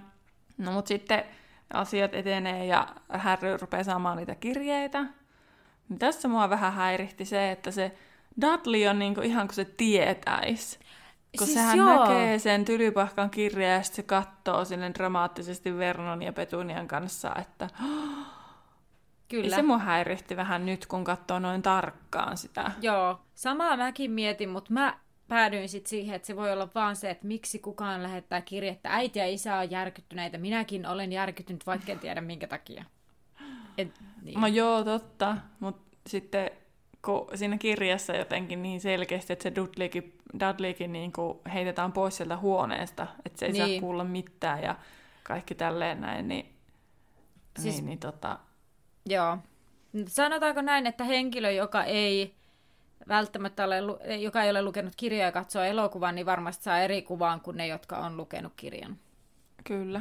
No 0.58 0.72
mutta 0.72 0.88
sitten 0.88 1.24
asiat 1.74 2.14
etenee 2.14 2.66
ja 2.66 2.88
Harry 3.08 3.56
rupeaa 3.56 3.84
saamaan 3.84 4.16
niitä 4.16 4.34
kirjeitä. 4.34 5.04
Niin 5.88 5.98
tässä 5.98 6.28
mua 6.28 6.50
vähän 6.50 6.72
häirihti 6.72 7.24
se, 7.24 7.50
että 7.50 7.70
se 7.70 7.92
Dudley 8.40 8.86
on 8.86 8.98
niinku 8.98 9.20
ihan 9.20 9.48
kuin 9.48 9.54
se 9.54 9.64
tietäisi. 9.64 10.78
Kun 11.38 11.46
Siis 11.46 11.54
sehän 11.54 11.78
joo. 11.78 12.00
näkee 12.00 12.38
sen 12.38 12.64
tylypahkan 12.64 13.30
kirjeen 13.30 13.74
ja 13.74 13.82
sitten 13.82 13.96
se 13.96 14.02
katsoo 14.02 14.64
sinne 14.64 14.90
dramaattisesti 14.94 15.76
Vernon 15.76 16.22
ja 16.22 16.32
Petunian 16.32 16.88
kanssa, 16.88 17.34
että 17.40 17.68
Kyllä. 19.28 19.42
Kyllä. 19.42 19.56
se 19.56 19.62
mua 19.62 19.78
häirihti 19.78 20.36
vähän 20.36 20.66
nyt, 20.66 20.86
kun 20.86 21.04
katsoo 21.04 21.38
noin 21.38 21.62
tarkkaan 21.62 22.36
sitä. 22.36 22.72
Joo, 22.80 23.20
samaa 23.34 23.76
mäkin 23.76 24.10
mietin, 24.10 24.48
mutta 24.48 24.72
mä 24.72 24.98
päädyin 25.28 25.68
sitten 25.68 25.90
siihen, 25.90 26.16
että 26.16 26.26
se 26.26 26.36
voi 26.36 26.52
olla 26.52 26.68
vaan 26.74 26.96
se, 26.96 27.10
että 27.10 27.26
miksi 27.26 27.58
kukaan 27.58 28.02
lähettää 28.02 28.40
kirjettä. 28.40 28.88
Äiti 28.92 29.18
ja 29.18 29.26
isä 29.26 29.56
on 29.56 29.70
järkyttyneitä. 29.70 30.38
Minäkin 30.38 30.86
olen 30.86 31.12
järkyttynyt, 31.12 31.66
vaikka 31.66 31.92
en 31.92 31.98
tiedä 31.98 32.20
minkä 32.20 32.46
takia. 32.46 32.84
Et, 33.78 34.00
niin. 34.22 34.40
No 34.40 34.46
joo, 34.46 34.84
totta, 34.84 35.36
mutta 35.60 35.98
sitten 36.06 36.50
kun 37.04 37.26
siinä 37.34 37.58
kirjassa 37.58 38.16
jotenkin 38.16 38.62
niin 38.62 38.80
selkeästi, 38.80 39.32
että 39.32 39.42
se 39.42 39.54
Dudleykin, 39.54 40.18
Dudleykin 40.40 40.92
niin 40.92 41.12
kuin 41.12 41.38
heitetään 41.54 41.92
pois 41.92 42.16
sieltä 42.16 42.36
huoneesta, 42.36 43.06
että 43.24 43.38
se 43.38 43.46
ei 43.46 43.52
niin. 43.52 43.66
Saa 43.68 43.80
kuulla 43.80 44.04
mitään 44.04 44.62
ja 44.62 44.76
kaikki 45.22 45.54
tälleen 45.54 46.00
näin, 46.00 46.28
niin, 46.28 46.44
siis... 46.44 47.62
Siis- 47.62 47.76
niin, 47.76 47.86
niin 47.86 47.98
tota, 47.98 48.38
Joo. 49.06 49.38
Sanotaanko 50.06 50.62
näin, 50.62 50.86
että 50.86 51.04
henkilö, 51.04 51.50
joka 51.50 51.84
ei 51.84 52.34
välttämättä 53.08 53.64
ole, 53.64 53.76
joka 54.16 54.42
ei 54.42 54.50
ole 54.50 54.62
lukenut 54.62 54.92
kirjaa 54.96 55.26
ja 55.26 55.32
katsoo 55.32 55.62
elokuvan, 55.62 56.14
niin 56.14 56.26
varmasti 56.26 56.64
saa 56.64 56.80
eri 56.80 57.02
kuvaan 57.02 57.40
kuin 57.40 57.56
ne, 57.56 57.66
jotka 57.66 57.98
on 57.98 58.16
lukenut 58.16 58.52
kirjan. 58.56 58.98
Kyllä. 59.64 60.00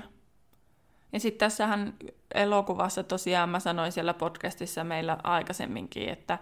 Ja 1.14 1.20
sitten 1.20 1.40
tässähän 1.40 1.94
elokuvassa 2.34 3.04
tosiaan 3.04 3.50
mä 3.50 3.60
sanoin 3.60 3.92
siellä 3.92 4.14
podcastissa 4.14 4.84
meillä 4.84 5.18
aikaisemminkin, 5.24 6.10
että, 6.10 6.40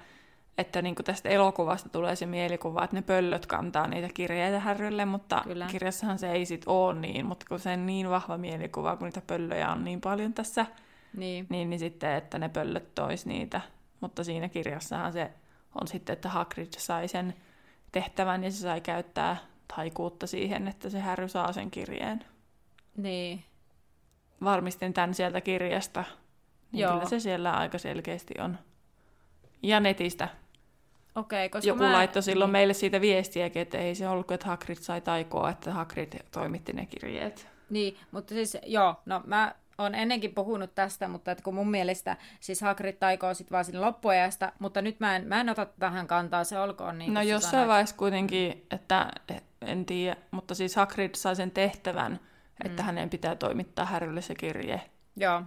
että 0.57 0.81
niin 0.81 0.95
tästä 0.95 1.29
elokuvasta 1.29 1.89
tulee 1.89 2.15
se 2.15 2.25
mielikuva, 2.25 2.83
että 2.83 2.95
ne 2.95 3.01
pöllöt 3.01 3.45
kantaa 3.45 3.87
niitä 3.87 4.09
kirjeitä 4.13 4.59
Härrylle, 4.59 5.05
mutta 5.05 5.41
Kyllä. 5.43 5.67
kirjassahan 5.67 6.19
se 6.19 6.31
ei 6.31 6.45
sit 6.45 6.63
ole 6.65 6.99
niin, 6.99 7.25
mutta 7.25 7.45
kun 7.49 7.59
se 7.59 7.73
on 7.73 7.85
niin 7.85 8.09
vahva 8.09 8.37
mielikuva, 8.37 8.95
kun 8.95 9.05
niitä 9.05 9.21
pöllöjä 9.27 9.71
on 9.71 9.83
niin 9.83 10.01
paljon 10.01 10.33
tässä, 10.33 10.65
niin, 11.17 11.45
niin, 11.49 11.69
niin 11.69 11.79
sitten, 11.79 12.13
että 12.13 12.39
ne 12.39 12.49
pöllöt 12.49 12.95
tois 12.95 13.25
niitä. 13.25 13.61
Mutta 13.99 14.23
siinä 14.23 14.49
kirjassahan 14.49 15.13
se 15.13 15.31
on 15.81 15.87
sitten, 15.87 16.13
että 16.13 16.29
Hagrid 16.29 16.67
sai 16.77 17.07
sen 17.07 17.33
tehtävän 17.91 18.43
ja 18.43 18.51
se 18.51 18.57
sai 18.57 18.81
käyttää 18.81 19.37
taikuutta 19.75 20.27
siihen, 20.27 20.67
että 20.67 20.89
se 20.89 20.99
Harry 20.99 21.29
saa 21.29 21.53
sen 21.53 21.71
kirjeen. 21.71 22.25
Niin. 22.97 23.43
Varmistin 24.43 24.93
tämän 24.93 25.13
sieltä 25.13 25.41
kirjasta. 25.41 26.03
Niin 26.71 26.81
Joo. 26.81 26.93
kyllä 26.93 27.09
se 27.09 27.19
siellä 27.19 27.51
aika 27.53 27.77
selkeästi 27.77 28.33
on. 28.39 28.57
Ja 29.63 29.79
netistä. 29.79 30.27
Okei, 31.15 31.45
okay, 31.45 31.49
koska 31.49 31.67
Joku 31.67 31.83
mä... 31.83 31.91
laittoi 31.91 32.23
silloin 32.23 32.47
niin. 32.47 32.51
meille 32.51 32.73
siitä 32.73 33.01
viestiäkin, 33.01 33.61
että 33.61 33.77
ei 33.77 33.95
se 33.95 34.07
ollut, 34.09 34.31
että 34.31 34.47
Hagrid 34.47 34.77
sai 34.77 35.01
taikoa, 35.01 35.49
että 35.49 35.73
Hagrid 35.73 36.13
toimitti 36.31 36.73
ne 36.73 36.85
kirjeet. 36.85 37.47
Niin, 37.69 37.97
mutta 38.11 38.33
siis 38.33 38.57
joo, 38.65 38.95
no 39.05 39.21
mä 39.25 39.55
on 39.77 39.95
ennenkin 39.95 40.33
puhunut 40.33 40.75
tästä, 40.75 41.07
mutta 41.07 41.31
että 41.31 41.43
kun 41.43 41.55
mun 41.55 41.71
mielestä 41.71 42.17
siis 42.39 42.61
Hagrid 42.61 42.93
taikoo 42.93 43.33
sitten 43.33 43.51
vaan 43.51 43.65
sinne 43.65 43.79
loppuajasta, 43.79 44.51
mutta 44.59 44.81
nyt 44.81 44.99
mä 44.99 45.15
en, 45.15 45.27
mä 45.27 45.41
en 45.41 45.49
ota 45.49 45.67
tähän 45.79 46.07
kantaa, 46.07 46.43
se 46.43 46.59
olkoon 46.59 46.97
niin 46.97 47.13
No 47.13 47.21
jossain 47.21 47.51
sanoit. 47.51 47.67
vaiheessa 47.67 47.95
kuitenkin, 47.95 48.65
että 48.71 49.11
en 49.61 49.85
tiedä, 49.85 50.15
mutta 50.31 50.55
siis 50.55 50.75
Hagrid 50.75 51.15
sai 51.15 51.35
sen 51.35 51.51
tehtävän, 51.51 52.19
että 52.63 52.81
mm. 52.81 52.85
hänen 52.85 53.09
pitää 53.09 53.35
toimittaa 53.35 53.85
Harrylle 53.85 54.21
se 54.21 54.35
kirje. 54.35 54.81
Joo. 55.15 55.43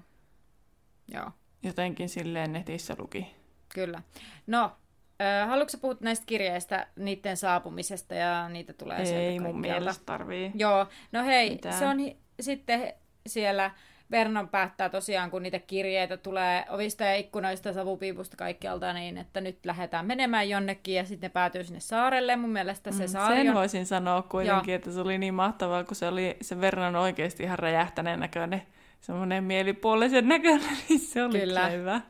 Joo. 1.14 1.31
Jotenkin 1.62 2.09
silleen 2.09 2.53
netissä 2.53 2.94
luki. 2.98 3.27
Kyllä. 3.75 4.03
No, 4.46 4.77
äh, 5.20 5.48
haluatko 5.48 5.79
puhua 5.81 5.96
näistä 6.01 6.27
kirjeistä, 6.27 6.87
niiden 6.96 7.37
saapumisesta 7.37 8.14
ja 8.14 8.48
niitä 8.48 8.72
tulee 8.72 9.29
Ei 9.29 9.40
mun 9.40 9.61
mielestä 9.61 10.05
tarvii. 10.07 10.51
Joo, 10.55 10.87
no 11.12 11.25
hei, 11.25 11.51
mitään. 11.51 11.79
se 11.79 11.87
on 11.87 11.98
hi- 11.98 12.16
sitten 12.40 12.92
siellä 13.27 13.70
Vernon 14.12 14.48
päättää 14.48 14.88
tosiaan, 14.88 15.31
kun 15.31 15.42
niitä 15.42 15.59
kirjeitä 15.59 16.16
tulee 16.16 16.64
ovista 16.68 17.05
ja 17.05 17.14
ikkunoista, 17.14 17.72
savupiipusta 17.72 18.37
kaikkialta, 18.37 18.92
niin 18.92 19.18
että 19.18 19.40
nyt 19.40 19.66
lähdetään 19.66 20.07
menemään 20.07 20.48
jonnekin 20.48 20.94
ja 20.94 21.05
sitten 21.05 21.29
ne 21.29 21.33
päätyy 21.33 21.64
sinne 21.64 21.81
saarelle. 21.81 22.37
Mun 22.37 22.51
mielestä 22.51 22.92
se 22.92 23.03
mm, 23.03 23.09
saari 23.09 23.37
Sen 23.37 23.48
on... 23.48 23.55
voisin 23.55 23.87
sanoa 23.87 24.22
kuitenkin, 24.22 24.72
Joo. 24.72 24.77
että 24.77 24.90
se 24.90 25.01
oli 25.01 25.18
niin 25.18 25.35
mahtavaa, 25.35 25.85
kun 25.85 25.96
se 25.96 26.09
oli 26.09 26.37
se 26.40 26.61
Vernon 26.61 26.96
oikeasti 26.96 27.42
ihan 27.42 27.59
räjähtäneen 27.59 28.20
näköinen, 28.20 28.62
semmoinen 29.01 29.44
mielipuolisen 29.44 30.29
näköinen, 30.29 30.79
niin 30.88 31.01
se 31.01 31.25
oli 31.25 31.40
kyllä, 31.40 31.68
hyvä. 31.68 32.01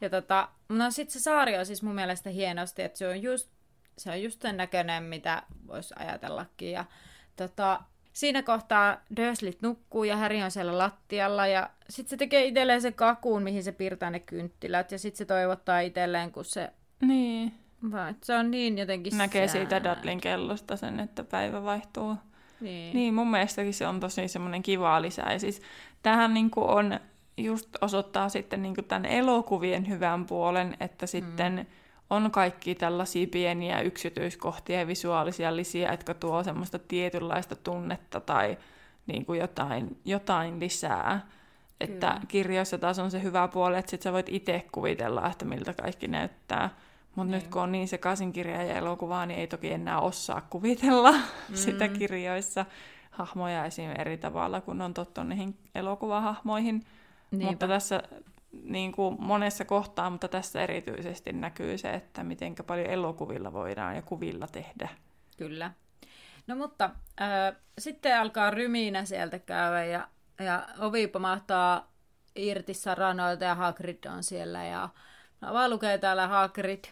Ja 0.00 0.10
tota, 0.10 0.48
no 0.68 0.90
sit 0.90 1.10
se 1.10 1.20
saari 1.20 1.58
on 1.58 1.66
siis 1.66 1.82
mun 1.82 1.94
mielestä 1.94 2.30
hienosti, 2.30 2.82
että 2.82 2.98
se 2.98 3.08
on 3.08 3.22
just, 3.22 3.50
se 3.98 4.10
on 4.10 4.22
just 4.22 4.42
sen 4.42 4.56
näköinen, 4.56 5.02
mitä 5.02 5.42
voisi 5.66 5.94
ajatellakin. 5.98 6.72
Ja 6.72 6.84
tota, 7.36 7.80
siinä 8.16 8.42
kohtaa 8.42 8.96
Dursleyt 9.16 9.62
nukkuu 9.62 10.04
ja 10.04 10.16
Harry 10.16 10.42
on 10.42 10.50
siellä 10.50 10.78
lattialla 10.78 11.46
ja 11.46 11.70
sitten 11.90 12.10
se 12.10 12.16
tekee 12.16 12.44
itselleen 12.44 12.82
sen 12.82 12.94
kakuun, 12.94 13.42
mihin 13.42 13.62
se 13.62 13.72
piirtää 13.72 14.10
ne 14.10 14.20
kynttilät 14.20 14.92
ja 14.92 14.98
sitten 14.98 15.18
se 15.18 15.24
toivottaa 15.24 15.80
itselleen, 15.80 16.32
kun 16.32 16.44
se... 16.44 16.70
Niin. 17.00 17.52
Vaan, 17.92 18.16
se 18.22 18.34
on 18.34 18.50
niin 18.50 18.78
jotenkin 18.78 19.18
Näkee 19.18 19.48
sää. 19.48 19.52
siitä 19.52 19.84
Dudleyn 19.84 20.20
kellosta 20.20 20.76
sen, 20.76 21.00
että 21.00 21.24
päivä 21.24 21.62
vaihtuu. 21.62 22.16
Niin. 22.60 22.94
niin, 22.94 23.14
mun 23.14 23.30
mielestäkin 23.30 23.74
se 23.74 23.86
on 23.86 24.00
tosi 24.00 24.28
semmoinen 24.28 24.62
kiva 24.62 25.02
lisää. 25.02 25.32
Ja 25.32 25.38
siis 25.38 25.62
tähän 26.02 26.34
niin 26.34 26.50
on, 26.56 27.00
just 27.36 27.68
osoittaa 27.80 28.28
sitten 28.28 28.62
niin 28.62 28.74
tämän 28.88 29.04
elokuvien 29.04 29.88
hyvän 29.88 30.26
puolen, 30.26 30.76
että 30.80 31.06
sitten 31.06 31.52
mm 31.52 31.66
on 32.10 32.30
kaikki 32.30 32.74
tällaisia 32.74 33.26
pieniä 33.26 33.80
yksityiskohtia 33.80 34.78
ja 34.78 34.86
visuaalisia 34.86 35.56
lisiä, 35.56 35.90
jotka 35.90 36.14
tuo 36.14 36.44
semmoista 36.44 36.78
tietynlaista 36.78 37.56
tunnetta 37.56 38.20
tai 38.20 38.58
niin 39.06 39.26
kuin 39.26 39.40
jotain, 39.40 40.00
jotain 40.04 40.60
lisää. 40.60 41.26
Että 41.80 42.06
Kyllä. 42.06 42.20
kirjoissa 42.28 42.78
taas 42.78 42.98
on 42.98 43.10
se 43.10 43.22
hyvä 43.22 43.48
puoli, 43.48 43.78
että 43.78 43.90
sit 43.90 44.02
sä 44.02 44.12
voit 44.12 44.28
itse 44.28 44.66
kuvitella, 44.72 45.30
että 45.30 45.44
miltä 45.44 45.72
kaikki 45.72 46.08
näyttää. 46.08 46.70
Mutta 47.14 47.30
nyt 47.30 47.42
niin. 47.42 47.50
kun 47.50 47.62
on 47.62 47.72
niin 47.72 47.88
sekaisin 47.88 48.32
kirja 48.32 48.62
ja 48.62 48.74
elokuvaa, 48.74 49.26
niin 49.26 49.40
ei 49.40 49.46
toki 49.46 49.72
enää 49.72 50.00
osaa 50.00 50.40
kuvitella 50.50 51.12
mm. 51.48 51.54
sitä 51.54 51.88
kirjoissa 51.88 52.66
hahmoja 53.10 53.64
esim. 53.64 53.90
eri 53.98 54.16
tavalla, 54.16 54.60
kun 54.60 54.82
on 54.82 54.94
tottunut 54.94 55.28
niihin 55.28 55.58
elokuvahahmoihin. 55.74 56.86
Niinpä. 57.30 57.46
Mutta 57.46 57.68
tässä 57.68 58.02
niin 58.62 58.92
kuin 58.92 59.16
monessa 59.18 59.64
kohtaa, 59.64 60.10
mutta 60.10 60.28
tässä 60.28 60.62
erityisesti 60.62 61.32
näkyy 61.32 61.78
se, 61.78 61.90
että 61.90 62.24
miten 62.24 62.54
paljon 62.66 62.86
elokuvilla 62.86 63.52
voidaan 63.52 63.96
ja 63.96 64.02
kuvilla 64.02 64.46
tehdä. 64.46 64.88
Kyllä. 65.36 65.70
No 66.46 66.56
mutta 66.56 66.90
äh, 67.20 67.56
sitten 67.78 68.18
alkaa 68.18 68.50
ryminä 68.50 69.04
sieltä 69.04 69.38
käydä 69.38 69.84
ja, 69.84 70.08
ja 70.38 70.68
ovi 70.78 71.06
pamahtaa 71.06 71.92
irti 72.36 72.74
saranoilta 72.74 73.44
ja 73.44 73.54
Hagrid 73.54 74.04
on 74.16 74.22
siellä 74.22 74.64
ja 74.64 74.88
no, 75.40 75.54
vaan 75.54 75.70
lukee 75.70 75.98
täällä 75.98 76.28
Hagrid, 76.28 76.84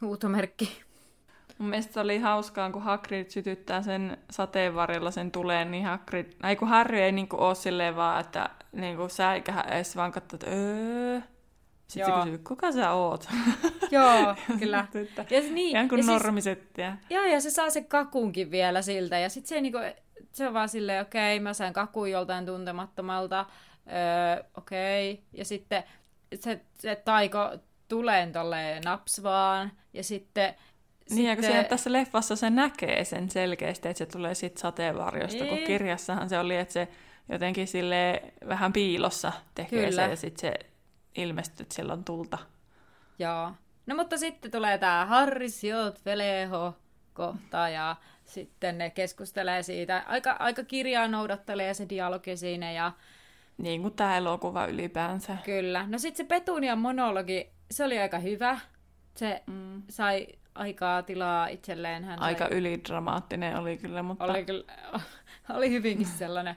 huutomerkki. 0.00 0.82
Mun 1.58 1.68
mielestä 1.68 2.00
oli 2.00 2.18
hauskaa, 2.18 2.70
kun 2.70 2.82
Hagrid 2.82 3.28
sytyttää 3.28 3.82
sen 3.82 4.18
sateenvarjolla 4.30 5.10
sen 5.10 5.30
tuleen, 5.30 5.70
niin 5.70 5.84
Hagrid, 5.84 6.32
ei 6.44 6.56
kun 6.56 6.68
Harry 6.68 6.98
ei 6.98 7.12
niinku 7.12 7.36
ole 7.38 7.54
silleen 7.54 7.96
vaan, 7.96 8.20
että 8.20 8.50
niinku 8.72 9.08
sä 9.08 9.34
eikä 9.34 9.60
edes 9.60 9.96
vaan 9.96 10.12
katso, 10.12 10.36
että 10.36 10.46
öö. 10.50 11.20
Sitten 11.88 12.10
Joo. 12.10 12.18
se 12.18 12.24
kysyy, 12.24 12.38
kuka 12.38 12.72
sä 12.72 12.90
oot? 12.90 13.28
Joo, 13.90 14.36
kyllä. 14.58 14.86
ja 15.30 15.42
se, 15.42 15.48
niin, 15.50 15.76
Ihan 15.76 15.88
kuin 15.88 15.98
ja 15.98 16.06
normisettiä. 16.06 16.90
Siis, 16.90 17.10
joo, 17.10 17.24
ja 17.24 17.40
se 17.40 17.50
saa 17.50 17.70
sen 17.70 17.84
kakunkin 17.84 18.50
vielä 18.50 18.82
siltä. 18.82 19.18
Ja 19.18 19.28
sitten 19.28 19.48
se, 19.48 19.60
niinku, 19.60 19.78
se 20.32 20.48
on 20.48 20.54
vaan 20.54 20.68
silleen, 20.68 21.02
okei, 21.02 21.36
okay, 21.36 21.42
mä 21.42 21.54
sain 21.54 21.72
kakun 21.72 22.10
joltain 22.10 22.46
tuntemattomalta. 22.46 23.46
Öö, 23.86 24.44
okei. 24.56 25.12
Okay. 25.12 25.24
Ja 25.32 25.44
sitten 25.44 25.84
se, 26.34 26.60
se 26.78 26.96
taiko 27.04 27.50
tuleen 27.88 28.32
tolleen 28.32 28.82
naps 28.82 29.22
vaan. 29.22 29.72
Ja 29.92 30.04
sitten 30.04 30.54
niin, 31.10 31.28
ja 31.28 31.36
kun 31.36 31.44
siinä 31.44 31.64
tässä 31.64 31.92
leffassa 31.92 32.36
se 32.36 32.50
näkee 32.50 33.04
sen 33.04 33.30
selkeästi, 33.30 33.88
että 33.88 33.98
se 33.98 34.06
tulee 34.06 34.34
sitten 34.34 34.60
sateenvarjosta, 34.60 35.44
kun 35.44 35.54
niin. 35.54 35.66
kirjassahan 35.66 36.28
se 36.28 36.38
oli, 36.38 36.56
että 36.56 36.72
se 36.72 36.88
jotenkin 37.30 37.66
sille 37.66 38.22
vähän 38.48 38.72
piilossa 38.72 39.32
tekee 39.54 39.84
Kyllä. 39.84 40.04
se 40.04 40.10
ja 40.10 40.16
sitten 40.16 40.40
se 40.40 40.70
ilmestyy, 41.16 41.64
että 41.64 41.74
siellä 41.74 41.92
on 41.92 42.04
tulta. 42.04 42.38
Joo. 43.18 43.52
No 43.86 43.96
mutta 43.96 44.18
sitten 44.18 44.50
tulee 44.50 44.78
tämä 44.78 45.06
Harris 45.06 45.64
Jot 45.64 46.04
Veleho 46.04 46.74
kohta 47.12 47.68
ja 47.68 47.96
sitten 48.24 48.78
ne 48.78 48.90
keskustelee 48.90 49.62
siitä. 49.62 50.04
Aika, 50.06 50.36
aika 50.38 50.64
kirjaa 50.64 51.08
noudattelee 51.08 51.74
se 51.74 51.88
dialogi 51.88 52.36
siinä 52.36 52.72
ja... 52.72 52.92
Niin 53.58 53.82
kuin 53.82 53.94
tämä 53.94 54.16
elokuva 54.16 54.66
ylipäänsä. 54.66 55.36
Kyllä. 55.44 55.86
No 55.88 55.98
sitten 55.98 56.26
se 56.26 56.28
Petunian 56.28 56.78
monologi, 56.78 57.50
se 57.70 57.84
oli 57.84 57.98
aika 57.98 58.18
hyvä. 58.18 58.58
Se 59.14 59.42
mm. 59.46 59.82
sai 59.88 60.26
aikaa 60.54 61.02
tilaa 61.02 61.48
itselleen. 61.48 62.04
Hän 62.04 62.18
Aika 62.18 62.48
sai... 62.48 62.58
ylidramaattinen 62.58 63.56
oli 63.56 63.76
kyllä, 63.76 64.02
mutta... 64.02 64.24
Oli, 64.24 64.44
kyllä, 64.44 64.64
oli 65.56 65.70
hyvinkin 65.70 66.06
sellainen. 66.06 66.56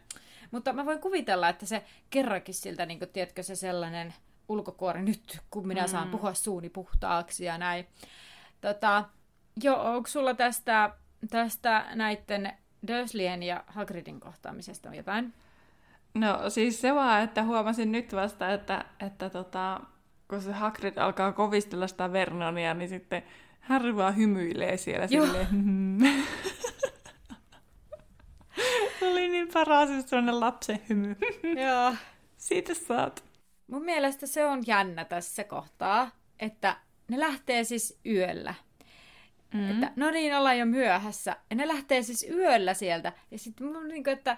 Mutta 0.53 0.73
mä 0.73 0.85
voin 0.85 0.99
kuvitella, 0.99 1.49
että 1.49 1.65
se 1.65 1.83
kerrankin 2.09 2.55
siltä, 2.55 2.85
niin 2.85 2.99
kuin, 2.99 3.09
tiedätkö, 3.09 3.43
se 3.43 3.55
sellainen 3.55 4.13
ulkokuori 4.49 5.01
nyt, 5.01 5.39
kun 5.51 5.67
minä 5.67 5.81
mm. 5.81 5.87
saan 5.87 6.09
puhua 6.09 6.33
suuni 6.33 6.69
puhtaaksi 6.69 7.45
ja 7.45 7.57
näin. 7.57 7.87
Tota, 8.61 9.05
joo, 9.63 9.95
onko 9.95 10.07
sulla 10.07 10.33
tästä, 10.33 10.89
tästä 11.29 11.85
näiden 11.95 12.53
Dursleyen 12.87 13.43
ja 13.43 13.63
Hagridin 13.67 14.19
kohtaamisesta 14.19 14.95
jotain? 14.95 15.33
No 16.13 16.49
siis 16.49 16.81
se 16.81 16.95
vaan, 16.95 17.23
että 17.23 17.43
huomasin 17.43 17.91
nyt 17.91 18.15
vasta, 18.15 18.53
että, 18.53 18.85
että 18.99 19.29
tota, 19.29 19.81
kun 20.27 20.41
se 20.41 20.51
Hagrid 20.51 20.97
alkaa 20.97 21.31
kovistella 21.31 21.87
sitä 21.87 22.13
Vernonia, 22.13 22.73
niin 22.73 22.89
sitten 22.89 23.23
Harry 23.59 23.95
vaan 23.95 24.17
hymyilee 24.17 24.77
siellä 24.77 25.07
Joo. 25.09 25.25
silleen. 25.25 25.47
Niin 29.33 29.49
paras 29.53 29.89
sellainen 30.05 30.39
lapsen 30.39 30.81
hymy. 30.89 31.15
Joo. 31.65 31.95
Siitä 32.37 32.73
saat. 32.73 33.23
Mun 33.67 33.85
mielestä 33.85 34.27
se 34.27 34.45
on 34.45 34.63
jännä 34.67 35.05
tässä 35.05 35.43
kohtaa, 35.43 36.11
että 36.39 36.77
ne 37.07 37.19
lähtee 37.19 37.63
siis 37.63 37.99
yöllä. 38.05 38.53
Mm. 39.53 39.71
Että, 39.71 39.91
no 39.95 40.11
niin, 40.11 40.35
ollaan 40.35 40.57
jo 40.57 40.65
myöhässä. 40.65 41.35
Ja 41.49 41.55
ne 41.55 41.67
lähtee 41.67 42.01
siis 42.01 42.25
yöllä 42.29 42.73
sieltä. 42.73 43.13
Ja 43.31 43.39
sitten 43.39 43.67
mun 43.67 43.87
niin 43.87 44.03
kuin, 44.03 44.13
että 44.13 44.37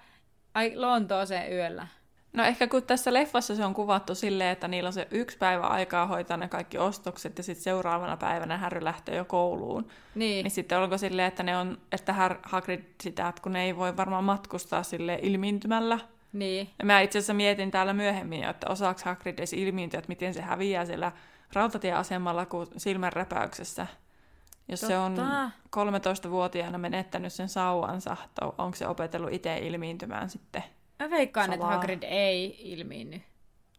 ai 0.54 0.76
Lontooseen 0.76 1.54
yöllä. 1.54 1.88
No 2.36 2.44
ehkä 2.44 2.68
kun 2.68 2.84
tässä 2.84 3.14
leffassa 3.14 3.56
se 3.56 3.66
on 3.66 3.74
kuvattu 3.74 4.16
silleen, 4.16 4.50
että 4.50 4.68
niillä 4.68 4.88
on 4.88 4.94
se 4.94 5.08
yksi 5.12 5.38
päivä 5.38 5.68
aikaa 5.68 6.08
hoitaa 6.08 6.38
ne 6.38 6.48
kaikki 6.48 6.78
ostokset 6.78 7.38
ja 7.38 7.44
sitten 7.44 7.64
seuraavana 7.64 8.18
päivänä 8.18 8.58
Harry 8.58 8.84
lähtee 8.84 9.16
jo 9.16 9.26
kouluun. 9.26 9.88
Niin. 10.16 10.44
Niin 10.44 10.52
sitten 10.52 10.80
onko 10.80 10.98
silleen, 10.98 11.28
että, 11.28 11.44
ne 11.44 11.58
on, 11.58 11.78
että 11.92 12.14
Har- 12.14 12.40
Hagrid 12.44 12.84
sitä, 13.02 13.28
että 13.28 13.42
kun 13.42 13.52
ne 13.54 13.64
ei 13.64 13.76
voi 13.76 13.98
varmaan 13.98 14.24
matkustaa 14.24 14.84
sille 14.84 15.20
ilmiintymällä. 15.22 16.00
Niin. 16.34 16.70
Ja 16.80 16.86
mä 16.86 17.00
itse 17.02 17.20
asiassa 17.20 17.34
mietin 17.34 17.72
täällä 17.72 17.94
myöhemmin, 17.94 18.44
että 18.44 18.68
osaako 18.70 19.02
Hagrid 19.06 19.40
edes 19.40 19.54
ilmiintyä, 19.54 19.98
että 19.98 20.10
miten 20.10 20.34
se 20.34 20.42
häviää 20.42 20.86
siellä 20.86 21.12
rautatieasemalla 21.54 22.46
kuin 22.46 22.68
silmänräpäyksessä. 22.78 23.88
Jos 24.68 24.82
se 24.82 24.98
on 24.98 25.16
Totta. 25.16 25.50
13-vuotiaana 25.76 26.78
menettänyt 26.78 27.34
sen 27.34 27.50
sauvansa, 27.50 28.18
to- 28.40 28.56
onko 28.58 28.76
se 28.76 28.88
opetellut 28.88 29.34
itse 29.34 29.58
ilmiintymään 29.58 30.30
sitten? 30.30 30.64
Mä 31.00 31.10
veikkaan, 31.10 31.54
että 31.54 31.64
Salaa. 31.66 31.78
Hagrid 31.78 32.04
ei 32.04 32.58
ilmiinny. 32.60 33.22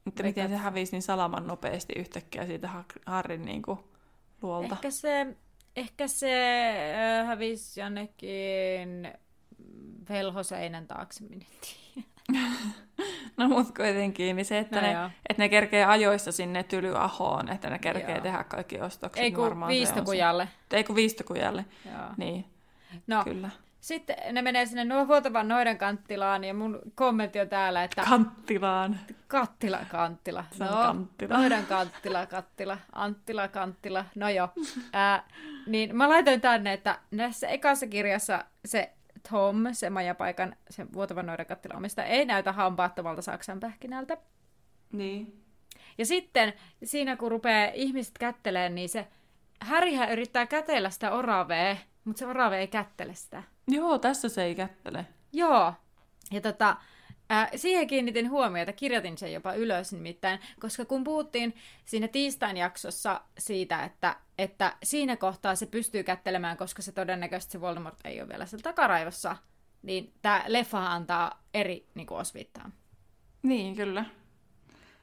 Mutta 0.05 0.23
Veikkaat- 0.23 0.27
miten 0.27 0.49
se 0.51 0.57
hävisi 0.57 0.93
niin 0.93 1.03
salaman 1.03 1.47
nopeasti 1.47 1.93
yhtäkkiä 1.97 2.47
siitä 2.47 2.71
Harrin 3.07 3.45
niin 3.45 3.63
kuin, 3.63 3.79
luolta? 4.43 4.75
Ehkä 4.75 4.91
se, 4.91 5.27
ehkä 5.77 6.09
se 6.09 6.33
äh, 7.21 7.27
hävisi 7.27 7.81
jonnekin 7.81 9.13
velhoseinän 10.09 10.87
taakse, 10.87 11.25
minä. 11.25 11.45
No 13.37 13.49
mut 13.49 13.77
kuitenkin, 13.77 14.37
niin 14.37 14.45
se, 14.47 14.59
että, 14.59 14.77
No 14.77 14.83
ne, 14.87 14.93
joo. 14.93 15.11
että 15.29 15.43
ne 15.43 15.49
kerkee 15.49 15.85
ajoissa 15.85 16.33
sinne 16.33 16.63
Tylyahoon, 16.63 17.49
että 17.49 17.71
ne 17.71 17.79
kerkee 17.79 18.15
Joo. 18.15 18.21
tehdä 18.23 18.45
kaikki 18.45 18.81
ostokset. 18.81 19.23
Ei 19.25 19.31
niin 19.31 19.35
kun 19.37 19.61
se 19.61 19.67
viistokujalle. 19.69 20.49
Se. 20.71 20.77
Ei 20.77 20.85
kun 20.85 20.97
viistokujalle, 20.97 21.65
Joo. 21.85 21.95
niin 22.17 22.45
No, 23.07 23.25
kyllä. 23.25 23.51
Sitten 23.87 24.16
ne 24.35 24.42
menee 24.42 24.66
sinne 24.66 24.85
nuo 24.85 25.09
vuotavan 25.09 25.49
noiden 25.49 25.79
kanttilaan 25.79 26.44
ja 26.44 26.55
mun 26.55 26.81
kommentti 26.94 27.40
on 27.40 27.49
täällä, 27.49 27.85
että 27.85 28.03
Kanttilaan. 28.09 29.01
kattila, 29.29 29.79
kanttila. 29.90 30.44
No, 30.59 30.66
kanttila. 30.66 31.37
noidan 31.38 31.66
kanttila, 31.66 32.27
kattila, 32.27 32.79
anttila, 32.92 33.49
kanttila. 33.49 34.05
No 34.14 34.29
joo. 34.29 34.49
Ää, 34.92 35.25
niin 35.66 35.96
mä 35.96 36.09
laitoin 36.09 36.40
tänne, 36.40 36.72
että 36.72 36.99
näissä 37.11 37.49
ekassa 37.49 37.87
kirjassa 37.87 38.44
se 38.64 38.92
Tom, 39.31 39.57
se 39.72 39.90
majapaikan, 39.90 40.57
se 40.70 40.87
vuotavan 40.92 41.27
noiden 41.27 41.46
kattila 41.46 41.75
omistaja, 41.77 42.07
ei 42.07 42.25
näytä 42.25 42.53
hampaattomalta 42.53 43.22
Saksan 43.22 43.61
pähkinältä. 43.61 44.16
Niin. 44.92 45.42
Ja 45.99 46.07
sitten 46.07 46.53
siinä 46.85 47.16
kun 47.16 47.31
rupeaa 47.31 47.70
ihmiset 47.75 48.18
kättelemään, 48.18 48.75
niin 48.75 48.88
se 48.88 49.07
Härihän 49.61 50.12
yrittää 50.12 50.46
kätellä 50.46 50.90
sitä 50.90 51.11
oravea, 51.12 51.77
mutta 52.07 52.19
se 52.19 52.27
orave 52.27 52.59
ei 52.59 52.69
kättele 52.69 53.14
sitä. 53.14 53.42
Joo, 53.69 53.99
tässä 53.99 54.29
se 54.29 54.45
ei 54.45 54.55
kättele. 54.55 55.07
Joo. 55.33 55.75
Ja 56.33 56.40
tota, 56.40 56.77
ää, 57.29 57.49
siihen 57.57 57.87
kiinnitin 57.87 58.31
huomiota, 58.31 58.73
kirjoitin 58.73 59.19
sen 59.19 59.33
jopa 59.33 59.55
ylös 59.55 59.92
nimittäin, 59.92 60.40
koska 60.61 60.85
kun 60.85 61.05
puhuttiin 61.05 61.55
siinä 61.85 62.09
tiistain 62.09 62.57
jaksossa 62.57 63.21
siitä, 63.38 63.85
että, 63.85 64.16
että 64.38 64.77
siinä 64.83 65.16
kohtaa 65.16 65.55
se 65.55 65.66
pystyy 65.66 66.03
kättelemään, 66.03 66.57
koska 66.57 66.83
se 66.83 66.92
todennäköisesti 66.92 67.53
se 67.53 67.61
Voldemort 67.61 67.99
ei 68.05 68.21
ole 68.21 68.29
vielä 68.29 68.47
siellä 68.47 68.62
takaraivossa, 68.62 69.37
niin 69.83 70.12
tämä 70.23 70.45
leffa 70.47 70.92
antaa 70.92 71.42
eri 71.55 71.87
niin 71.95 72.07
kuin 72.07 72.19
osviittaa. 72.19 72.71
Niin, 73.42 73.77
kyllä. 73.77 74.05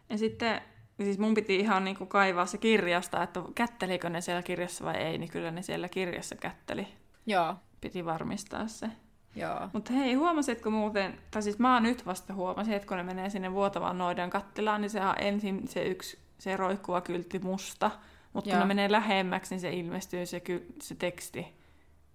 Ja 0.10 0.18
sitten, 0.18 0.62
siis 1.02 1.18
mun 1.20 1.34
piti 1.34 1.56
ihan 1.56 1.84
niinku 1.84 2.06
kaivaa 2.06 2.46
se 2.46 2.58
kirjasta, 2.58 3.24
että 3.24 3.40
kättelikö 3.56 4.10
ne 4.10 4.22
siellä 4.22 4.42
kirjassa 4.42 4.86
vai 4.86 4.96
ei, 4.96 5.18
niin 5.18 5.30
kyllä 5.32 5.52
ne 5.52 5.62
siellä 5.62 5.90
kirjassa 5.90 6.36
kätteli. 6.36 6.88
Joo, 7.26 7.56
Piti 7.82 8.06
varmistaa 8.06 8.68
se. 8.68 8.90
joo. 9.36 9.70
Mutta 9.74 9.94
hei, 9.94 10.14
huomasitko 10.14 10.70
muuten, 10.70 11.18
tai 11.32 11.44
siis 11.44 11.60
mä 11.60 11.80
nyt 11.80 12.06
vasta 12.06 12.34
huomasin, 12.34 12.74
että 12.74 12.88
kun 12.88 12.98
ne 12.98 13.04
menee 13.04 13.30
sinne 13.30 13.52
vuotavaan 13.52 13.98
noiden 13.98 14.30
kattilaan, 14.30 14.82
niin 14.82 14.90
sehän 14.90 15.10
on 15.10 15.16
ensin 15.20 15.68
se 15.68 15.84
yksi, 15.84 16.20
se 16.38 16.58
roikkuva 16.58 17.02
kyltti 17.02 17.40
musta. 17.40 17.92
Mutta 18.34 18.50
kun 18.50 18.60
ne 18.60 18.66
menee 18.66 18.92
lähemmäksi, 18.92 19.54
niin 19.56 19.62
se 19.62 19.74
ilmestyy 19.74 20.26
se, 20.26 20.40
ky- 20.40 20.66
se 20.82 20.96
teksti. 20.96 21.48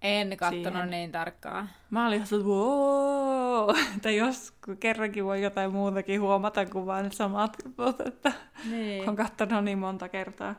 En 0.01 0.37
kattonut 0.37 0.73
Siihen. 0.73 0.89
niin 0.89 1.11
tarkkaan. 1.11 1.69
Mä 1.89 2.07
olin 2.07 2.23
ihan 2.31 2.45
wow! 2.45 3.75
Tai 4.01 4.17
jos 4.17 4.53
kerrankin 4.79 5.25
voi 5.25 5.41
jotain 5.43 5.71
muutakin 5.71 6.21
huomata 6.21 6.65
kuin 6.65 6.85
vain 6.85 7.03
ne 7.03 7.11
samat 7.11 7.57
jutut, 7.65 8.01
että 8.01 8.31
Niin. 8.69 9.09
on 9.09 9.15
katsonut 9.15 9.63
niin 9.63 9.79
monta 9.79 10.09
kertaa. 10.09 10.55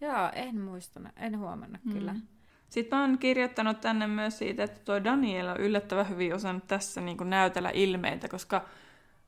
Joo, 0.00 0.30
en 0.32 0.60
muistanut, 0.60 1.12
en 1.16 1.38
huomannut 1.38 1.84
mm. 1.84 1.92
kyllä. 1.92 2.14
Sitten 2.68 2.98
mä 2.98 3.04
oon 3.04 3.18
kirjoittanut 3.18 3.80
tänne 3.80 4.06
myös 4.06 4.38
siitä, 4.38 4.64
että 4.64 4.80
tuo 4.84 5.04
Daniel 5.04 5.48
on 5.48 5.56
yllättävän 5.56 6.08
hyvin 6.08 6.34
osannut 6.34 6.66
tässä 6.66 7.00
niin 7.00 7.16
kuin 7.16 7.30
näytellä 7.30 7.70
ilmeitä, 7.74 8.28
koska 8.28 8.64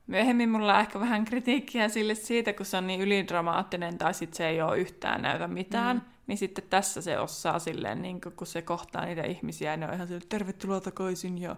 myöhemmin 0.07 0.49
mulla 0.49 0.73
on 0.73 0.79
ehkä 0.79 0.99
vähän 0.99 1.25
kritiikkiä 1.25 1.89
sille 1.89 2.15
siitä, 2.15 2.53
kun 2.53 2.65
se 2.65 2.77
on 2.77 2.87
niin 2.87 3.01
ylidramaattinen 3.01 3.97
tai 3.97 4.13
sitten 4.13 4.37
se 4.37 4.47
ei 4.47 4.61
ole 4.61 4.77
yhtään 4.77 5.21
näytä 5.21 5.47
mitään, 5.47 5.97
mm. 5.97 6.01
Niin 6.27 6.37
sitten 6.37 6.63
tässä 6.69 7.01
se 7.01 7.19
osaa 7.19 7.59
silleen, 7.59 8.01
niin 8.01 8.21
kuin, 8.21 8.35
kun 8.35 8.47
se 8.47 8.61
kohtaa 8.61 9.05
niitä 9.05 9.21
ihmisiä, 9.23 9.71
ja 9.71 9.77
ne 9.77 9.87
on 9.87 9.93
ihan 9.93 10.07
silleen, 10.07 10.29
tervetuloa 10.29 10.81
takaisin 10.81 11.37
ja 11.37 11.55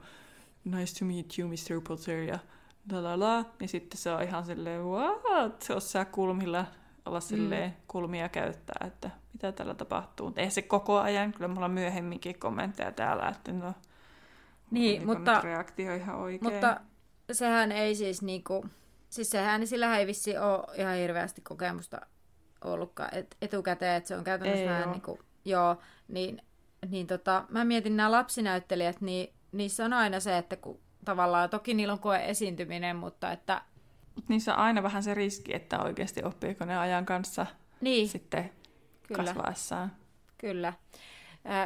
nice 0.63 0.99
to 0.99 1.05
meet 1.05 1.39
you, 1.39 1.49
Mr. 1.49 1.81
Potter, 1.87 2.17
ja 2.19 2.39
la 2.91 3.03
la 3.03 3.19
la, 3.19 3.45
niin 3.59 3.69
sitten 3.69 3.97
se 3.97 4.11
on 4.11 4.23
ihan 4.23 4.45
silleen, 4.45 4.81
what? 4.83 5.61
Se 5.61 5.73
osaa 5.73 6.05
kulmilla 6.05 6.65
olla 7.05 7.19
silleen 7.19 7.77
kulmia 7.87 8.29
käyttää, 8.29 8.87
että 8.87 9.09
mitä 9.33 9.51
täällä 9.51 9.73
tapahtuu. 9.73 10.33
Ei 10.35 10.51
se 10.51 10.61
koko 10.61 10.99
ajan, 10.99 11.33
kyllä 11.33 11.47
mulla 11.47 11.65
on 11.65 11.71
myöhemminkin 11.71 12.39
kommentteja 12.39 12.91
täällä, 12.91 13.27
että 13.27 13.51
no, 13.51 13.73
Niin, 14.71 15.01
oliko 15.01 15.13
mutta- 15.19 15.41
reaktio 15.41 15.95
ihan 15.95 16.15
oikein. 16.15 16.53
Mutta 16.53 16.81
sehän 17.31 17.71
ei 17.71 17.95
siis 17.95 18.21
niinku, 18.21 18.65
siis 19.09 19.29
sehän 19.29 19.67
sillä 19.67 19.97
ei 19.97 20.07
vissi 20.07 20.37
ole 20.37 20.77
ihan 20.77 20.95
hirveästi 20.95 21.41
kokemusta 21.41 22.01
ollutkaan 22.63 23.15
et, 23.15 23.37
etukäteen, 23.41 23.95
että 23.95 24.07
se 24.07 24.15
on 24.15 24.23
käytännössä 24.23 24.63
Ei 24.63 24.69
vähän 24.69 24.87
oo. 24.87 24.91
niinku, 24.91 25.19
joo, 25.45 25.77
niin, 26.07 26.41
niin 26.89 27.07
tota, 27.07 27.45
mä 27.49 27.65
mietin 27.65 27.97
nämä 27.97 28.11
lapsinäyttelijät, 28.11 29.01
niin 29.01 29.33
niissä 29.51 29.85
on 29.85 29.93
aina 29.93 30.19
se, 30.19 30.37
että 30.37 30.55
kun 30.55 30.79
tavallaan, 31.05 31.49
toki 31.49 31.73
niillä 31.73 31.93
on 31.93 31.99
koe 31.99 32.25
esiintyminen, 32.25 32.95
mutta 32.95 33.31
että, 33.31 33.61
niissä 34.27 34.53
on 34.53 34.59
aina 34.59 34.83
vähän 34.83 35.03
se 35.03 35.13
riski, 35.13 35.55
että 35.55 35.79
oikeasti 35.79 36.23
oppiiko 36.23 36.65
ne 36.65 36.77
ajan 36.77 37.05
kanssa 37.05 37.45
niin, 37.81 38.09
sitten 38.09 38.51
Kyllä. 39.07 39.23
kasvaessaan. 39.23 39.91
kyllä. 40.37 40.73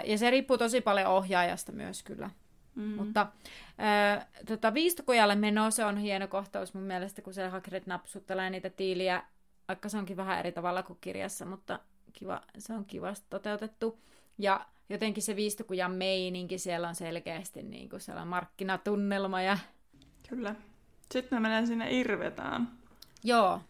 Ja 0.06 0.18
se 0.18 0.30
riippuu 0.30 0.58
tosi 0.58 0.82
paljon 0.82 1.08
ohjaajasta 1.08 1.72
myös 1.72 2.04
kyllä. 2.04 2.30
Mm. 2.76 2.84
Mutta 2.84 3.28
tota, 4.48 4.74
viistokojalle 4.74 5.36
meno, 5.36 5.72
se 5.72 5.86
on 5.86 5.98
hieno 5.98 6.28
kohtaus 6.28 6.74
mun 6.74 6.84
mielestä, 6.84 7.22
kun 7.22 7.34
se 7.34 7.48
Hagrid 7.48 7.84
napsuttelee 7.86 8.50
niitä 8.50 8.70
tiiliä, 8.70 9.24
vaikka 9.68 9.90
se 9.90 9.98
onkin 9.98 10.18
vähän 10.18 10.40
eri 10.40 10.52
tavalla 10.52 10.84
kuin 10.84 10.98
kirjassa, 11.02 11.46
mutta 11.46 11.80
kiva, 12.14 12.42
se 12.58 12.74
on 12.74 12.86
kivasti 12.86 13.26
toteutettu. 13.30 14.00
Ja 14.38 14.66
jotenkin 14.90 15.24
se 15.24 15.36
viistokujan 15.36 15.92
meininki, 15.92 16.58
siellä 16.58 16.88
on 16.90 16.96
selkeästi 16.96 17.64
niin 17.64 17.90
kuin 17.90 18.02
sellainen 18.02 18.28
markkinatunnelma 18.28 19.42
ja 19.42 19.58
Kyllä. 20.30 20.56
Sitten 21.12 21.36
me 21.38 21.42
mennään 21.42 21.68
sinne 21.68 22.00
Irvetään. 22.00 22.68
joo, 23.24 23.62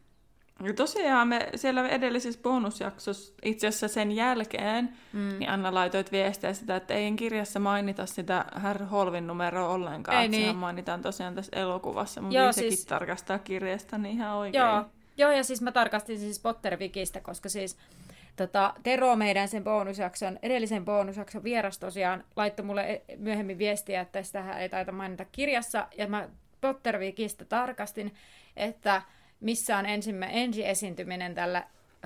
Ja 0.63 0.73
tosiaan 0.73 1.27
me 1.27 1.49
siellä 1.56 1.88
edellisessä 1.88 2.39
bonusjaksossa, 2.43 3.34
itse 3.43 3.67
asiassa 3.67 3.88
sen 3.88 4.12
jälkeen, 4.12 4.97
mm. 5.13 5.39
niin 5.39 5.49
Anna 5.49 5.73
laitoit 5.73 6.12
viestiä 6.12 6.53
sitä, 6.53 6.75
että 6.75 6.93
ei 6.93 7.12
kirjassa 7.12 7.60
mainita 7.60 8.06
sitä 8.06 8.45
Harry 8.56 8.86
Holvin 8.86 9.27
numeroa 9.27 9.69
ollenkaan. 9.69 10.17
Ei 10.21 10.27
niin. 10.27 10.41
Sehän 10.41 10.56
mainitaan 10.56 11.01
tosiaan 11.01 11.36
tässä 11.36 11.51
elokuvassa, 11.56 12.21
mutta 12.21 12.51
sekin 12.51 12.71
siis- 12.71 12.86
tarkastaa 12.86 13.39
kirjasta 13.39 13.97
niin 13.97 14.15
ihan 14.15 14.36
oikein. 14.36 14.62
Joo, 14.62 14.86
joo, 15.17 15.32
ja 15.32 15.43
siis 15.43 15.62
mä 15.62 15.71
tarkastin 15.71 16.19
siis 16.19 16.39
Pottervikistä, 16.39 17.19
koska 17.19 17.49
siis 17.49 17.78
tota, 18.36 18.73
Tero 18.84 19.15
meidän 19.15 19.47
sen 19.47 19.63
bonusjakson, 19.63 20.39
edellisen 20.41 20.86
bonusjakson 20.86 21.43
vieras 21.43 21.80
tosiaan 21.80 22.23
laittoi 22.36 22.65
mulle 22.65 22.82
e- 22.82 23.17
myöhemmin 23.17 23.58
viestiä, 23.58 24.02
että 24.02 24.23
sitä 24.23 24.58
ei 24.58 24.69
taita 24.69 24.91
mainita 24.91 25.26
kirjassa, 25.26 25.88
ja 25.97 26.08
mä 26.08 26.30
Pottervikistä 26.62 27.45
tarkastin, 27.45 28.13
että 28.58 29.02
missä 29.39 29.78
on 29.78 29.86
ensimmä, 29.86 30.26
ensi 30.26 30.67
esiintyminen 30.67 31.36
tällä 31.36 31.63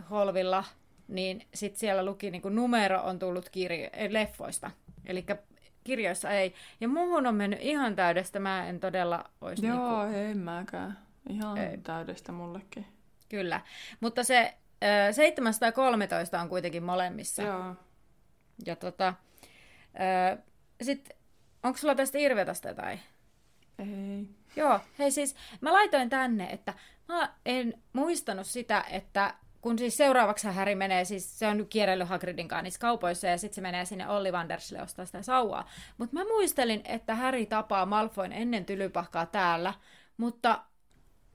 Holvilla, 0.10 0.64
niin 1.08 1.48
sitten 1.54 1.80
siellä 1.80 2.06
luki 2.06 2.32
niin 2.32 2.42
numero 2.50 3.02
on 3.02 3.20
tullut 3.20 3.50
kirjo- 3.50 3.90
leffoista. 4.10 4.72
Eli 5.06 5.26
kirjoissa 5.84 6.30
ei. 6.30 6.54
Ja 6.82 6.88
muuhun 6.88 7.28
on 7.28 7.36
mennyt 7.36 7.60
ihan 7.62 7.96
täydestä. 7.96 8.40
Mä 8.40 8.68
en 8.68 8.80
todella 8.80 9.30
olisi 9.42 9.66
Joo, 9.66 10.04
niinku, 10.06 10.20
en 10.20 10.38
mäkään. 10.38 10.98
Ihan 11.30 11.58
Ei. 11.58 11.78
täydestä 11.78 12.32
mullekin. 12.32 12.86
Kyllä. 13.30 13.62
Mutta 14.00 14.24
se 14.24 14.58
ö, 15.10 15.14
713 15.14 16.42
on 16.42 16.50
kuitenkin 16.50 16.84
molemmissa. 16.84 17.44
Joo. 17.44 17.76
Ja 18.66 18.76
tota, 18.76 19.14
ö, 20.34 20.38
sit, 20.82 21.10
onko 21.64 21.78
sulla 21.78 21.96
tästä 21.96 22.18
Irvetasta 22.18 22.68
jotain? 22.68 23.00
Ei. 23.80 24.30
Joo, 24.56 24.80
hei 25.00 25.12
siis 25.12 25.36
mä 25.62 25.74
laitoin 25.74 26.10
tänne, 26.10 26.50
että 26.50 26.74
mä 27.08 27.34
en 27.46 27.74
muistanut 27.94 28.48
sitä, 28.48 28.86
että 28.92 29.34
kun 29.62 29.80
siis 29.80 29.98
seuraavaksi 29.98 30.48
Häri 30.48 30.76
menee, 30.76 31.06
siis 31.06 31.40
se 31.40 31.48
on 31.48 31.58
nyt 31.58 31.68
kierrellyt 31.70 32.08
Hagridin 32.08 32.48
kanssa 32.48 32.62
niissä 32.62 32.80
kaupoissa 32.80 33.28
ja 33.28 33.38
sitten 33.38 33.56
se 33.56 33.62
menee 33.62 33.86
sinne 33.86 34.08
Ollivandersille 34.10 34.82
ostaa 34.82 35.06
sitä 35.06 35.22
sauvaa. 35.22 35.70
Mutta 35.98 36.14
mä 36.14 36.24
muistelin, 36.24 36.82
että 36.86 37.16
Häri 37.16 37.46
tapaa 37.46 37.86
Malfoyn 37.86 38.34
ennen 38.34 38.66
tylypahkaa 38.66 39.26
täällä, 39.26 39.74
mutta 40.18 40.64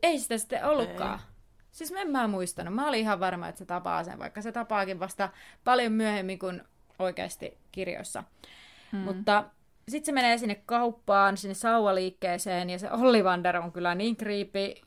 Ei 0.03 0.19
sitä 0.19 0.39
sitten 0.39 0.65
ollutkaan. 0.65 1.19
Ei. 1.19 1.32
Siis 1.73 1.93
en 1.97 2.11
mä 2.11 2.29
muistanut. 2.29 2.75
Mä 2.75 2.89
olin 2.89 3.01
ihan 3.01 3.21
varma, 3.21 3.49
että 3.49 3.59
se 3.59 3.65
tapaa 3.65 4.05
sen, 4.05 4.19
vaikka 4.19 4.43
se 4.43 4.53
tapaakin 4.53 5.01
vasta 5.01 5.29
paljon 5.65 5.93
myöhemmin 5.93 6.39
kuin 6.39 6.63
oikeasti 6.99 7.59
kirjoissa. 7.73 8.25
Hmm. 8.93 9.01
Mutta 9.01 9.45
sitten 9.89 10.07
se 10.07 10.13
menee 10.13 10.39
sinne 10.39 10.63
kauppaan, 10.67 11.37
sinne 11.37 11.55
sauvaliikkeeseen, 11.55 12.71
ja 12.71 12.79
se 12.79 12.91
Ollivander 12.91 13.57
on 13.57 13.73
kyllä 13.73 13.95
niin 13.95 14.17
kriipi, 14.17 14.83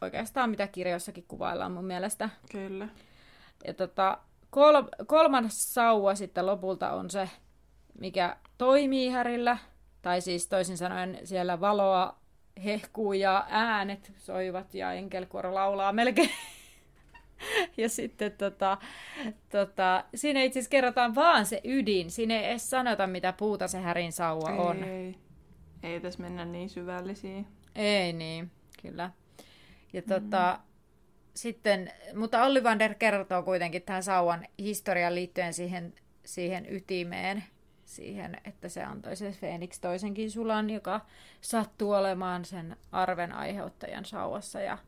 oikeastaan 0.00 0.50
mitä 0.50 0.66
kirjoissakin 0.66 1.24
kuvaillaan 1.28 1.72
mun 1.72 1.84
mielestä. 1.84 2.28
Kyllä. 2.52 2.88
Ja 3.64 3.74
tota, 3.74 4.18
kol- 4.50 5.06
kolmas 5.06 5.74
sauva 5.74 6.14
sitten 6.14 6.46
lopulta 6.46 6.92
on 6.92 7.10
se, 7.10 7.30
mikä 8.00 8.36
toimii 8.58 9.08
Härillä, 9.08 9.58
tai 10.02 10.20
siis 10.20 10.46
toisin 10.46 10.76
sanoen 10.76 11.18
siellä 11.24 11.60
valoa 11.60 12.19
hehkuu 12.64 13.12
ja 13.12 13.46
äänet 13.48 14.12
soivat 14.16 14.74
ja 14.74 14.92
enkelkuoro 14.92 15.54
laulaa 15.54 15.92
melkein. 15.92 16.30
ja 17.76 17.88
sitten 17.88 18.32
tota, 18.32 18.78
tota, 19.48 20.04
siinä 20.14 20.42
itse 20.42 20.58
asiassa 20.58 20.70
kerrotaan 20.70 21.14
vaan 21.14 21.46
se 21.46 21.60
ydin. 21.64 22.10
Siinä 22.10 22.40
ei 22.40 22.44
edes 22.44 22.70
sanota, 22.70 23.06
mitä 23.06 23.32
puuta 23.32 23.68
se 23.68 23.78
härin 23.78 24.12
sauva 24.12 24.50
on. 24.50 24.84
Ei, 24.84 25.14
ei 25.82 26.00
tässä 26.00 26.22
mennä 26.22 26.44
niin 26.44 26.68
syvällisiin. 26.68 27.46
Ei 27.74 28.12
niin, 28.12 28.50
kyllä. 28.82 29.10
Ja 29.92 30.02
tota, 30.02 30.58
mm. 30.58 30.64
sitten, 31.34 31.92
mutta 32.14 32.44
Ollivander 32.44 32.94
kertoo 32.94 33.42
kuitenkin 33.42 33.82
tähän 33.82 34.02
sauvan 34.02 34.46
historian 34.58 35.14
liittyen 35.14 35.54
siihen, 35.54 35.94
siihen 36.24 36.66
ytimeen 36.74 37.44
siihen, 37.90 38.40
että 38.44 38.68
se 38.68 38.82
antoi 38.82 39.16
se 39.16 39.34
Phoenix 39.40 39.80
toisenkin 39.80 40.30
sulan, 40.30 40.70
joka 40.70 41.00
sattuu 41.40 41.92
olemaan 41.92 42.44
sen 42.44 42.76
arven 42.92 43.32
aiheuttajan 43.32 44.04
sauvassa 44.04 44.60
ja 44.60 44.78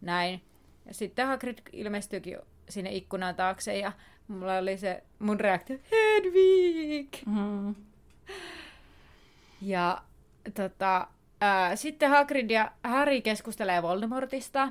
näin. 0.00 0.42
Ja 0.86 0.94
sitten 0.94 1.26
Hagrid 1.26 1.58
ilmestyikin 1.72 2.38
sinne 2.68 2.92
ikkunan 2.92 3.34
taakse 3.34 3.78
ja 3.78 3.92
mulla 4.28 4.58
oli 4.58 4.78
se 4.78 5.02
mun 5.18 5.40
reaktio, 5.40 5.78
Hedwig! 5.90 7.08
Mm. 7.26 7.74
Ja 9.62 10.02
tota, 10.54 11.06
ää, 11.40 11.76
sitten 11.76 12.10
Hagrid 12.10 12.50
ja 12.50 12.72
Harry 12.82 13.20
keskustelee 13.20 13.82
Voldemortista. 13.82 14.68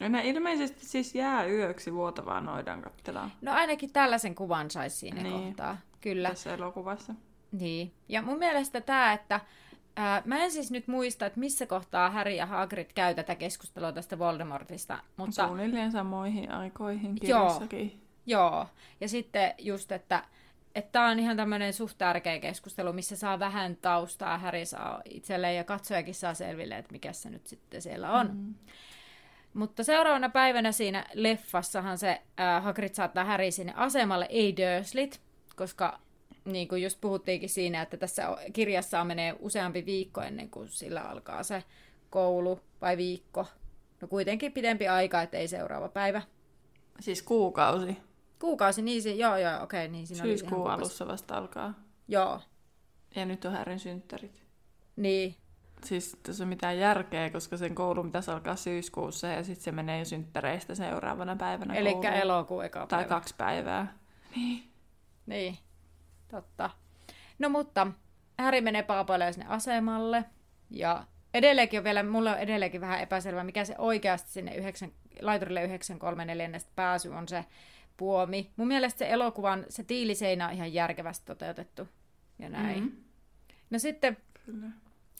Ja 0.00 0.08
ne 0.08 0.28
ilmeisesti 0.28 0.86
siis 0.86 1.14
jää 1.14 1.46
yöksi 1.46 1.94
vuotavaa 1.94 2.40
noidan 2.40 2.82
kattelaan. 2.82 3.32
No 3.42 3.52
ainakin 3.52 3.92
tällaisen 3.92 4.34
kuvan 4.34 4.70
saisi 4.70 4.96
siinä 4.96 5.22
niin. 5.22 5.44
kohtaa. 5.44 5.78
Kyllä. 6.04 6.28
Tässä 6.28 6.54
elokuvassa. 6.54 7.14
Niin. 7.52 7.92
Ja 8.08 8.22
mun 8.22 8.38
mielestä 8.38 8.80
tämä, 8.80 9.12
että 9.12 9.40
ää, 9.96 10.22
mä 10.24 10.44
en 10.44 10.50
siis 10.50 10.70
nyt 10.70 10.88
muista, 10.88 11.26
että 11.26 11.40
missä 11.40 11.66
kohtaa 11.66 12.10
Harry 12.10 12.32
ja 12.32 12.46
Hagrid 12.46 12.90
käy 12.94 13.14
tätä 13.14 13.34
keskustelua 13.34 13.92
tästä 13.92 14.18
Voldemortista. 14.18 14.98
Mutta... 15.16 15.46
Suunnilleen 15.46 15.92
samoihin 15.92 16.50
aikoihin 16.50 17.14
kirjassakin. 17.14 18.00
Joo. 18.26 18.50
Joo. 18.50 18.66
Ja 19.00 19.08
sitten 19.08 19.54
just, 19.58 19.92
että 19.92 20.24
että 20.74 20.92
tämä 20.92 21.08
on 21.08 21.18
ihan 21.18 21.36
tämmöinen 21.36 21.72
suht 21.72 21.98
tärkeä 21.98 22.38
keskustelu, 22.38 22.92
missä 22.92 23.16
saa 23.16 23.38
vähän 23.38 23.76
taustaa, 23.76 24.38
Harry 24.38 24.66
saa 24.66 25.02
itselleen 25.04 25.56
ja 25.56 25.64
katsojakin 25.64 26.14
saa 26.14 26.34
selville, 26.34 26.78
että 26.78 26.92
mikä 26.92 27.12
se 27.12 27.30
nyt 27.30 27.46
sitten 27.46 27.82
siellä 27.82 28.12
on. 28.12 28.30
Mm. 28.34 28.54
Mutta 29.54 29.84
seuraavana 29.84 30.28
päivänä 30.28 30.72
siinä 30.72 31.06
leffassahan 31.14 31.98
se 31.98 32.22
äh, 32.40 32.64
Hagrid 32.64 32.94
saattaa 32.94 33.24
Harry 33.24 33.50
sinne 33.50 33.72
asemalle, 33.76 34.26
ei 34.30 34.54
Dursleyt, 34.56 35.20
koska 35.56 35.98
niin 36.44 36.68
kuin 36.68 36.82
just 36.82 37.00
puhuttiinkin 37.00 37.48
siinä, 37.48 37.82
että 37.82 37.96
tässä 37.96 38.36
kirjassa 38.52 39.04
menee 39.04 39.36
useampi 39.38 39.86
viikko 39.86 40.20
ennen 40.20 40.50
kuin 40.50 40.68
sillä 40.68 41.00
alkaa 41.00 41.42
se 41.42 41.64
koulu 42.10 42.60
vai 42.80 42.96
viikko. 42.96 43.46
No 44.00 44.08
kuitenkin 44.08 44.52
pidempi 44.52 44.88
aika, 44.88 45.22
että 45.22 45.38
ei 45.38 45.48
seuraava 45.48 45.88
päivä. 45.88 46.22
Siis 47.00 47.22
kuukausi? 47.22 47.96
Kuukausi, 48.38 48.82
niin 48.82 49.02
se, 49.02 49.10
joo 49.10 49.36
joo, 49.36 49.62
okei. 49.62 49.88
Niin 49.88 50.06
siinä 50.06 50.22
Syyskuun 50.22 50.70
alussa 50.70 51.06
vasta 51.06 51.36
alkaa. 51.36 51.74
Joo. 52.08 52.40
Ja 53.16 53.26
nyt 53.26 53.44
on 53.44 53.52
Härin 53.52 53.78
synttärit. 53.78 54.44
Niin. 54.96 55.36
Siis 55.84 56.16
tässä 56.22 56.44
on 56.44 56.48
mitään 56.48 56.78
järkeä, 56.78 57.30
koska 57.30 57.56
sen 57.56 57.74
koulu 57.74 58.04
pitäisi 58.04 58.30
alkaa 58.30 58.56
syyskuussa 58.56 59.26
ja 59.26 59.44
sitten 59.44 59.64
se 59.64 59.72
menee 59.72 59.98
jo 59.98 60.04
synttäreistä 60.04 60.74
seuraavana 60.74 61.36
päivänä 61.36 61.74
Eli 61.74 61.94
elokuun 62.14 62.64
eka 62.64 62.86
päivä. 62.86 63.02
Tai 63.02 63.04
kaksi 63.04 63.34
päivää. 63.38 63.98
Niin. 64.36 64.73
Niin, 65.26 65.58
totta. 66.28 66.70
No 67.38 67.48
mutta 67.48 67.86
Häri 68.38 68.60
menee 68.60 68.82
paapoilemaan 68.82 69.34
sinne 69.34 69.46
asemalle 69.48 70.24
ja 70.70 71.04
edelleenkin 71.34 71.78
on 71.80 71.84
vielä, 71.84 72.02
mulla 72.02 72.32
on 72.32 72.38
edelleenkin 72.38 72.80
vähän 72.80 73.00
epäselvä, 73.00 73.44
mikä 73.44 73.64
se 73.64 73.74
oikeasti 73.78 74.30
sinne 74.30 74.54
9, 74.54 74.92
laiturille 75.20 75.64
934 75.64 76.58
pääsy 76.76 77.08
on 77.08 77.28
se 77.28 77.44
puomi. 77.96 78.50
Mun 78.56 78.68
mielestä 78.68 78.98
se 78.98 79.10
elokuvan, 79.10 79.66
se 79.68 79.84
tiiliseinä 79.84 80.48
on 80.48 80.54
ihan 80.54 80.74
järkevästi 80.74 81.26
toteutettu. 81.26 81.88
Ja 82.38 82.48
näin. 82.48 82.82
Mm-hmm. 82.82 83.04
No 83.70 83.78
sitten 83.78 84.16
Kyllä. 84.46 84.66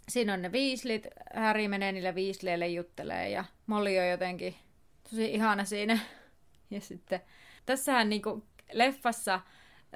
siinä 0.08 0.34
on 0.34 0.42
ne 0.42 0.52
viislit, 0.52 1.06
Häri 1.34 1.68
menee 1.68 1.92
niille 1.92 2.14
viisleille 2.14 2.68
juttelee 2.68 3.28
ja 3.28 3.44
Molly 3.66 3.98
on 3.98 4.08
jotenkin 4.08 4.54
tosi 5.10 5.34
ihana 5.34 5.64
siinä. 5.64 5.98
Ja 6.70 6.80
sitten 6.80 7.20
tässähän 7.66 8.08
niinku 8.08 8.44
leffassa 8.72 9.40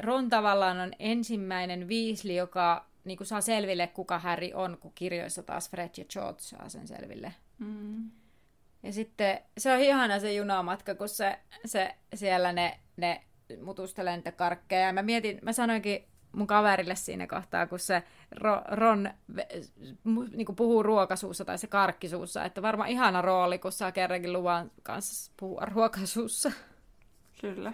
Ron 0.01 0.29
tavallaan 0.31 0.81
on 0.81 0.93
ensimmäinen 0.99 1.89
viisli, 1.89 2.37
joka 2.37 2.87
niin 3.05 3.19
kuin 3.19 3.27
saa 3.27 3.41
selville, 3.41 3.87
kuka 3.87 4.19
Harry 4.19 4.51
on, 4.55 4.79
kun 4.81 4.93
kirjoissa 4.95 5.43
taas 5.43 5.71
Fred 5.71 5.91
ja 5.97 6.05
George 6.05 6.41
saa 6.41 6.69
sen 6.69 6.87
selville. 6.87 7.35
Mm. 7.59 8.11
Ja 8.83 8.93
sitten 8.93 9.41
se 9.59 9.73
on 9.73 9.81
ihana 9.81 10.21
se 10.21 10.35
junamatka, 10.35 10.95
kun 10.95 11.09
se, 11.09 11.39
se 11.65 11.95
siellä 12.15 12.53
ne, 12.53 12.81
ne 12.97 13.23
mutustelee 13.63 14.17
niitä 14.17 14.33
karkkeja. 14.33 14.87
Ja 14.87 14.93
mä 14.93 15.03
mietin, 15.03 15.39
mä 15.43 15.53
sanoinkin 15.53 16.05
mun 16.33 16.47
kaverille 16.47 16.95
siinä 16.95 17.27
kohtaa, 17.27 17.67
kun 17.67 17.79
se 17.79 18.03
Ron 18.71 19.11
niin 20.37 20.57
puhuu 20.57 20.83
ruokasuussa 20.83 21.45
tai 21.45 21.59
se 21.59 21.67
karkkisuussa, 21.67 22.45
että 22.45 22.63
varmaan 22.63 22.91
ihana 22.91 23.23
rooli, 23.23 23.59
kun 23.59 23.73
saa 23.73 23.93
kerrankin 23.93 24.33
luvan 24.33 24.71
kanssa 24.83 25.33
puhua 25.37 25.61
ruokasuussa. 25.61 26.53
Kyllä. 27.41 27.73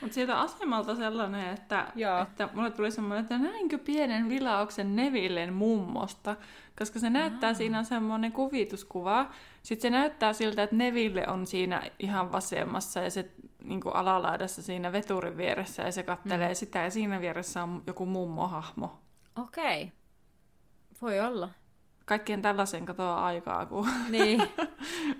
Mutta 0.00 0.14
siitä 0.14 0.40
asemalta 0.40 0.96
sellainen, 0.96 1.54
että, 1.54 1.86
että 2.22 2.48
mulle 2.54 2.70
tuli 2.70 2.90
semmoinen, 2.90 3.22
että 3.22 3.38
näinkö 3.38 3.78
pienen 3.78 4.28
vilauksen 4.28 4.96
Nevillen 4.96 5.52
mummosta, 5.52 6.36
koska 6.78 6.98
se 6.98 7.10
näyttää, 7.10 7.50
Aa. 7.50 7.54
siinä 7.54 7.78
on 7.78 7.84
semmoinen 7.84 8.32
kuvituskuva. 8.32 9.30
Sitten 9.62 9.82
se 9.92 9.98
näyttää 9.98 10.32
siltä, 10.32 10.62
että 10.62 10.76
Neville 10.76 11.28
on 11.28 11.46
siinä 11.46 11.82
ihan 11.98 12.32
vasemmassa 12.32 13.00
ja 13.00 13.10
se 13.10 13.30
niin 13.64 13.80
kuin 13.80 13.96
alalaidassa 13.96 14.62
siinä 14.62 14.92
veturin 14.92 15.36
vieressä 15.36 15.82
ja 15.82 15.92
se 15.92 16.02
kattelee 16.02 16.48
mm. 16.48 16.54
sitä 16.54 16.78
ja 16.78 16.90
siinä 16.90 17.20
vieressä 17.20 17.62
on 17.62 17.82
joku 17.86 18.06
mummohahmo. 18.06 18.98
Okei. 19.36 19.82
Okay. 19.82 19.98
Voi 21.02 21.20
olla. 21.20 21.50
Kaikkien 22.04 22.42
tällaisen 22.42 22.86
katoa 22.86 23.24
aikaa, 23.24 23.66
kun 23.66 23.88
niin. 24.10 24.42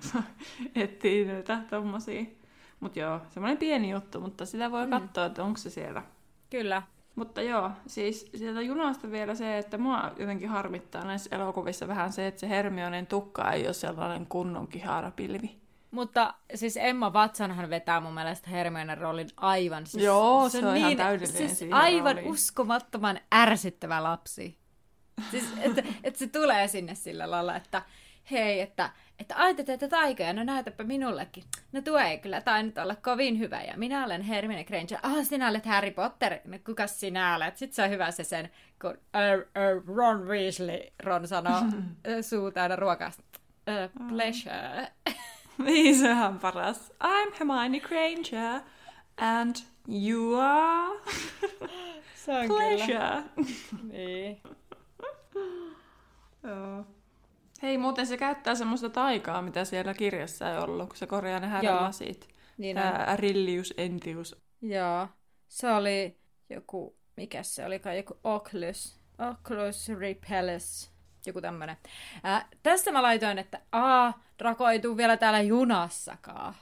etsii 0.74 1.24
näitä 1.24 1.60
tommosia. 1.70 2.37
Mutta 2.80 2.98
joo, 2.98 3.20
semmoinen 3.30 3.58
pieni 3.58 3.90
juttu, 3.90 4.20
mutta 4.20 4.46
sitä 4.46 4.70
voi 4.70 4.86
mm. 4.86 4.90
katsoa, 4.90 5.26
että 5.26 5.44
onko 5.44 5.58
se 5.58 5.70
siellä. 5.70 6.02
Kyllä. 6.50 6.82
Mutta 7.14 7.42
joo, 7.42 7.70
siis 7.86 8.30
sieltä 8.36 8.60
junasta 8.60 9.10
vielä 9.10 9.34
se, 9.34 9.58
että 9.58 9.78
mua 9.78 10.12
jotenkin 10.18 10.48
harmittaa 10.48 11.04
näissä 11.04 11.36
elokuvissa 11.36 11.88
vähän 11.88 12.12
se, 12.12 12.26
että 12.26 12.40
se 12.40 12.48
Hermionen 12.48 13.06
tukka 13.06 13.52
ei 13.52 13.66
ole 13.66 13.72
sellainen 13.72 14.26
kunnon 14.26 14.68
kiharapilvi. 14.68 15.58
Mutta 15.90 16.34
siis 16.54 16.76
Emma 16.76 17.10
Watsonhan 17.10 17.70
vetää 17.70 18.00
mun 18.00 18.14
mielestä 18.14 18.50
Hermionen 18.50 18.98
roolin 18.98 19.28
aivan. 19.36 19.86
Siis, 19.86 20.04
Joo, 20.04 20.48
se, 20.48 20.60
se 20.60 20.66
on 20.66 20.74
niin, 20.74 20.86
ihan 20.86 20.96
täydellinen 20.96 21.56
siis 21.56 21.72
aivan 21.72 22.16
rooliin. 22.16 22.32
uskomattoman 22.32 23.20
ärsyttävä 23.34 24.02
lapsi. 24.02 24.58
Siis, 25.30 25.44
että 25.60 25.82
et 26.04 26.16
se 26.16 26.26
tulee 26.26 26.68
sinne 26.68 26.94
sillä 26.94 27.30
lailla, 27.30 27.56
että 27.56 27.82
hei, 28.30 28.60
että, 28.60 28.90
että 29.18 29.36
ai 29.36 29.54
te 29.54 29.64
teette 29.64 29.88
taikoja, 29.88 30.32
no 30.32 30.44
näytäpä 30.44 30.84
minullekin. 30.84 31.44
No 31.72 31.80
tuo 31.80 31.98
ei 31.98 32.18
kyllä 32.18 32.40
tainnut 32.40 32.78
olla 32.78 32.96
kovin 32.96 33.38
hyvä, 33.38 33.62
ja 33.62 33.76
minä 33.76 34.04
olen 34.04 34.22
Hermione 34.22 34.64
Granger. 34.64 34.98
Ah, 35.02 35.26
sinä 35.26 35.48
olet 35.48 35.66
Harry 35.66 35.90
Potter. 35.90 36.38
No 36.44 36.58
kuka 36.66 36.86
sinä 36.86 37.36
olet? 37.36 37.56
Sitten 37.56 37.76
se 37.76 37.82
on 37.82 37.90
hyvä 37.90 38.10
se 38.10 38.24
sen, 38.24 38.50
kun 38.80 38.90
uh, 38.90 38.96
uh, 39.88 39.96
Ron 39.96 40.28
Weasley, 40.28 40.80
Ron 41.02 41.28
sanoo 41.28 41.60
suu 42.30 42.50
täynnä 42.50 42.76
ruokasta. 42.76 43.22
Uh, 43.68 44.08
pleasure. 44.08 44.88
niin, 45.64 45.98
se 45.98 46.12
on 46.12 46.38
paras. 46.38 46.92
I'm 47.04 47.32
Hermione 47.38 47.80
Granger, 47.80 48.60
and 49.16 49.56
you 49.88 50.34
are... 50.40 51.00
se 52.24 52.32
on 52.32 52.46
pleasure. 52.46 52.88
Kyllä. 52.88 53.22
niin. 53.92 54.40
Joo. 56.42 56.97
Hei, 57.62 57.78
muuten 57.78 58.06
se 58.06 58.16
käyttää 58.16 58.54
semmoista 58.54 58.90
taikaa, 58.90 59.42
mitä 59.42 59.64
siellä 59.64 59.94
kirjassa 59.94 60.50
ei 60.50 60.58
ollut, 60.58 60.88
kun 60.88 60.96
se 60.96 61.06
korjaa 61.06 61.40
ne 61.40 61.46
häränlasit. 61.46 62.28
Niin 62.58 62.76
Tämä 62.76 63.04
Arillius 63.06 63.74
Entius. 63.76 64.36
Joo. 64.62 65.08
Se 65.48 65.72
oli 65.72 66.20
joku, 66.50 66.96
mikä 67.16 67.42
se 67.42 67.64
oli, 67.66 67.80
joku 67.96 68.18
Oculus. 68.24 69.00
Oculus 69.30 69.88
Repellus. 69.88 70.90
joku 71.26 71.40
tämmönen. 71.40 71.76
Ää, 72.22 72.48
tässä 72.62 72.92
mä 72.92 73.02
laitoin, 73.02 73.38
että 73.38 73.60
a, 73.72 74.12
Drako 74.38 74.68
ei 74.68 74.80
tule 74.80 74.96
vielä 74.96 75.16
täällä 75.16 75.40
junassakaan. 75.40 76.54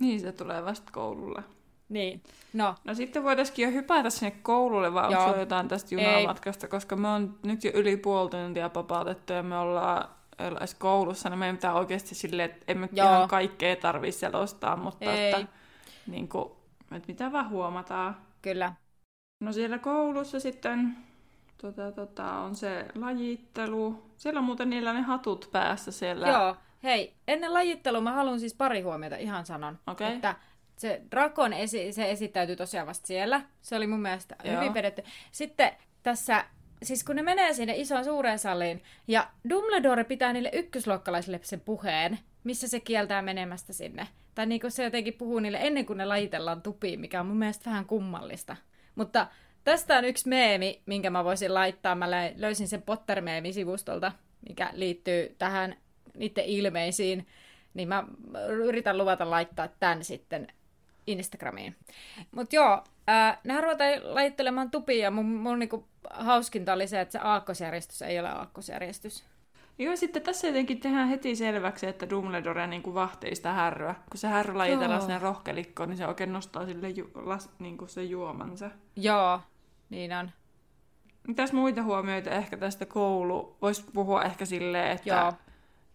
Niin, 0.00 0.20
se 0.20 0.32
tulee 0.32 0.64
vasta 0.64 0.92
koululle. 0.92 1.42
Niin, 1.88 2.22
no. 2.52 2.74
No 2.84 2.94
sitten 2.94 3.24
voitaisiin 3.24 3.68
jo 3.68 3.72
hypätä 3.72 4.10
sinne 4.10 4.30
koululle, 4.42 4.94
vai 4.94 5.14
onko 5.14 5.40
jotain 5.40 5.68
tästä 5.68 5.94
junamatkasta, 5.94 6.68
koska 6.68 6.96
me 6.96 7.08
on 7.08 7.38
nyt 7.42 7.64
jo 7.64 7.70
yli 7.74 7.96
puoli 7.96 8.30
tuntia 8.30 8.68
papautettu 8.68 9.32
ja 9.32 9.42
me 9.42 9.58
ollaan 9.58 10.08
edes 10.38 10.74
koulussa, 10.74 11.28
niin 11.28 11.38
meidän 11.38 11.56
pitää 11.56 11.74
oikeasti 11.74 12.14
silleen, 12.14 12.50
että 12.50 12.64
emme 12.72 12.88
Joo. 12.92 13.08
ihan 13.08 13.28
kaikkea 13.28 13.76
tarvitse 13.76 14.18
selostaa, 14.18 14.76
mutta 14.76 15.12
Ei. 15.12 15.32
että, 15.32 15.46
niin 16.06 16.28
kuin, 16.28 16.48
että 16.92 17.08
mitä 17.08 17.32
vaan 17.32 17.50
huomataan. 17.50 18.16
Kyllä. 18.42 18.72
No 19.40 19.52
siellä 19.52 19.78
koulussa 19.78 20.40
sitten 20.40 20.96
tota, 21.60 21.92
tota, 21.92 22.32
on 22.32 22.54
se 22.54 22.86
lajittelu. 22.94 24.02
Siellä 24.16 24.38
on 24.38 24.44
muuten 24.44 24.70
niillä 24.70 24.92
ne 24.92 25.00
hatut 25.00 25.48
päässä 25.52 25.92
siellä. 25.92 26.28
Joo, 26.28 26.56
hei, 26.82 27.14
ennen 27.28 27.54
lajittelua 27.54 28.00
mä 28.00 28.12
haluan 28.12 28.40
siis 28.40 28.54
pari 28.54 28.80
huomiota, 28.80 29.16
ihan 29.16 29.46
sanon. 29.46 29.78
Okei. 29.86 30.14
Että 30.14 30.34
se 30.76 31.00
Drakon 31.10 31.52
esi- 31.52 31.92
se 31.92 32.10
esittäytyi 32.10 32.56
tosiaan 32.56 32.86
vasta 32.86 33.06
siellä. 33.06 33.40
Se 33.62 33.76
oli 33.76 33.86
mun 33.86 34.00
mielestä 34.00 34.36
Joo. 34.44 34.56
hyvin 34.56 34.74
vedetty. 34.74 35.02
Sitten 35.32 35.72
tässä, 36.02 36.44
siis 36.82 37.04
kun 37.04 37.16
ne 37.16 37.22
menee 37.22 37.52
sinne 37.52 37.76
isoon 37.76 38.04
suureen 38.04 38.38
saliin, 38.38 38.82
ja 39.08 39.30
Dumbledore 39.50 40.04
pitää 40.04 40.32
niille 40.32 40.50
ykkösluokkalaisille 40.52 41.40
sen 41.42 41.60
puheen, 41.60 42.18
missä 42.44 42.68
se 42.68 42.80
kieltää 42.80 43.22
menemästä 43.22 43.72
sinne. 43.72 44.08
Tai 44.34 44.46
niin 44.46 44.60
kuin 44.60 44.70
se 44.70 44.84
jotenkin 44.84 45.14
puhuu 45.14 45.38
niille 45.38 45.58
ennen 45.60 45.86
kuin 45.86 45.96
ne 45.96 46.04
lajitellaan 46.04 46.62
tupiin, 46.62 47.00
mikä 47.00 47.20
on 47.20 47.26
mun 47.26 47.36
mielestä 47.36 47.70
vähän 47.70 47.84
kummallista. 47.84 48.56
Mutta 48.94 49.26
tästä 49.64 49.98
on 49.98 50.04
yksi 50.04 50.28
meemi, 50.28 50.82
minkä 50.86 51.10
mä 51.10 51.24
voisin 51.24 51.54
laittaa. 51.54 51.94
Mä 51.94 52.06
lö- 52.06 52.34
löysin 52.36 52.68
sen 52.68 52.82
Potter-meemi-sivustolta, 52.82 54.12
mikä 54.48 54.70
liittyy 54.72 55.34
tähän 55.38 55.76
niiden 56.16 56.44
ilmeisiin. 56.44 57.26
Niin 57.74 57.88
mä 57.88 58.04
yritän 58.48 58.98
luvata 58.98 59.30
laittaa 59.30 59.68
tämän 59.68 60.04
sitten 60.04 60.46
Instagramiin. 61.06 61.76
Mutta 62.30 62.56
joo, 62.56 62.84
ää, 63.06 63.40
nehän 63.44 63.62
ruvetaan 63.62 64.14
lajittelemaan 64.14 64.70
tupia 64.70 65.02
ja 65.02 65.10
mun, 65.10 65.26
mun 65.26 65.58
niinku 65.58 65.84
hauskinta 66.10 66.72
oli 66.72 66.86
se, 66.86 67.00
että 67.00 67.12
se 67.12 67.18
aakkosjärjestys 67.22 68.02
ei 68.02 68.20
ole 68.20 68.28
aakkosjärjestys. 68.28 69.24
Joo, 69.78 69.96
sitten 69.96 70.22
tässä 70.22 70.46
jotenkin 70.46 70.80
tehdään 70.80 71.08
heti 71.08 71.36
selväksi, 71.36 71.86
että 71.86 72.10
Dumbledore 72.10 72.66
niin 72.66 72.82
kuin 72.82 72.94
vahtii 72.94 73.36
sitä 73.36 73.52
härryä. 73.52 73.94
Kun 74.10 74.18
se 74.18 74.28
härry 74.28 74.54
lajitellaan 74.54 75.00
sinne 75.00 75.18
rohkelikkoon, 75.18 75.88
niin 75.88 75.96
se 75.96 76.06
oikein 76.06 76.32
nostaa 76.32 76.66
sille 76.66 76.88
ju- 76.88 77.10
las, 77.14 77.50
niin 77.58 77.78
kuin 77.78 77.88
se 77.88 78.04
juomansa. 78.04 78.70
Joo, 78.96 79.40
niin 79.90 80.12
on. 80.12 80.30
Mitäs 81.28 81.52
muita 81.52 81.82
huomioita 81.82 82.30
ehkä 82.30 82.56
tästä 82.56 82.86
koulu? 82.86 83.56
Voisi 83.62 83.84
puhua 83.92 84.22
ehkä 84.22 84.44
silleen, 84.44 84.90
että, 84.90 85.08
Joo. 85.08 85.32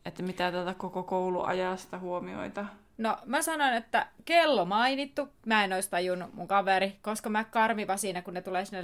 että 0.05 0.23
mitä 0.23 0.51
tätä 0.51 0.73
koko 0.73 1.03
kouluajasta 1.03 1.99
huomioita. 1.99 2.65
No 2.99 3.17
mä 3.25 3.41
sanoin, 3.41 3.73
että 3.73 4.07
kello 4.25 4.65
mainittu. 4.65 5.29
Mä 5.45 5.63
en 5.63 5.73
olisi 5.73 5.89
tajunnut 5.89 6.33
mun 6.33 6.47
kaveri, 6.47 6.99
koska 7.01 7.29
mä 7.29 7.43
karmiva 7.43 7.97
siinä, 7.97 8.21
kun 8.21 8.33
ne 8.33 8.41
tulee 8.41 8.65
sinne 8.65 8.83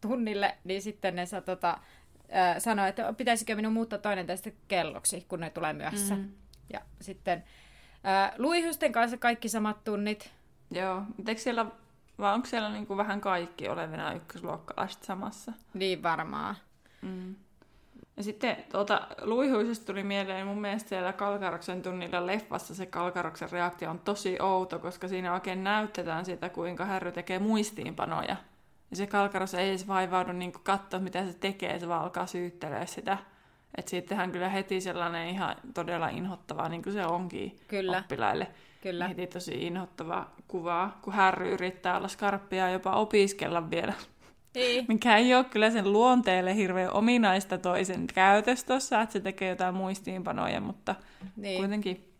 tunnille, 0.00 0.56
niin 0.64 0.82
sitten 0.82 1.16
ne 1.16 1.26
sa, 1.26 1.40
tota, 1.40 1.78
äh, 2.36 2.56
sanoi, 2.58 2.88
että 2.88 3.12
pitäisikö 3.12 3.56
minun 3.56 3.72
muuttaa 3.72 3.98
toinen 3.98 4.26
tästä 4.26 4.50
kelloksi, 4.68 5.26
kun 5.28 5.40
ne 5.40 5.50
tulee 5.50 5.72
myöhässä. 5.72 6.14
Mm. 6.14 6.28
Ja 6.72 6.80
sitten 7.00 7.44
äh, 8.06 8.32
luihysten 8.38 8.92
kanssa 8.92 9.16
kaikki 9.16 9.48
samat 9.48 9.84
tunnit. 9.84 10.32
Joo, 10.70 11.02
mutta 11.16 11.32
siellä, 11.36 11.66
vai 12.18 12.34
onko 12.34 12.46
siellä 12.46 12.70
niin 12.70 12.86
kuin 12.86 12.96
vähän 12.96 13.20
kaikki 13.20 13.68
olevina 13.68 14.12
ykkösluokkalaiset 14.12 15.02
samassa? 15.02 15.52
Niin 15.74 16.02
varmaan. 16.02 16.56
Mm. 17.02 17.34
Ja 18.16 18.22
sitten 18.22 18.56
tuota, 18.72 19.06
luihuisesta 19.22 19.86
tuli 19.86 20.02
mieleen, 20.02 20.46
mun 20.46 20.60
mielestä 20.60 20.88
siellä 20.88 21.12
Kalkaroksen 21.12 21.82
tunnilla 21.82 22.26
leffassa 22.26 22.74
se 22.74 22.86
Kalkaroksen 22.86 23.50
reaktio 23.52 23.90
on 23.90 23.98
tosi 23.98 24.36
outo, 24.40 24.78
koska 24.78 25.08
siinä 25.08 25.34
oikein 25.34 25.64
näytetään 25.64 26.24
sitä, 26.24 26.48
kuinka 26.48 26.84
Harry 26.84 27.12
tekee 27.12 27.38
muistiinpanoja. 27.38 28.36
Ja 28.90 28.96
se 28.96 29.06
Kalkaros 29.06 29.54
ei 29.54 29.68
edes 29.68 29.88
vaivaudu 29.88 30.32
niin 30.32 30.52
katsoa, 30.52 31.00
mitä 31.00 31.26
se 31.26 31.32
tekee, 31.32 31.78
se 31.78 31.88
vaan 31.88 32.02
alkaa 32.02 32.26
syyttelee 32.26 32.86
sitä. 32.86 33.18
Että 33.78 33.90
siitä 33.90 34.08
tehdään 34.08 34.32
kyllä 34.32 34.48
heti 34.48 34.80
sellainen 34.80 35.28
ihan 35.28 35.56
todella 35.74 36.08
inhottava, 36.08 36.68
niin 36.68 36.82
kuin 36.82 36.92
se 36.92 37.06
onkin 37.06 37.58
Kyllä. 37.68 37.98
oppilaille. 37.98 38.46
Kyllä. 38.80 39.08
Heti 39.08 39.26
tosi 39.26 39.66
inhottava 39.66 40.30
kuvaa, 40.48 40.98
kun 41.02 41.12
Harry 41.12 41.52
yrittää 41.52 41.96
olla 41.96 42.08
skarppia 42.08 42.66
ja 42.66 42.72
jopa 42.72 42.90
opiskella 42.90 43.70
vielä 43.70 43.92
Niin. 44.54 44.84
mikä 44.88 45.16
ei 45.16 45.34
ole 45.34 45.44
kyllä 45.44 45.70
sen 45.70 45.92
luonteelle 45.92 46.54
hirveän 46.54 46.92
ominaista 46.92 47.58
toisen 47.58 48.06
käytöstossa, 48.06 49.00
että 49.02 49.12
se 49.12 49.20
tekee 49.20 49.48
jotain 49.50 49.74
muistiinpanoja, 49.74 50.60
mutta 50.60 50.94
niin. 51.36 51.58
kuitenkin. 51.58 52.12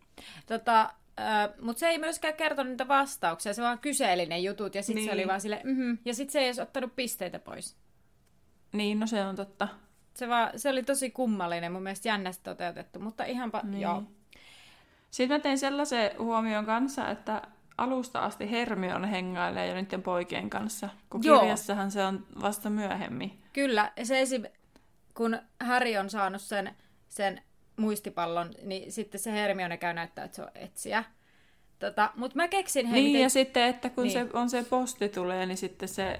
Tota, 0.45 0.81
äh, 1.19 1.49
mutta 1.61 1.79
se 1.79 1.87
ei 1.87 1.97
myöskään 1.97 2.33
kertonut 2.33 2.71
niitä 2.71 2.87
vastauksia, 2.87 3.53
se 3.53 3.61
vaan 3.61 3.79
kyseli 3.79 4.25
ne 4.25 4.39
jutut 4.39 4.75
ja 4.75 4.83
sitten 4.83 4.95
niin. 4.95 5.05
se 5.09 5.15
Niin. 5.15 5.19
oli 5.23 5.27
vaan 5.27 5.41
sille, 5.41 5.61
mm 5.63 5.97
ja 6.05 6.13
sitten 6.13 6.31
se 6.31 6.39
ei 6.39 6.45
edes 6.45 6.59
ottanut 6.59 6.95
pisteitä 6.95 7.39
pois. 7.39 7.75
Niin, 8.73 8.99
no 8.99 9.07
se 9.07 9.25
on 9.25 9.35
totta. 9.35 9.67
Se, 10.13 10.29
vaan, 10.29 10.49
se 10.59 10.69
oli 10.69 10.83
tosi 10.83 11.09
kummallinen, 11.11 11.71
mun 11.71 11.83
mielestä 11.83 12.07
jännästi 12.07 12.43
toteutettu, 12.43 12.99
mutta 12.99 13.23
ihanpa, 13.25 13.59
Niin. 13.63 13.71
niin. 13.71 13.81
joo. 13.81 14.03
Sitten 15.11 15.35
mä 15.37 15.39
tein 15.41 15.57
sellaisen 15.57 16.11
huomion 16.19 16.65
kanssa, 16.65 17.09
että 17.09 17.41
alusta 17.77 18.19
asti 18.19 18.51
Hermione 18.51 19.11
hengailee 19.11 19.67
jo 19.67 19.73
niiden 19.75 20.01
poikien 20.03 20.49
kanssa, 20.49 20.89
kun 21.09 21.23
Joo. 21.23 21.39
kirjassahan 21.39 21.91
se 21.91 22.03
on 22.05 22.25
vasta 22.41 22.69
myöhemmin. 22.69 23.41
Kyllä, 23.53 23.91
se 24.03 24.21
esim, 24.21 24.43
kun 25.13 25.39
Harry 25.63 25.97
on 25.97 26.09
saanut 26.09 26.41
sen, 26.41 26.75
sen 27.09 27.41
muistipallon, 27.77 28.51
niin 28.63 28.91
sitten 28.91 29.19
se 29.21 29.31
Hermione 29.31 29.77
käy 29.77 29.93
näyttää, 29.93 30.25
että 30.25 30.35
se 30.35 30.41
on 30.41 30.49
etsiä. 30.55 31.03
Tota, 31.79 32.11
mutta 32.15 32.35
mä 32.35 32.47
keksin, 32.47 32.85
hei, 32.87 33.01
niin, 33.01 33.07
miten... 33.11 33.21
ja 33.21 33.29
sitten, 33.29 33.63
että 33.63 33.89
kun 33.89 34.03
Niin. 34.03 34.13
se 34.13 34.27
on 34.33 34.49
se 34.49 34.63
posti 34.63 35.09
tulee, 35.09 35.45
niin 35.45 35.57
sitten 35.57 35.89
se 35.89 36.19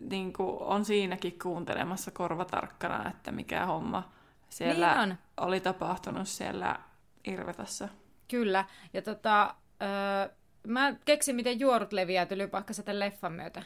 niin 0.00 0.32
kuin, 0.32 0.62
on 0.62 0.84
siinäkin 0.84 1.38
kuuntelemassa 1.42 2.10
korvatarkkana, 2.10 3.08
että 3.10 3.32
mikä 3.32 3.66
homma 3.66 4.12
siellä 4.48 4.88
Niin 4.90 4.98
on. 5.12 5.16
oli 5.36 5.60
tapahtunut 5.60 6.28
siellä 6.28 6.78
Irvetassa. 7.24 7.88
Kyllä, 8.28 8.64
ja 8.92 9.02
tota, 9.02 9.54
öö, 9.82 10.36
mä 10.66 10.94
keksin, 11.04 11.36
miten 11.36 11.60
juorut 11.60 11.92
leviää 11.92 12.26
tylypahkassa 12.26 12.82
tämän 12.82 13.00
leffan 13.00 13.32
myötä. 13.32 13.62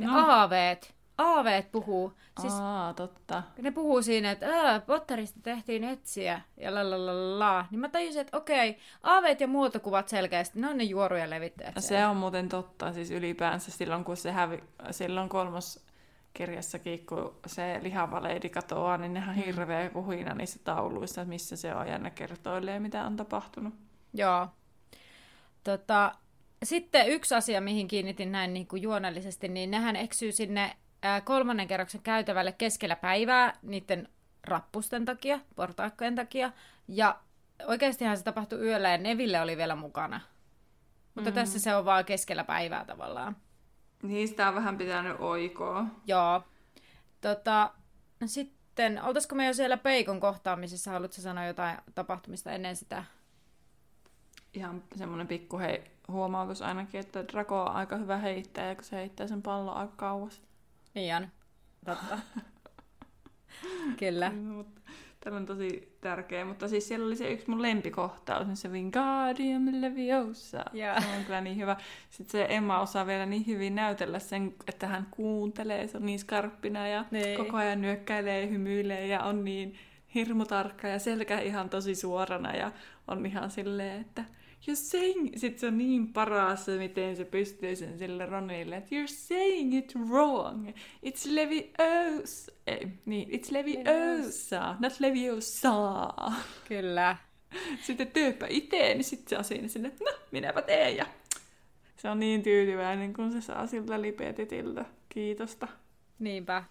Ja 0.00 0.06
No. 0.08 0.30
aaveet, 0.30 0.94
aaveet 1.18 1.72
puhuu. 1.72 2.12
Siis 2.40 2.52
Aa, 2.54 2.94
totta. 2.94 3.42
ne 3.62 3.70
puhuu 3.70 4.02
siinä, 4.02 4.30
että 4.30 4.46
Potterista 4.86 5.40
tehtiin 5.42 5.84
etsiä 5.84 6.40
ja 6.56 6.74
la 6.74 6.90
la 6.90 7.06
la 7.06 7.38
la. 7.38 7.66
Niin 7.70 7.80
mä 7.80 7.88
tajusin, 7.88 8.20
että 8.20 8.36
okei, 8.36 8.78
aaveet 9.02 9.40
ja 9.40 9.46
muotokuvat 9.48 10.08
selkeästi, 10.08 10.60
ne 10.60 10.68
on 10.68 10.78
ne 10.78 10.84
juorujen 10.84 11.30
levittäjät. 11.30 11.74
Ja 11.74 11.80
siellä. 11.80 12.02
se 12.02 12.06
on 12.06 12.16
muuten 12.16 12.48
totta, 12.48 12.92
siis 12.92 13.10
ylipäänsä 13.10 13.70
silloin, 13.70 14.04
kun 14.04 14.16
se 14.16 14.32
hävi, 14.32 14.64
silloin 14.90 15.28
kolmas 15.28 15.84
kirjassakin, 16.34 17.06
kun 17.06 17.34
se 17.46 17.78
lihava 17.82 18.22
leidi 18.22 18.48
katoaa, 18.48 18.98
niin 18.98 19.14
nehän 19.14 19.36
Mm. 19.36 19.42
hirveä 19.42 19.90
kuhina 19.90 20.34
niissä 20.34 20.60
tauluissa, 20.64 21.20
että 21.20 21.28
missä 21.28 21.56
se 21.56 21.74
on, 21.74 21.88
ja 21.88 21.98
ne 21.98 22.10
kertoilee, 22.10 22.78
mitä 22.80 23.04
on 23.04 23.16
tapahtunut. 23.16 23.74
Joo. 24.14 24.48
Tota, 25.64 26.14
sitten 26.62 27.08
yksi 27.08 27.34
asia, 27.34 27.60
mihin 27.60 27.88
kiinnitin 27.88 28.32
näin 28.32 28.54
niin 28.54 28.66
kuin 28.66 28.82
juonellisesti, 28.82 29.48
niin 29.48 29.70
nehän 29.70 29.96
eksyy 29.96 30.32
sinne 30.32 30.76
kolmannen 31.24 31.68
kerroksen 31.68 32.02
käytävälle 32.02 32.52
keskellä 32.52 32.96
päivää 32.96 33.58
niiden 33.62 34.08
rappusten 34.44 35.04
takia, 35.04 35.40
portaikkojen 35.56 36.14
takia. 36.14 36.52
Ja 36.88 37.20
oikeastihan 37.66 38.16
se 38.16 38.24
tapahtui 38.24 38.60
yöllä 38.60 38.90
ja 38.90 38.98
Neville 38.98 39.40
oli 39.40 39.56
vielä 39.56 39.76
mukana. 39.76 40.20
Mutta 41.14 41.30
mm. 41.30 41.34
tässä 41.34 41.58
se 41.58 41.76
on 41.76 41.84
vaan 41.84 42.04
keskellä 42.04 42.44
päivää 42.44 42.84
tavallaan. 42.84 43.36
Niistä 44.02 44.48
on 44.48 44.54
vähän 44.54 44.78
pitänyt 44.78 45.16
oikoa. 45.18 45.84
Joo. 46.06 46.42
Tota, 47.20 47.70
sitten, 48.26 49.02
oltaisiko 49.02 49.34
me 49.34 49.46
jo 49.46 49.54
siellä 49.54 49.76
Peikon 49.76 50.20
kohtaamisessa? 50.20 50.90
Haluatko 50.90 51.20
sanoa 51.20 51.46
jotain 51.46 51.78
tapahtumista 51.94 52.52
ennen 52.52 52.76
sitä? 52.76 53.04
Ihan 54.54 54.82
semmoinen 54.96 55.26
pikku 55.26 55.58
hei, 55.58 55.82
huomautus 56.08 56.62
ainakin, 56.62 57.00
että 57.00 57.24
Draco 57.32 57.62
on 57.62 57.72
aika 57.72 57.96
hyvä 57.96 58.16
heittäjä, 58.18 58.74
kun 58.74 58.84
se 58.84 58.96
heittää 58.96 59.26
sen 59.26 59.42
pallon 59.42 59.76
aika 59.76 59.92
kauas. 59.96 60.42
Niin 60.94 61.16
on. 61.16 61.28
Totta. 61.84 62.18
Kyllä. 64.00 64.30
Mutta 64.30 64.80
Tämä 65.24 65.36
on 65.36 65.46
tosi 65.46 65.96
tärkeä, 66.00 66.44
mutta 66.44 66.68
siis 66.68 66.88
siellä 66.88 67.06
oli 67.06 67.16
se 67.16 67.32
yksi 67.32 67.50
mun 67.50 67.62
lempikohtaus, 67.62 68.46
niin 68.46 68.56
se 68.56 68.68
Wingardium 68.68 69.68
Leviosa. 69.80 70.64
Joo. 70.72 71.00
Se 71.00 71.06
on 71.18 71.24
kyllä 71.24 71.40
niin 71.40 71.56
hyvä. 71.56 71.76
Sitten 72.10 72.32
se 72.32 72.46
Emma 72.48 72.80
osaa 72.80 73.06
vielä 73.06 73.26
niin 73.26 73.46
hyvin 73.46 73.74
näytellä 73.74 74.18
sen, 74.18 74.54
että 74.66 74.86
hän 74.86 75.06
kuuntelee, 75.10 75.86
se 75.86 75.96
on 75.96 76.06
niin 76.06 76.18
skarppina 76.18 76.88
ja 76.88 77.04
Niin. 77.10 77.38
koko 77.38 77.56
ajan 77.56 77.82
nyökkäilee, 77.82 78.50
hymyilee 78.50 79.06
ja 79.06 79.22
on 79.22 79.44
niin 79.44 79.74
hirmutarkka 80.14 80.88
ja 80.88 80.98
selkä 80.98 81.40
ihan 81.40 81.70
tosi 81.70 81.94
suorana 81.94 82.56
ja 82.56 82.72
on 83.08 83.26
ihan 83.26 83.50
silleen, 83.50 84.00
että 84.00 84.24
you're 84.68 84.76
saying... 84.76 85.30
Sitten 85.36 85.60
se 85.60 85.66
on 85.66 85.78
niin 85.78 86.12
paras, 86.12 86.66
miten 86.78 87.16
se 87.16 87.24
pystyy 87.24 87.76
sen 87.76 87.98
sille 87.98 88.26
Ronille, 88.26 88.76
että 88.76 88.90
you're 88.90 89.14
saying 89.14 89.78
it 89.78 89.94
wrong. 90.08 90.68
It's 91.06 91.30
Leviosa. 91.30 92.52
Ei, 92.66 92.88
niin, 93.06 93.28
it's 93.28 93.52
Leviosa, 93.52 94.76
not 94.80 95.00
Leviosa. 95.00 96.08
Kyllä. 96.68 97.16
Sitten 97.82 98.06
tyyppä 98.06 98.46
itse, 98.50 98.94
niin 98.94 99.04
sitten 99.04 99.28
se 99.30 99.38
on 99.38 99.44
siinä 99.44 99.68
sinne, 99.68 99.88
että 99.88 100.04
no, 100.04 100.10
minäpä 100.30 100.62
teen. 100.62 100.96
Ja 100.96 101.06
se 101.96 102.10
on 102.10 102.20
niin 102.20 102.42
tyytyväinen, 102.42 103.12
kun 103.12 103.32
se 103.32 103.40
saa 103.40 103.66
siltä 103.66 104.00
lipetitiltä 104.02 104.84
kiitosta. 105.08 105.68
Niinpä. 106.18 106.64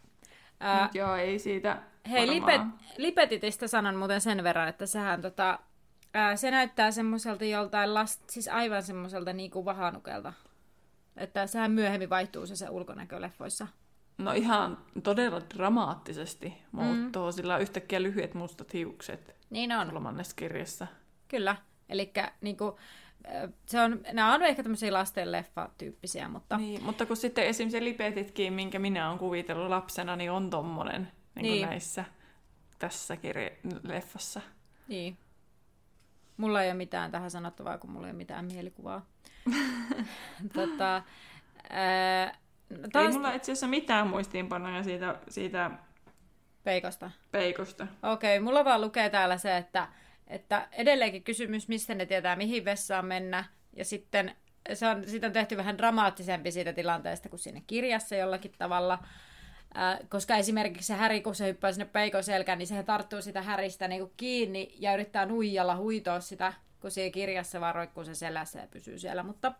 Ää, 0.59 0.83
Mut 0.83 0.95
joo, 0.95 1.15
ei 1.15 1.39
siitä 1.39 1.81
Hei, 2.09 2.27
varmaan. 2.27 2.71
lipet, 2.77 2.97
Lipetitistä 2.97 3.67
sanon 3.67 3.95
muuten 3.95 4.21
sen 4.21 4.43
verran, 4.43 4.67
että 4.67 4.85
sehän 4.85 5.21
tota, 5.21 5.59
ää, 6.13 6.35
se 6.35 6.51
näyttää 6.51 6.91
semmoiselta 6.91 7.45
joltain 7.45 7.93
last, 7.93 8.29
siis 8.29 8.47
aivan 8.47 8.83
semmoiselta 8.83 9.33
niinku 9.33 9.65
vahanukelta. 9.65 10.33
Että 11.17 11.47
sehän 11.47 11.71
myöhemmin 11.71 12.09
vaihtuu 12.09 12.47
se, 12.47 12.55
se 12.55 12.69
ulkonäkö 12.69 13.21
leffoissa. 13.21 13.67
No 14.17 14.31
ihan 14.31 14.77
todella 15.03 15.41
dramaattisesti 15.55 16.53
muuttuu, 16.71 17.25
mm. 17.25 17.31
sillä 17.31 17.55
on 17.55 17.61
yhtäkkiä 17.61 18.01
lyhyet 18.03 18.33
mustat 18.33 18.73
hiukset 18.73 19.35
Niin 19.49 19.71
on. 19.71 19.89
kolmannessa 19.89 20.35
kirjassa. 20.35 20.87
Kyllä. 21.27 21.55
Eli 21.89 22.13
niinku, 22.41 22.79
se 23.65 23.81
on, 23.81 23.99
nämä 24.13 24.33
on 24.33 24.43
ehkä 24.43 24.63
tämmöisiä 24.63 24.93
lasten 24.93 25.31
leffa-tyyppisiä, 25.31 26.27
mutta 26.29 26.57
Niin, 26.57 26.83
mutta 26.83 27.05
kun 27.05 27.17
sitten 27.17 27.45
esimerkiksi 27.45 27.77
se 27.77 27.83
lipetitkin, 27.83 28.53
minkä 28.53 28.79
minä 28.79 29.07
olen 29.07 29.19
kuvitellut 29.19 29.69
lapsena, 29.69 30.15
niin 30.15 30.31
on 30.31 30.49
tommonen 30.49 31.11
niin 31.35 31.43
Niin. 31.43 31.67
näissä 31.67 32.05
tässä 32.79 33.15
kirja- 33.15 33.79
leffassa. 33.83 34.41
niin. 34.87 35.17
Mulla 36.37 36.63
ei 36.63 36.69
ole 36.69 36.77
mitään 36.77 37.11
tähän 37.11 37.31
sanottavaa, 37.31 37.77
kun 37.77 37.89
mulla 37.89 38.07
ei 38.07 38.11
ole 38.11 38.17
mitään 38.17 38.45
mielikuvaa. 38.45 39.05
tota, 40.53 41.03
ää, 41.69 42.37
no 42.69 42.77
Ei 42.83 42.89
taas 42.91 43.13
mulla 43.13 43.33
itse 43.33 43.51
asiassa 43.51 43.67
mitään 43.67 44.07
muistiinpanoja 44.07 44.83
siitä, 44.83 45.15
siitä 45.29 45.71
peikosta. 46.63 47.11
peikosta. 47.31 47.87
Okei, 48.03 48.39
mulla 48.39 48.65
vaan 48.65 48.81
lukee 48.81 49.09
täällä 49.09 49.37
se, 49.37 49.57
että, 49.57 49.87
että 50.27 50.67
edelleenkin 50.71 51.23
kysymys, 51.23 51.67
mistä 51.67 51.95
ne 51.95 52.05
tietää, 52.05 52.35
mihin 52.35 52.65
vessaan 52.65 53.05
mennä. 53.05 53.43
Ja 53.75 53.85
sitten 53.85 54.35
se 54.73 54.87
on, 54.87 55.09
siitä 55.09 55.27
on 55.27 55.33
tehty 55.33 55.57
vähän 55.57 55.77
dramaattisempi 55.77 56.51
siitä 56.51 56.73
tilanteesta 56.73 57.29
kuin 57.29 57.39
siinä 57.39 57.61
kirjassa 57.67 58.15
jollakin 58.15 58.51
tavalla. 58.57 58.99
Äh, 59.77 59.99
koska 60.09 60.35
esimerkiksi 60.35 60.87
se 60.87 60.93
Häri, 60.93 61.21
kun 61.21 61.35
se 61.35 61.47
hyppää 61.47 61.71
sinne 61.71 61.85
peikon 61.85 62.23
selkään, 62.23 62.57
niin 62.57 62.67
sehän 62.67 62.85
tarttuu 62.85 63.21
sitä 63.21 63.41
Häristä 63.41 63.87
niin 63.87 64.11
kiinni 64.17 64.75
ja 64.79 64.93
yrittää 64.93 65.25
nuijalla 65.25 65.75
huitoa 65.75 66.19
sitä, 66.19 66.53
kun 66.81 66.91
siinä 66.91 67.11
kirjassa 67.13 67.61
vaan 67.61 67.75
roikkuu 67.75 68.03
se 68.03 68.15
selässä 68.15 68.59
ja 68.59 68.67
pysyy 68.71 68.99
siellä. 68.99 69.23
Mutta 69.23 69.53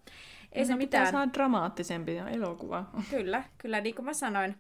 ei 0.52 0.66
se 0.66 0.74
No, 0.74 0.78
pitää 0.78 1.02
mitään. 1.02 1.12
saada 1.12 1.34
dramaattisempi 1.34 2.18
elokuva. 2.18 2.86
Kyllä, 3.10 3.44
kyllä 3.58 3.82
niin 3.82 3.96
kuin 3.96 4.06
mä 4.06 4.14
sanoin. 4.14 4.56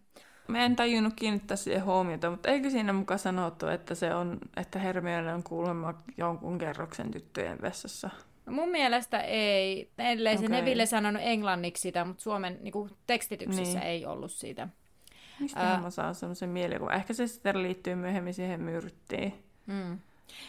Mä 0.47 0.65
en 0.65 0.75
tajunnut 0.75 1.13
kiinnittää 1.15 1.57
siihen 1.57 1.85
huomiota, 1.85 2.29
mutta 2.31 2.49
eikö 2.49 2.69
siinä 2.69 2.93
mukaan 2.93 3.19
sanottu, 3.19 3.67
että, 3.67 3.95
se 3.95 4.15
on, 4.15 4.37
että 4.57 4.79
Hermione 4.79 5.33
on 5.33 5.43
kuulemma 5.43 5.93
jonkun 6.17 6.57
kerroksen 6.57 7.11
tyttöjen 7.11 7.57
vessassa? 7.61 8.09
No 8.45 8.53
mun 8.53 8.69
mielestä 8.69 9.19
ei, 9.19 9.91
ellei 9.97 10.37
se 10.37 10.45
Okei. 10.45 10.57
Neville 10.57 10.85
sanonut 10.85 11.21
englanniksi 11.25 11.81
sitä, 11.81 12.05
mutta 12.05 12.23
Suomen 12.23 12.57
niin 12.61 12.71
kuin, 12.71 12.91
tekstityksissä 13.07 13.79
Niin. 13.79 13.87
ei 13.87 14.05
ollut 14.05 14.31
siitä. 14.31 14.67
Mistä 15.41 15.59
Ää. 15.59 15.81
mä 15.81 15.89
saan 15.89 16.15
semmoisen 16.15 16.49
mielikuvan? 16.49 16.93
Ehkä 16.95 17.13
se 17.13 17.27
sitten 17.27 17.63
liittyy 17.63 17.95
myöhemmin 17.95 18.33
siihen 18.33 18.61
myrttiin. 18.61 19.43
Mm. 19.67 19.99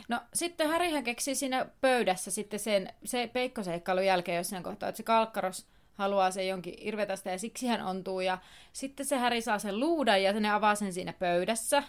No 0.09 0.21
sitten 0.35 0.69
Härihän 0.69 1.05
keksi 1.05 1.35
siinä 1.35 1.67
pöydässä 1.81 2.31
sitten 2.31 2.61
sen, 2.61 2.89
se 3.05 3.31
peikkoseikkailun 3.33 4.07
jälkeen 4.07 4.37
jossain 4.37 4.63
kohtaa, 4.63 4.89
että 4.89 4.97
se 4.97 5.03
kalkkaros 5.03 5.67
haluaa 5.95 6.31
sen 6.31 6.49
jonkin 6.49 6.75
irvetästä 6.79 7.31
ja 7.31 7.39
siksi 7.39 7.67
hän 7.67 7.83
ontuu. 7.83 8.21
Ja 8.21 8.39
sitten 8.73 9.07
se 9.07 9.17
Häri 9.19 9.41
saa 9.41 9.59
sen 9.59 9.81
luudan 9.81 10.23
ja 10.23 10.33
ne 10.33 10.51
avaa 10.51 10.75
sen 10.75 10.93
siinä 10.93 11.13
pöydässä. 11.13 11.83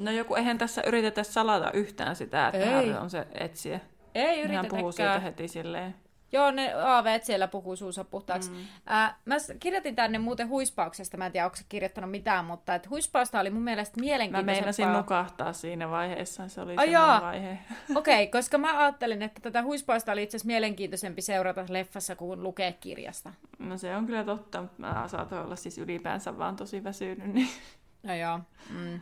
No 0.00 0.10
joku, 0.10 0.34
eihän 0.34 0.58
tässä 0.58 0.82
yritetä 0.86 1.22
salata 1.22 1.70
yhtään 1.72 2.16
sitä, 2.16 2.48
että 2.48 2.58
Ei. 2.58 2.72
Harry 2.72 2.94
on 2.94 3.10
se 3.10 3.26
etsiä. 3.34 3.80
Ei 4.14 4.46
Hän 4.48 4.66
puhuu 4.66 4.92
siitä 4.92 5.04
yritetäkään. 5.04 5.22
heti 5.22 5.48
silleen. 5.48 5.94
Joo, 6.32 6.50
ne 6.50 6.72
aaveet 6.72 7.24
siellä 7.24 7.48
puhuu 7.48 7.76
suunsa 7.76 8.04
puhtaaksi. 8.04 8.50
Mm. 8.50 8.56
Ää, 8.86 9.16
mä 9.24 9.36
kirjoitin 9.60 9.96
tänne 9.96 10.18
muuten 10.18 10.48
huispauksesta, 10.48 11.16
mä 11.16 11.26
en 11.26 11.32
tiedä, 11.32 11.44
onko 11.46 11.56
se 11.56 11.64
kirjoittanut 11.68 12.10
mitään, 12.10 12.44
mutta 12.44 12.74
et 12.74 12.90
huispausta 12.90 13.40
oli 13.40 13.50
mun 13.50 13.62
mielestä 13.62 14.00
Mä 14.00 14.04
mielenkiintoisempaa. 14.04 14.54
meinasin 14.62 14.92
nukahtaa 14.92 15.52
siinä 15.52 15.90
vaiheessa, 15.90 16.48
se 16.48 16.60
oli 16.60 16.74
Ai 16.76 16.86
semmoinen 16.86 17.22
vaihe. 17.22 17.58
Okei, 17.94 18.22
okay, 18.22 18.40
koska 18.40 18.58
mä 18.58 18.78
ajattelin, 18.78 19.22
että 19.22 19.40
tätä 19.40 19.62
huispausta 19.62 20.12
oli 20.12 20.22
itse 20.22 20.36
asiassa 20.36 20.46
mielenkiintoisempi 20.46 21.22
seurata 21.22 21.64
leffassa 21.68 22.16
kuin 22.16 22.42
lukea 22.42 22.72
kirjasta. 22.72 23.32
No 23.58 23.78
se 23.78 23.96
on 23.96 24.06
kyllä 24.06 24.24
totta, 24.24 24.60
mutta 24.62 24.76
mä 24.78 25.04
saatoin 25.08 25.42
olla 25.42 25.56
siis 25.56 25.78
ylipäänsä 25.78 26.38
vaan 26.38 26.56
tosi 26.56 26.84
väsynyt. 26.84 27.26
Niin... 27.34 27.48
No 28.02 28.14
joo. 28.14 28.40
Mm. 28.70 29.00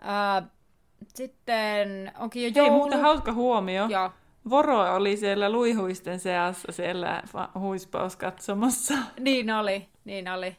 Ää, 0.00 0.42
sitten 1.14 2.12
onkin 2.18 2.42
jo 2.42 2.50
Hei, 2.54 2.66
joulu. 2.66 2.78
muuten 2.78 3.00
hauska 3.00 3.32
huomio. 3.32 3.86
Joo. 3.86 4.10
Voro 4.50 4.94
oli 4.94 5.16
siellä 5.16 5.52
luihuisten 5.52 6.20
seassa 6.20 6.72
siellä 6.72 7.22
huispauskatsomassa 7.58 8.94
Niin 9.20 9.50
oli, 9.50 9.88
niin 10.04 10.28
oli. 10.28 10.56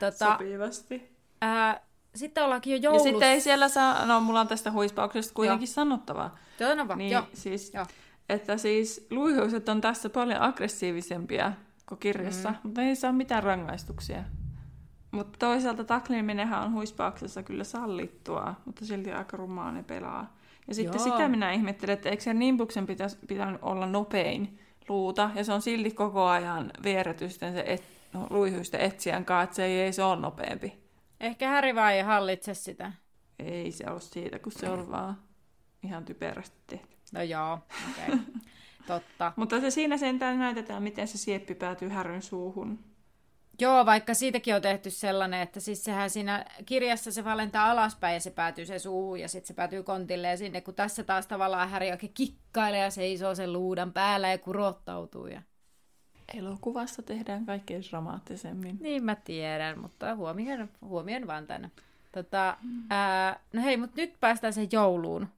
Tota, 0.00 0.32
sopivasti. 0.32 1.16
ää, 1.40 1.80
sitten 2.14 2.44
ollaankin 2.44 2.70
jo 2.70 2.76
Ja 2.76 2.82
joulussa. 2.82 3.08
sitten 3.10 3.28
ei 3.28 3.40
siellä 3.40 3.68
saa, 3.68 4.06
no 4.06 4.20
mulla 4.20 4.40
on 4.40 4.48
tästä 4.48 4.70
huispauksesta 4.70 5.34
kuitenkin 5.34 5.66
Joo. 5.68 5.72
sanottavaa. 5.74 6.38
Joo, 6.60 6.74
no 6.74 6.88
vaan, 6.88 6.98
Niin 6.98 7.10
joo. 7.12 7.22
siis, 7.34 7.74
Joo. 7.74 7.86
että 8.28 8.56
siis 8.56 9.06
luihuiset 9.10 9.68
on 9.68 9.80
tässä 9.80 10.10
paljon 10.10 10.40
aggressiivisempia 10.42 11.52
kuin 11.88 11.98
kirjassa, 11.98 12.50
mm. 12.50 12.56
mutta 12.62 12.82
ei 12.82 12.96
saa 12.96 13.12
mitään 13.12 13.42
rangaistuksia. 13.42 14.24
Mutta 15.10 15.38
toisaalta 15.38 15.84
takliminenhan 15.84 16.62
on 16.64 16.72
huispauksessa 16.72 17.42
kyllä 17.42 17.64
sallittua, 17.64 18.54
mutta 18.64 18.84
silti 18.86 19.12
aika 19.12 19.36
rumaa 19.36 19.72
ne 19.72 19.82
pelaa. 19.82 20.36
Ja 20.70 20.74
sitten 20.74 20.98
Joo. 20.98 21.12
sitä 21.12 21.28
minä 21.28 21.52
ihmettelen, 21.52 21.94
että 21.94 22.08
eikö 22.08 22.22
se 22.22 22.34
nimbuksen 22.34 22.86
pitäisi, 22.86 23.18
pitänyt 23.26 23.58
olla 23.62 23.86
nopein 23.86 24.58
luuta, 24.88 25.30
ja 25.34 25.44
se 25.44 25.52
on 25.52 25.62
silti 25.62 25.90
koko 25.90 26.24
ajan 26.24 26.70
vieretysten 26.82 27.52
se 27.52 27.64
et, 27.66 27.82
no, 28.12 28.26
luihuisten 28.30 28.80
etsijän 28.80 29.24
kanssa, 29.24 29.44
että 29.44 29.56
se 29.56 29.64
ei, 29.64 29.80
ei 29.80 29.92
se 29.92 30.02
ole 30.02 30.20
nopeampi. 30.20 30.72
Ehkä 31.20 31.48
Häri 31.48 31.74
vaan 31.74 31.92
ei 31.92 32.02
hallitse 32.02 32.54
sitä. 32.54 32.92
Ei 33.38 33.72
se 33.72 33.90
ole 33.90 34.00
siitä, 34.00 34.38
kun 34.38 34.52
se 34.52 34.70
on 34.70 34.90
vaan 34.90 35.18
ihan 35.82 36.04
typerästi 36.04 36.56
tehty. 36.66 36.96
No 37.12 37.22
joo, 37.22 37.52
okei. 37.90 38.14
Okay. 38.14 38.18
Totta. 38.86 39.32
Mutta 39.36 39.60
se 39.60 39.70
siinä 39.70 39.96
sentään 39.96 40.38
näytetään, 40.38 40.82
miten 40.82 41.08
se 41.08 41.18
sieppi 41.18 41.54
päätyy 41.54 41.88
häryn 41.88 42.22
suuhun. 42.22 42.78
Joo, 43.60 43.86
vaikka 43.86 44.14
siitäkin 44.14 44.54
on 44.54 44.62
tehty 44.62 44.90
sellainen, 44.90 45.40
että 45.40 45.60
siis 45.60 45.84
sehän 45.84 46.10
siinä 46.10 46.44
kirjassa 46.66 47.12
se 47.12 47.24
valentaa 47.24 47.70
alaspäin 47.70 48.14
ja 48.14 48.20
se 48.20 48.30
päätyy 48.30 48.66
se 48.66 48.78
suuhun 48.78 49.20
ja 49.20 49.28
sitten 49.28 49.48
se 49.48 49.54
päätyy 49.54 49.82
kontille 49.82 50.28
ja 50.28 50.36
sinne, 50.36 50.60
kun 50.60 50.74
tässä 50.74 51.04
taas 51.04 51.26
tavallaan 51.26 51.68
Häri 51.68 51.90
oikein 51.90 52.12
kikkailee 52.14 52.80
ja 52.80 52.90
seisoo 52.90 53.34
sen 53.34 53.52
luudan 53.52 53.92
päällä 53.92 54.28
ja 54.28 54.38
kurottautuu. 54.38 55.26
Ja... 55.26 55.42
Elokuvassa 56.34 57.02
tehdään 57.02 57.46
kaikkein 57.46 57.82
dramaattisemmin. 57.90 58.78
Niin 58.80 59.04
mä 59.04 59.14
tiedän, 59.14 59.78
mutta 59.78 60.14
huomioon, 60.14 60.68
huomioon 60.80 61.26
vaan 61.26 61.46
tänne. 61.46 61.70
Tota, 62.12 62.56
ää, 62.90 63.40
no 63.52 63.62
hei, 63.62 63.76
mutta 63.76 64.00
nyt 64.00 64.14
päästään 64.20 64.52
sen 64.52 64.68
jouluun, 64.72 65.28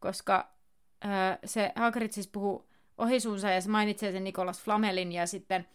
koska 0.00 0.48
ää, 1.00 1.38
se 1.44 1.72
Hagrid 1.76 2.12
siis 2.12 2.28
puhuu 2.28 2.68
ohisuunsa 2.98 3.50
ja 3.50 3.60
se 3.60 3.70
mainitsee 3.70 4.12
sen 4.12 4.24
Nikolas 4.24 4.62
Flamelin 4.62 5.12
ja 5.12 5.26
sitten, 5.26 5.66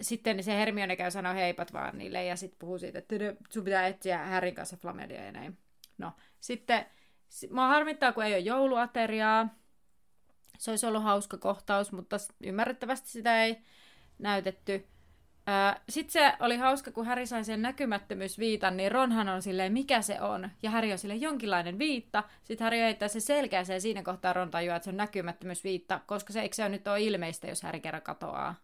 sitten 0.00 0.44
se 0.44 0.52
Hermione 0.56 0.96
käy 0.96 1.10
sanoa 1.10 1.32
heipat 1.32 1.72
vaan 1.72 1.98
niille 1.98 2.24
ja 2.24 2.36
sitten 2.36 2.58
puhuu 2.58 2.78
siitä, 2.78 2.98
että 2.98 3.18
"Tö, 3.18 3.36
sun 3.50 3.64
pitää 3.64 3.86
etsiä 3.86 4.18
Härin 4.18 4.54
kanssa 4.54 4.76
Flamelia 4.76 5.24
ja 5.24 5.32
näin. 5.32 5.58
No, 5.98 6.12
sitten 6.40 6.86
si- 7.28 7.48
mua 7.52 7.66
harmittaa, 7.68 8.12
kun 8.12 8.24
ei 8.24 8.32
ole 8.32 8.38
jouluateriaa. 8.40 9.48
Se 10.58 10.70
olisi 10.70 10.86
ollut 10.86 11.02
hauska 11.02 11.38
kohtaus, 11.38 11.92
mutta 11.92 12.16
ymmärrettävästi 12.44 13.08
sitä 13.10 13.44
ei 13.44 13.58
näytetty. 14.18 14.86
Sitten 15.88 16.12
se 16.12 16.32
oli 16.40 16.56
hauska, 16.56 16.90
kun 16.92 17.06
Häri 17.06 17.26
sai 17.26 17.44
sen 17.44 17.62
näkymättömyysviitan, 17.62 18.76
niin 18.76 18.92
Ronhan 18.92 19.28
on 19.28 19.42
silleen, 19.42 19.72
mikä 19.72 20.02
se 20.02 20.20
on? 20.20 20.50
Ja 20.62 20.70
Häri 20.70 20.92
on 20.92 20.98
silleen, 20.98 21.20
jonkinlainen 21.20 21.78
viitta. 21.78 22.24
Sitten 22.44 22.64
Häri 22.64 22.78
heittää 22.78 23.08
se 23.08 23.20
selkeäseen 23.20 23.80
siinä 23.80 24.02
kohtaa 24.02 24.32
Ron 24.32 24.50
tajuaa, 24.50 24.76
että 24.76 24.84
se 24.84 24.90
on 24.90 24.96
näkymättömyysviitta, 24.96 26.00
koska 26.06 26.32
se 26.32 26.40
eikö 26.40 26.54
se 26.54 26.68
nyt 26.68 26.88
ole 26.88 27.00
ilmeistä, 27.00 27.46
jos 27.46 27.62
Häri 27.62 27.80
kerran 27.80 28.02
katoaa. 28.02 28.54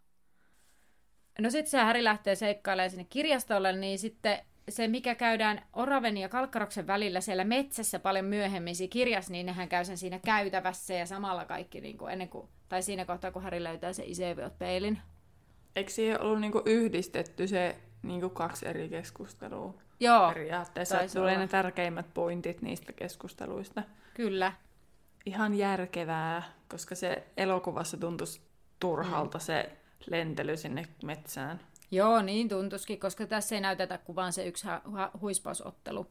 No 1.42 1.50
sitten 1.50 1.70
se 1.70 1.78
Häri 1.78 2.04
lähtee 2.04 2.34
seikkailemaan 2.34 2.90
sinne 2.90 3.06
kirjastolle, 3.10 3.72
niin 3.72 3.98
sitten 3.98 4.38
se, 4.68 4.88
mikä 4.88 5.14
käydään 5.14 5.62
Oraven 5.72 6.16
ja 6.16 6.28
Kalkkaroksen 6.28 6.86
välillä 6.86 7.20
siellä 7.20 7.44
metsässä 7.44 7.98
paljon 7.98 8.24
myöhemmin 8.24 8.76
siinä 8.76 8.90
kirjassa, 8.90 9.32
niin 9.32 9.46
nehän 9.46 9.68
käy 9.68 9.84
sen 9.84 9.98
siinä 9.98 10.18
käytävässä 10.24 10.94
ja 10.94 11.06
samalla 11.06 11.44
kaikki 11.44 11.80
niin 11.80 11.98
kuin 11.98 12.12
ennen 12.12 12.28
kuin, 12.28 12.48
tai 12.68 12.82
siinä 12.82 13.04
kohtaa, 13.04 13.30
kun 13.30 13.42
Häri 13.42 13.64
löytää 13.64 13.92
se 13.92 14.04
Iseviot-peilin. 14.06 14.98
Eikö 15.76 15.90
siihen 15.90 16.20
ollut 16.20 16.40
niinku 16.40 16.62
yhdistetty 16.66 17.48
se 17.48 17.76
niinku 18.02 18.28
kaksi 18.30 18.68
eri 18.68 18.88
keskustelua 18.88 19.74
Joo, 20.00 20.28
periaatteessa? 20.28 20.98
tulee 21.14 21.38
ne 21.38 21.48
tärkeimmät 21.48 22.14
pointit 22.14 22.62
niistä 22.62 22.92
keskusteluista. 22.92 23.82
Kyllä. 24.14 24.52
ihan 25.26 25.54
järkevää, 25.54 26.42
koska 26.68 26.94
se 26.94 27.26
elokuvassa 27.36 27.96
tuntuisi 27.96 28.40
turhalta 28.80 29.38
mm. 29.38 29.42
se 29.42 29.78
lentely 30.06 30.56
sinne 30.56 30.86
metsään. 31.04 31.60
Joo, 31.90 32.22
niin 32.22 32.48
tuntuskin, 32.48 33.00
koska 33.00 33.26
tässä 33.26 33.54
ei 33.54 33.60
näytetä 33.60 33.98
kuin 33.98 34.16
vaan 34.16 34.32
se 34.32 34.46
yksi 34.46 34.66
hu- 34.66 35.20
huispausottelu. 35.20 36.06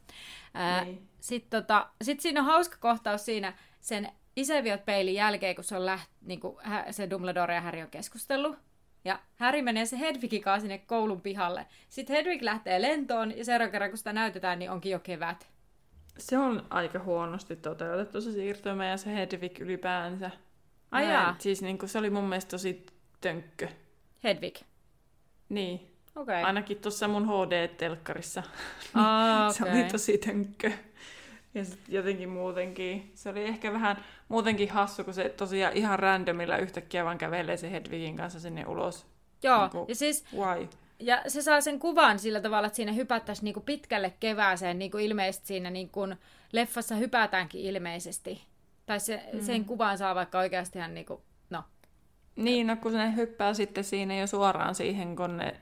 Niin. 0.83 1.07
Sitten 1.19 1.61
tota, 1.61 1.88
sit 2.01 2.19
siinä 2.19 2.39
on 2.39 2.45
hauska 2.45 2.77
kohtaus 2.79 3.25
siinä 3.25 3.53
sen 3.81 4.11
Iseviot 4.35 4.85
peilin 4.85 5.13
jälkeen, 5.13 5.55
kun 5.55 5.63
se 5.63 5.75
on 5.75 5.85
läht, 5.85 6.09
niin 6.21 6.39
kuin, 6.39 6.57
se 6.91 7.09
Dumbledore 7.09 7.55
ja 7.55 7.61
Harry 7.61 7.81
on 7.81 7.89
keskustellut. 7.89 8.57
Ja 9.05 9.19
Harry 9.35 9.61
menee 9.61 9.85
se 9.85 9.99
Hedwigin 9.99 10.41
kanssa 10.41 10.61
sinne 10.61 10.77
koulun 10.77 11.21
pihalle. 11.21 11.65
Sitten 11.89 12.15
Hedwig 12.15 12.41
lähtee 12.41 12.81
lentoon 12.81 13.38
ja 13.38 13.45
seuraavan 13.45 13.71
kerran 13.71 13.89
kun 13.89 13.97
sitä 13.97 14.13
näytetään, 14.13 14.59
niin 14.59 14.71
onkin 14.71 14.91
jo 14.91 14.99
kevät. 14.99 15.47
Se 16.17 16.38
on 16.38 16.65
aika 16.69 16.99
huonosti 16.99 17.55
toteutettu 17.55 18.21
se 18.21 18.31
siirtymä 18.31 18.85
ja 18.85 18.97
se 18.97 19.13
Hedwig 19.13 19.59
ylipäänsä. 19.59 20.31
Ai. 20.91 21.05
Siis 21.39 21.61
niin 21.61 21.77
kuin, 21.77 21.89
se 21.89 21.99
oli 21.99 22.09
mun 22.09 22.23
mielestä 22.23 22.49
tosi 22.49 22.85
tönkkö. 23.22 23.68
Hedwig? 24.24 24.55
Niin. 25.49 25.91
Okay. 26.15 26.43
Ainakin 26.43 26.78
tuossa 26.78 27.07
mun 27.07 27.26
HD-telkkarissa. 27.26 28.43
Ah, 28.93 29.49
okay. 29.49 29.53
se 29.53 29.63
oli 29.63 29.84
tosi 29.84 30.18
tönkkö. 30.18 30.72
Ja 31.53 31.65
sitten 31.65 31.95
jotenkin 31.95 32.30
muutenkin. 32.30 33.11
Se 33.15 33.30
oli 33.30 33.43
ehkä 33.43 33.74
vähän 33.74 34.03
muutenkin 34.28 34.70
hassu, 34.70 35.03
kun 35.03 35.13
se 35.13 35.30
tosiaan 35.30 35.74
ihan 35.74 35.99
randomilla 35.99 36.57
yhtäkkiä 36.57 37.05
vaan 37.05 37.18
kävelee 37.18 37.57
se 37.57 37.72
Hedwigin 37.72 38.18
kanssa 38.18 38.39
sinne 38.39 38.65
ulos. 38.65 39.05
Joo, 39.43 39.61
niin 39.61 39.70
kuin, 39.70 39.86
ja 39.88 39.95
siis... 39.95 40.26
Why? 40.38 40.68
Ja 40.99 41.24
se 41.28 41.41
saa 41.41 41.61
sen 41.61 41.80
kuvan 41.80 42.20
sillä 42.20 42.41
tavalla, 42.41 42.68
että 42.68 42.76
siinä 42.76 42.91
hypättäisiin 42.91 43.43
niinku 43.45 43.59
pitkälle 43.59 44.13
kevääseen, 44.20 44.80
niin 44.80 44.91
kuin 44.91 45.05
ilmeisesti 45.05 45.47
siinä 45.47 45.70
niin 45.70 45.89
kuin 45.89 46.15
leffassa 46.51 46.95
hypätäänkin 46.95 47.61
ilmeisesti. 47.61 48.43
Tai 48.86 48.99
se, 48.99 49.24
mm. 49.34 49.41
sen 49.41 49.65
kuvan 49.65 49.97
saa 49.97 50.15
vaikka 50.15 50.39
oikeasti 50.39 50.80
ihan 50.80 50.93
niin 52.38 52.67
no. 52.67 52.73
Niin, 52.73 52.81
kun 52.81 52.93
ne 52.93 53.15
hyppää 53.15 53.53
sitten 53.53 53.83
siinä 53.83 54.15
jo 54.15 54.27
suoraan 54.27 54.75
siihen, 54.75 55.15
kun 55.15 55.38
ne 55.38 55.45
niin. 55.45 55.59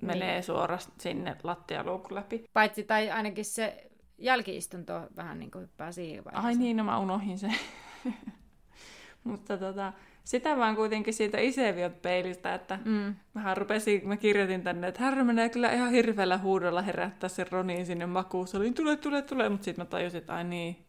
menee 0.00 0.42
suoraan 0.42 0.80
sinne 1.00 1.36
lattialuukun 1.42 2.14
läpi. 2.14 2.44
Paitsi 2.52 2.82
tai 2.82 3.10
ainakin 3.10 3.44
se 3.44 3.90
jälkiistunto 4.18 5.02
vähän 5.16 5.38
niin 5.38 5.50
kuin 5.50 5.62
hyppää 5.62 5.92
siihen 5.92 6.24
vaiheessa. 6.24 6.48
Ai 6.48 6.54
niin, 6.54 6.76
no 6.76 6.84
mä 6.84 6.98
unohin 6.98 7.38
se. 7.38 7.48
Mutta 9.24 9.58
tota, 9.58 9.92
sitä 10.24 10.56
vaan 10.56 10.76
kuitenkin 10.76 11.14
siitä 11.14 11.38
Iseviot 11.38 12.02
peilistä, 12.02 12.54
että 12.54 12.78
mm. 12.84 13.14
mähän 13.34 13.56
rupesin, 13.56 14.08
mä 14.08 14.16
kirjoitin 14.16 14.62
tänne, 14.62 14.88
että 14.88 15.00
Harry 15.00 15.24
menee 15.24 15.48
kyllä 15.48 15.72
ihan 15.72 15.90
hirveällä 15.90 16.38
huudolla 16.38 16.82
herättää 16.82 17.28
sen 17.28 17.52
Ronin 17.52 17.86
sinne 17.86 18.04
oli, 18.58 18.72
tule, 18.72 18.96
tule, 18.96 19.22
tule, 19.22 19.48
mutta 19.48 19.64
sitten 19.64 19.84
mä 19.84 19.88
tajusin, 19.88 20.18
että 20.18 20.34
ai 20.34 20.44
niin, 20.44 20.86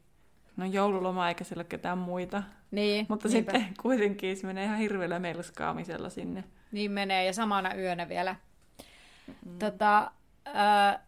no 0.58 0.66
joululoma 0.66 1.30
eikä 1.30 1.44
siellä 1.44 1.62
ole 1.62 1.68
ketään 1.70 1.98
muita. 1.98 2.44
Niin, 2.72 3.06
Mutta 3.10 3.30
niinpä. 3.30 3.52
sitten 3.52 3.74
kuitenkin 3.82 4.38
se 4.38 4.48
menee 4.48 4.66
ihan 4.66 4.78
hirveällä 4.78 5.20
melskaamisella 5.20 6.10
sinne. 6.10 6.44
Niin 6.72 6.92
menee, 6.92 7.26
ja 7.26 7.34
samana 7.34 7.76
yönä 7.76 8.10
vielä. 8.10 8.36
Mm. 9.46 9.60
Tota, 9.60 10.12
äh, 10.48 11.00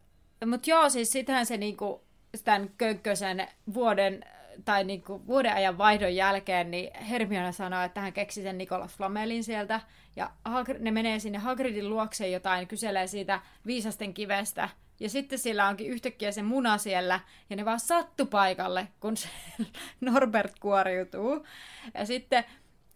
mutta 0.46 0.70
joo, 0.70 0.90
siis 0.90 1.12
sitähän 1.12 1.46
se 1.46 1.58
niinku, 1.58 2.02
tämän 2.44 2.70
Könkkösen 2.78 3.48
vuoden 3.74 4.26
tai 4.66 4.84
niin 4.84 5.04
kuin 5.04 5.28
vuoden 5.28 5.54
ajan 5.54 5.78
vaihdon 5.78 6.16
jälkeen, 6.16 6.72
niin 6.72 7.04
Hermione 7.04 7.52
sanoo, 7.52 7.82
että 7.82 8.02
hän 8.02 8.14
keksi 8.14 8.42
sen 8.42 8.58
Nikolas 8.58 8.98
Flamelin 8.98 9.44
sieltä, 9.44 9.82
ja 10.16 10.32
ne 10.80 10.92
menee 10.92 11.20
sinne 11.20 11.38
Hagridin 11.38 11.90
luokse 11.90 12.30
jotain, 12.30 12.68
kyselee 12.68 13.08
siitä 13.08 13.42
viisasten 13.66 14.14
kivestä, 14.14 14.70
ja 15.00 15.10
sitten 15.10 15.40
sillä 15.40 15.68
onkin 15.68 15.88
yhtäkkiä 15.88 16.32
se 16.32 16.42
muna 16.42 16.78
siellä, 16.78 17.20
ja 17.50 17.56
ne 17.56 17.66
vaan 17.66 17.80
sattu 17.80 18.26
paikalle, 18.26 18.88
kun 19.00 19.18
se 19.18 19.30
Norbert 20.02 20.60
kuoriutuu. 20.60 21.46
Ja 21.94 22.06
sitten 22.06 22.46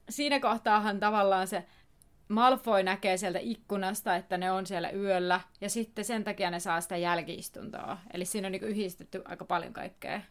siinä 0.10 0.40
kohtaahan 0.40 1.00
tavallaan 1.00 1.48
se 1.48 1.66
Malfoy 2.28 2.84
näkee 2.84 3.18
sieltä 3.18 3.40
ikkunasta, 3.42 4.16
että 4.16 4.38
ne 4.38 4.52
on 4.52 4.66
siellä 4.66 4.90
yöllä, 4.92 5.42
ja 5.62 5.70
sitten 5.70 6.06
sen 6.06 6.24
takia 6.24 6.52
ne 6.52 6.60
saa 6.60 6.82
sitä 6.82 6.98
jälkiistuntoa. 6.98 7.98
Eli 8.14 8.26
siinä 8.26 8.48
on 8.48 8.52
niin 8.52 8.64
yhdistetty 8.64 9.22
aika 9.26 9.46
paljon 9.46 9.74
kaikkea. 9.74 10.22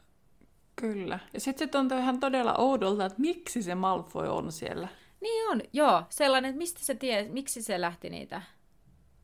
Kyllä. 0.77 1.19
Ja 1.35 1.41
sitten 1.41 1.69
se 1.69 1.71
tuntuu 1.71 1.99
ihan 1.99 2.21
todella 2.21 2.55
oudolta, 2.55 3.07
että 3.07 3.21
miksi 3.21 3.63
se 3.63 3.75
Malfoy 3.75 4.29
on 4.29 4.53
siellä. 4.53 4.89
Niin 5.21 5.51
on, 5.51 5.61
joo. 5.73 6.03
Sellainen, 6.09 6.49
että 6.49 6.59
mistä 6.59 6.81
se 6.81 6.95
tie, 6.95 7.29
miksi 7.29 7.63
se 7.63 7.81
lähti 7.81 8.11
niitä 8.11 8.43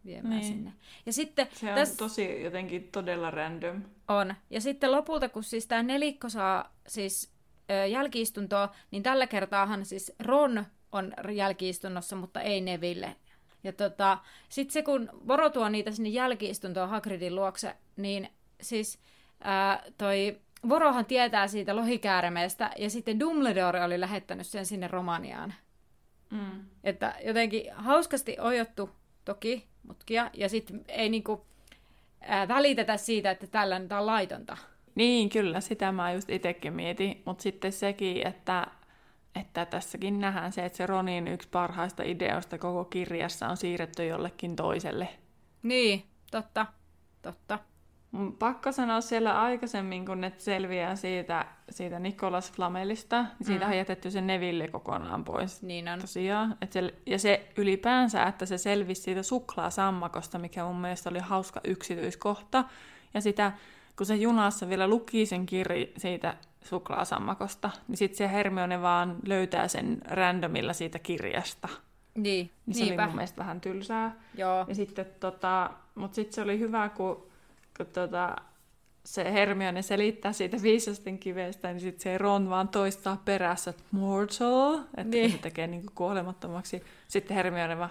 viemään 0.05 0.40
niin. 0.40 0.53
sinne. 0.53 0.72
Ja 1.07 1.12
sitten 1.12 1.49
se 1.53 1.68
on 1.68 1.74
täs... 1.74 1.96
tosi 1.96 2.42
jotenkin 2.42 2.88
todella 2.92 3.30
random. 3.30 3.82
On. 4.09 4.34
Ja 4.51 4.61
sitten 4.61 4.92
lopulta, 4.92 5.28
kun 5.28 5.44
siis 5.44 5.66
tämä 5.66 5.82
nelikko 5.82 6.28
saa 6.28 6.74
siis 6.86 7.32
ö, 7.70 7.86
jälkiistuntoa, 7.86 8.74
niin 8.90 9.03
tällä 9.03 9.26
kertaahan 9.26 9.84
siis 9.84 10.12
Ron 10.18 10.66
on 10.92 11.12
jälkiistunnossa, 11.34 12.16
mutta 12.16 12.40
ei 12.40 12.61
Neville. 12.61 13.16
Ja 13.64 13.72
tota, 13.72 14.18
sitten 14.49 14.72
se, 14.72 14.82
kun 14.82 15.09
Voro 15.28 15.51
tuo 15.51 15.68
niitä 15.68 15.90
sinne 15.90 16.09
jälkiistuntoon 16.09 16.88
Hagridin 16.88 17.34
luokse, 17.34 17.76
niin 17.96 18.28
siis 18.61 18.99
ää, 19.40 19.82
toi 19.99 20.40
Vorohan 20.68 21.07
tietää 21.07 21.49
siitä 21.49 21.76
lohikääremeestä, 21.76 22.70
ja 22.78 22.90
sitten 22.90 23.20
Dumbledore 23.20 23.84
oli 23.84 24.01
lähettänyt 24.01 24.46
sen 24.46 24.66
sinne 24.66 24.88
Romaniaan. 24.88 25.55
Mm. 26.30 26.64
Että 26.84 27.14
jotenkin 27.24 27.74
hauskasti 27.74 28.36
ojottu 28.40 28.90
toki 29.28 29.66
mutkia, 29.82 30.30
ja 30.34 30.48
sitten 30.48 30.84
ei 30.88 31.08
niinku 31.08 31.46
ää, 32.20 32.48
välitetä 32.48 32.96
siitä, 32.96 33.30
että 33.30 33.46
tällä 33.46 33.76
on 33.76 34.06
laitonta. 34.06 34.56
Niin, 34.94 35.28
kyllä, 35.28 35.60
sitä 35.60 35.92
mä 35.92 36.12
just 36.12 36.30
itsekin 36.30 36.72
mietin, 36.72 37.22
mutta 37.24 37.42
sitten 37.42 37.72
sekin, 37.72 38.26
että, 38.26 38.66
että 39.40 39.66
tässäkin 39.66 40.20
nähdään 40.20 40.52
se, 40.52 40.64
että 40.64 40.76
se 40.76 40.86
Ronin 40.86 41.28
yksi 41.28 41.48
parhaista 41.48 42.02
ideoista 42.02 42.58
koko 42.58 42.84
kirjassa 42.84 43.48
on 43.48 43.56
siirretty 43.56 44.06
jollekin 44.06 44.56
toiselle. 44.56 45.08
Niin, 45.62 46.04
totta, 46.30 46.66
totta. 47.22 47.58
Mun 48.12 48.32
pakko 48.32 48.72
sanoa 48.72 49.00
siellä 49.00 49.40
aikaisemmin, 49.40 50.06
kun 50.06 50.20
ne 50.20 50.32
selviää 50.38 50.96
siitä, 50.96 51.46
siitä 51.70 51.98
Nikolas 51.98 52.52
Flamelista, 52.52 53.22
niin 53.22 53.46
siitä 53.46 53.64
mm. 53.64 53.70
on 53.70 53.76
jätetty 53.76 54.11
se 54.11 54.20
Neville 54.20 54.68
kokonaan 54.68 55.24
pois. 55.24 55.62
Niin 55.62 55.88
on. 55.88 55.98
Tosiaan. 55.98 56.56
Et 56.62 56.72
se, 56.72 56.94
ja 57.06 57.18
se 57.18 57.48
ylipäänsä, 57.56 58.22
että 58.22 58.46
se 58.46 58.59
selvisi 58.59 59.02
siitä 59.02 59.22
suklaasammakosta, 59.22 60.38
mikä 60.38 60.64
mun 60.64 60.80
mielestä 60.80 61.11
oli 61.11 61.18
hauska 61.18 61.61
yksityiskohta. 61.64 62.64
Ja 63.14 63.20
sitä, 63.20 63.52
kun 63.96 64.06
se 64.06 64.16
junassa 64.16 64.68
vielä 64.68 64.88
luki 64.88 65.26
sen 65.26 65.46
kirji 65.46 65.92
siitä 65.96 66.34
suklaasammakosta, 66.64 67.70
niin 67.88 67.96
sitten 67.96 68.18
se 68.18 68.32
Hermione 68.32 68.82
vaan 68.82 69.16
löytää 69.26 69.68
sen 69.68 69.98
randomilla 70.04 70.72
siitä 70.72 70.98
kirjasta. 70.98 71.68
Niin, 72.14 72.50
niin 72.66 72.74
se 72.74 72.84
niinpä. 72.84 73.02
oli 73.02 73.09
mun 73.09 73.16
mielestä 73.16 73.38
vähän 73.38 73.61
tylsää. 73.61 74.16
Joo. 74.34 74.64
Ja 74.68 74.74
sitten 74.74 75.06
tota, 75.20 75.70
mutta 75.94 76.14
sitten 76.14 76.34
se 76.34 76.42
oli 76.42 76.59
hyvä, 76.59 76.88
kun 76.88 77.27
kun 77.78 77.86
tota, 77.86 78.36
se 79.04 79.32
Hermione 79.32 79.82
selittää 79.82 80.32
siitä 80.32 80.56
viisasten 80.62 81.18
kivestä, 81.18 81.68
niin 81.68 81.80
sitten 81.80 82.02
se 82.02 82.18
Ron 82.18 82.50
vaan 82.50 82.68
toistaa 82.68 83.22
perässä, 83.24 83.70
että 83.70 83.82
mortal, 83.90 84.78
että 84.96 85.16
niin. 85.16 85.32
se 85.32 85.38
tekee 85.38 85.66
niin 85.66 85.86
kuolemattomaksi. 85.94 86.82
Sitten 87.08 87.34
Hermione 87.34 87.78
vaan, 87.78 87.90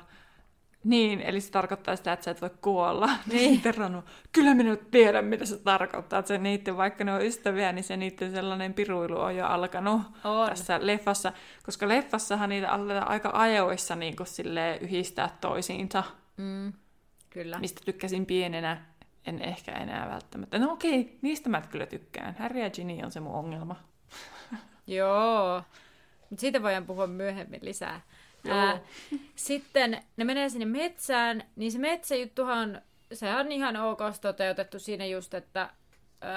niin, 0.83 1.21
eli 1.21 1.41
se 1.41 1.51
tarkoittaa 1.51 1.95
sitä, 1.95 2.13
että 2.13 2.23
sä 2.23 2.31
et 2.31 2.41
voi 2.41 2.49
kuolla. 2.61 3.09
Niin. 3.31 3.53
Sitten 3.53 3.75
Ron 3.75 4.03
kyllä 4.31 4.53
minä 4.55 4.69
nyt 4.69 4.91
tiedän, 4.91 5.25
mitä 5.25 5.45
se 5.45 5.57
tarkoittaa. 5.57 6.19
Että 6.19 6.27
se 6.27 6.38
niiden, 6.38 6.77
vaikka 6.77 7.03
ne 7.03 7.13
on 7.13 7.25
ystäviä, 7.25 7.71
niin 7.71 7.83
se 7.83 7.97
niiden 7.97 8.31
sellainen 8.31 8.73
piruilu 8.73 9.19
on 9.19 9.35
jo 9.35 9.45
alkanut 9.45 10.01
on. 10.23 10.49
tässä 10.49 10.79
leffassa. 10.81 11.33
Koska 11.63 11.88
leffassahan 11.88 12.49
niitä 12.49 12.71
aletaan 12.71 13.07
aika 13.07 13.29
ajoissa 13.33 13.95
niin 13.95 14.15
kuin 14.15 14.27
yhdistää 14.81 15.38
toisiinsa. 15.41 16.03
Mm, 16.38 16.73
kyllä. 17.29 17.59
Mistä 17.59 17.81
tykkäsin 17.85 18.25
pienenä 18.25 18.85
en 19.28 19.41
ehkä 19.41 19.71
enää 19.71 20.09
välttämättä. 20.09 20.59
No 20.59 20.73
okei, 20.73 21.17
niistä 21.21 21.49
mä 21.49 21.61
kyllä 21.61 21.86
tykkään. 21.86 22.36
Harry 22.39 22.59
ja 22.59 22.69
Ginny 22.69 23.03
on 23.03 23.11
se 23.11 23.19
mun 23.19 23.36
ongelma. 23.36 23.75
Joo, 24.88 25.63
mutta 26.30 26.41
siitä 26.41 26.63
voidaan 26.63 26.86
puhua 26.86 27.07
myöhemmin 27.07 27.59
lisää. 27.63 28.01
Ää, 28.49 28.80
sitten 29.36 30.01
ne 30.17 30.23
menee 30.23 30.49
sinne 30.49 30.65
metsään, 30.65 31.43
niin 31.55 31.71
se 31.71 31.80
metsäjuttuhan, 31.80 32.82
se 33.13 33.36
on 33.36 33.51
ihan 33.51 33.75
ok 33.75 33.99
toteutettu 34.21 34.80
siinä 34.80 35.05
just, 35.05 35.34
että 35.34 35.69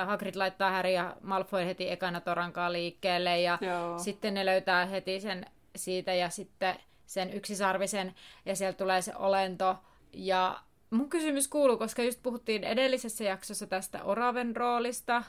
Hagrid 0.06 0.34
laittaa 0.36 0.70
Harry 0.70 0.90
ja 0.90 1.16
Malfoy 1.22 1.66
heti 1.66 1.90
ekana 1.90 2.20
torankaa 2.20 2.72
liikkeelle 2.72 3.40
ja 3.40 3.58
Joo. 3.60 3.98
sitten 3.98 4.34
ne 4.34 4.46
löytää 4.46 4.86
heti 4.86 5.20
sen 5.20 5.46
siitä 5.76 6.14
ja 6.14 6.30
sitten 6.30 6.76
sen 7.06 7.32
yksisarvisen 7.32 8.14
ja 8.46 8.56
sieltä 8.56 8.78
tulee 8.78 9.02
se 9.02 9.16
olento 9.16 9.76
ja 10.12 10.60
mun 10.90 11.08
kysymys 11.08 11.48
kuuluu, 11.48 11.76
koska 11.76 12.02
just 12.02 12.22
puhuttiin 12.22 12.64
edellisessä 12.64 13.24
jaksossa 13.24 13.66
tästä 13.66 14.04
Oraven 14.04 14.56
roolista, 14.56 15.22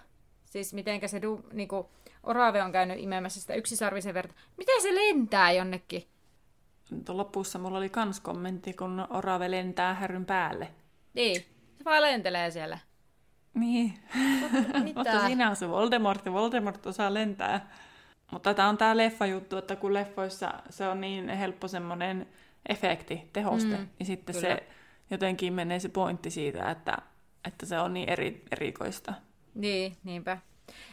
siis 0.46 0.74
mitenkä 0.74 1.08
se 1.08 1.22
du, 1.22 1.46
niinku, 1.54 1.90
Orave 2.24 2.64
on 2.64 2.72
käynyt 2.72 3.00
imemässä 3.00 3.42
sitä 3.42 3.54
yksisarvisen 3.54 4.14
verta. 4.14 4.34
Miten 4.58 4.82
se 4.82 4.96
lentää 4.96 5.52
jonnekin? 5.52 6.08
Lopussa 7.10 7.60
mulla 7.60 7.78
oli 7.78 7.90
kans 7.90 8.20
kommentti, 8.20 8.74
kun 8.74 9.08
Orave 9.10 9.52
lentää 9.52 9.94
härryn 9.94 10.26
päälle. 10.26 10.68
Niin, 11.14 11.46
se 11.78 11.86
vaan 11.86 12.02
lentelee 12.02 12.52
siellä. 12.52 12.78
Niin. 13.54 13.94
Mutta, 14.74 14.94
Mutta 14.96 15.26
siinä 15.26 15.50
on 15.50 15.56
se 15.56 15.70
Voldemort, 15.70 16.26
ja 16.26 16.34
Voldemort 16.34 16.86
osaa 16.86 17.14
lentää. 17.14 17.72
Mutta 18.32 18.54
tämä 18.54 18.70
on 18.70 18.78
tämä 18.78 18.98
leffa-juttu, 18.98 19.58
että 19.58 19.76
kun 19.76 19.94
leffoissa 19.94 20.54
se 20.70 20.88
on 20.88 21.02
niin 21.02 21.30
helppo 21.30 21.68
semmoinen 21.68 22.28
efekti, 22.70 23.30
tehoste, 23.34 23.78
mm, 23.78 23.88
niin 24.00 24.08
sitten 24.08 24.36
kyllä. 24.36 24.48
se 24.48 24.64
jotenkin 25.12 25.54
menee 25.54 25.80
se 25.80 25.90
pointti 25.90 26.30
siitä, 26.30 26.72
että, 26.72 26.98
että 27.48 27.66
se 27.66 27.80
on 27.80 27.94
niin 27.94 28.10
eri, 28.10 28.44
erikoista. 28.52 29.14
Niin, 29.56 29.98
niinpä. 30.04 30.38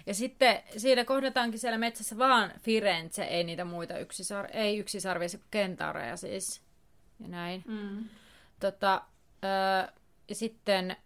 Ja 0.07 0.15
sitten 0.15 0.63
siinä 0.77 1.05
kohdataankin 1.05 1.59
siellä 1.59 1.79
metsässä 1.79 2.19
vaan 2.19 2.53
Firenze, 2.61 3.25
ei 3.25 3.45
niitä 3.45 3.65
muita 3.65 3.95
yksisar- 3.95 4.51
ei 4.57 4.79
yksisarvisia 4.79 5.41
kentaureja 5.51 6.17
siis. 6.17 6.63
Ja 7.21 7.29
näin. 7.29 7.63
Mm. 7.67 8.05
Tota, 8.61 9.03
öö, 9.45 9.93
ja 10.29 10.35
sitten 10.35 10.97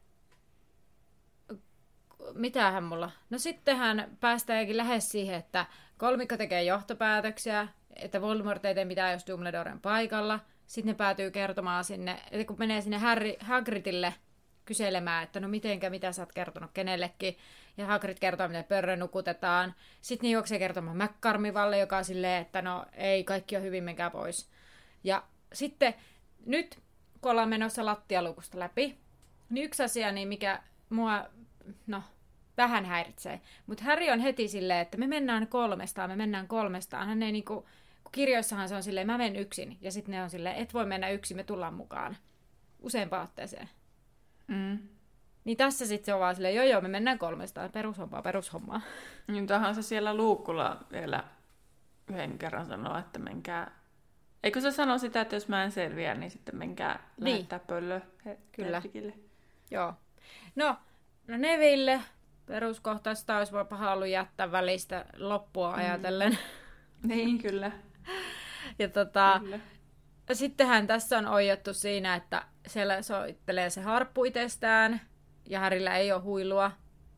mitähän 2.35 2.85
mulla? 2.85 3.11
No 3.31 3.39
sittenhän 3.39 4.17
päästäänkin 4.21 4.77
lähes 4.77 5.11
siihen, 5.11 5.35
että 5.35 5.67
kolmikko 5.99 6.37
tekee 6.37 6.63
johtopäätöksiä, 6.63 7.69
että 7.97 8.21
Voldemort 8.21 8.65
ei 8.65 8.75
tee 8.75 8.85
mitään, 8.85 9.13
jos 9.13 9.27
Dumbledoren 9.27 9.81
paikalla. 9.81 10.41
Sitten 10.73 10.93
ne 10.93 10.95
päätyy 10.95 11.31
kertomaan 11.31 11.85
sinne, 11.85 12.21
että 12.31 12.45
kun 12.47 12.59
menee 12.59 12.81
sinne 12.81 12.99
Harry, 12.99 13.35
Hagridille 13.41 14.15
kyselemään, 14.65 15.25
että 15.25 15.41
no 15.41 15.49
mitenkä, 15.49 15.91
mitä 15.91 16.13
sä 16.13 16.23
oot 16.23 16.33
kertonut 16.33 16.71
kenellekin. 16.75 17.39
Ja 17.77 17.87
Hagrid 17.87 18.19
kertoo, 18.21 18.49
miten 18.49 18.65
pörrö 18.65 18.97
nukutetaan. 18.97 19.75
Sitten 20.01 20.29
ne 20.29 20.33
juoksee 20.33 20.59
kertomaan 20.59 20.97
McCarmivalle, 20.97 21.79
joka 21.79 21.97
on 21.97 22.05
silleen, 22.05 22.43
että 22.43 22.63
no 22.63 22.87
ei, 22.93 23.25
kaikki 23.25 23.57
on 23.57 23.63
hyvin, 23.63 23.85
menkää 23.85 24.11
pois. 24.11 24.51
Ja 25.05 25.23
sitten 25.53 25.95
nyt, 26.47 26.79
kun 27.21 27.31
ollaan 27.31 27.49
menossa 27.49 27.85
lattialukusta 27.85 28.59
läpi, 28.59 28.99
niin 29.51 29.65
yksi 29.65 29.83
asia, 29.83 30.13
niin 30.13 30.29
mikä 30.29 30.63
mua, 30.91 31.25
no, 31.87 32.03
vähän 32.57 32.85
häiritsee. 32.85 33.41
Mutta 33.67 33.85
Harry 33.85 34.11
on 34.11 34.21
heti 34.21 34.49
silleen, 34.49 34.81
että 34.81 34.99
me 34.99 35.07
mennään 35.07 35.47
kolmestaan, 35.47 36.11
me 36.11 36.17
mennään 36.17 36.49
kolmestaan. 36.49 37.09
Hän 37.09 37.23
ei 37.23 37.33
niinku, 37.33 37.67
kirjoissahan 38.13 38.69
se 38.69 38.75
on 38.75 38.83
silleen, 38.83 39.07
mä 39.07 39.19
menen 39.19 39.37
yksin. 39.37 39.79
Ja 39.81 39.93
sitten 39.93 40.13
ne 40.13 40.23
on 40.23 40.31
silleen, 40.31 40.57
et 40.57 40.75
voi 40.75 40.87
mennä 40.87 41.11
yksin, 41.11 41.37
me 41.37 41.45
tullaan 41.45 41.75
mukaan. 41.75 42.17
Useampaan 42.81 43.25
otteeseen. 43.25 43.69
Mm. 44.47 44.79
Niin 45.45 45.57
tässä 45.57 45.87
sitten 45.87 46.07
se 46.07 46.15
on 46.15 46.21
vaan 46.21 46.35
silleen, 46.35 46.55
joo 46.55 46.65
joo, 46.65 46.81
me 46.81 46.89
mennään 46.89 47.19
kolmestaan, 47.19 47.73
perushommaa, 47.73 48.23
perushommaa. 48.23 48.81
Niin 49.27 49.47
tähän 49.47 49.75
se 49.75 49.83
siellä 49.83 50.15
luukulla 50.15 50.85
vielä 50.93 51.25
yhden 52.11 52.39
kerran 52.39 52.67
sanoo, 52.67 52.99
että 52.99 53.19
menkää... 53.19 53.83
Eikö 54.43 54.61
se 54.61 54.71
sano 54.71 54.99
sitä, 54.99 55.21
että 55.21 55.37
jos 55.37 55.49
mä 55.49 55.65
en 55.65 55.73
selviä, 55.73 56.15
niin 56.15 56.31
sitten 56.31 56.57
menkää 56.57 57.09
niin. 57.21 57.35
lähettää 57.35 57.59
pöllö 57.59 58.01
Kyllä. 58.53 58.81
Hedwigille. 58.81 59.15
Joo. 59.71 59.95
No, 60.57 60.77
no 61.27 61.37
Neville, 61.37 62.01
peruskohtaista 62.47 63.39
olisi 63.39 63.53
paha 63.69 63.93
ollut 63.93 64.09
jättää 64.09 64.53
välistä 64.53 65.05
loppua 65.17 65.73
mm. 65.73 65.79
ajatellen. 65.79 66.39
Niin, 67.03 67.39
kyllä. 67.39 67.73
ja 68.79 68.89
tota, 68.89 69.41
kyllä. 69.41 69.59
sittenhän 70.33 70.87
tässä 70.87 71.19
on 71.19 71.27
oijottu 71.27 71.75
siinä, 71.75 72.15
että 72.15 72.45
siellä 72.67 73.03
soittelee 73.03 73.71
se 73.71 73.81
harppu 73.81 74.25
itsestään, 74.25 75.01
ja 75.49 75.61
Härillä 75.61 75.97
ei 75.97 76.13
ole 76.13 76.21
huilua. 76.21 76.73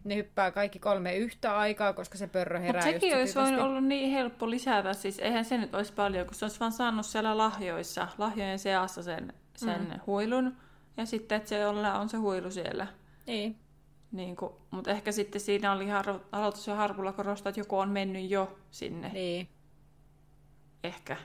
Ne 0.04 0.16
hyppää 0.16 0.50
kaikki 0.50 0.78
kolme 0.78 1.16
yhtä 1.16 1.58
aikaa, 1.58 1.92
koska 1.92 2.18
se 2.18 2.26
pörrö 2.26 2.58
herää 2.58 2.82
Mutta 2.82 2.92
sekin 2.92 3.16
olisi 3.16 3.34
voinut 3.34 3.60
ollut 3.60 3.84
niin 3.84 4.10
helppo 4.10 4.50
lisätä, 4.50 4.92
siis 4.92 5.18
eihän 5.18 5.44
se 5.44 5.58
nyt 5.58 5.74
olisi 5.74 5.92
paljon, 5.92 6.26
kun 6.26 6.34
se 6.34 6.44
olisi 6.44 6.60
vaan 6.60 6.72
saanut 6.72 7.06
siellä 7.06 7.38
lahjoissa, 7.38 8.08
lahjojen 8.18 8.58
seassa 8.58 9.02
sen, 9.02 9.32
sen 9.56 9.80
mm. 9.80 10.00
huilun, 10.06 10.56
ja 10.96 11.06
sitten, 11.06 11.36
että 11.36 11.48
se 11.48 11.66
on 11.66 12.08
se 12.08 12.16
huilu 12.16 12.50
siellä. 12.50 12.86
Niin. 13.26 13.56
Niin 14.12 14.36
kuin, 14.36 14.52
mutta 14.70 14.90
ehkä 14.90 15.12
sitten 15.12 15.40
siinä 15.40 15.72
oli 15.72 15.88
har- 15.88 16.20
aloitus 16.32 16.66
ja 16.66 16.74
harpulla 16.74 17.12
korostaa, 17.12 17.50
että 17.50 17.60
joku 17.60 17.78
on 17.78 17.88
mennyt 17.88 18.30
jo 18.30 18.58
sinne. 18.70 19.08
Niin. 19.08 19.48
Ehkä. 20.84 21.16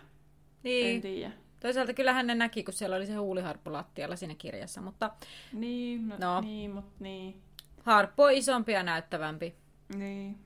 Niin. 0.64 0.96
En 0.96 1.02
tiedä. 1.02 1.32
Toisaalta 1.60 1.94
kyllähän 1.94 2.28
ne 2.28 2.36
näki, 2.36 2.64
kun 2.64 2.74
siellä 2.74 2.96
oli 2.96 3.06
se 3.06 3.16
huuliharppu 3.16 3.74
lattialla 3.74 4.16
siinä 4.16 4.36
kirjassa, 4.36 4.82
mutta... 4.82 5.12
Niin, 5.54 6.08
no, 6.08 6.16
no. 6.20 6.42
niin, 6.42 6.72
mutta 6.72 6.96
niin. 7.00 7.42
Harppu 7.84 8.24
on 8.24 8.34
isompi 8.34 8.72
ja 8.72 8.84
näyttävämpi. 8.84 9.56
Niin. 9.96 10.40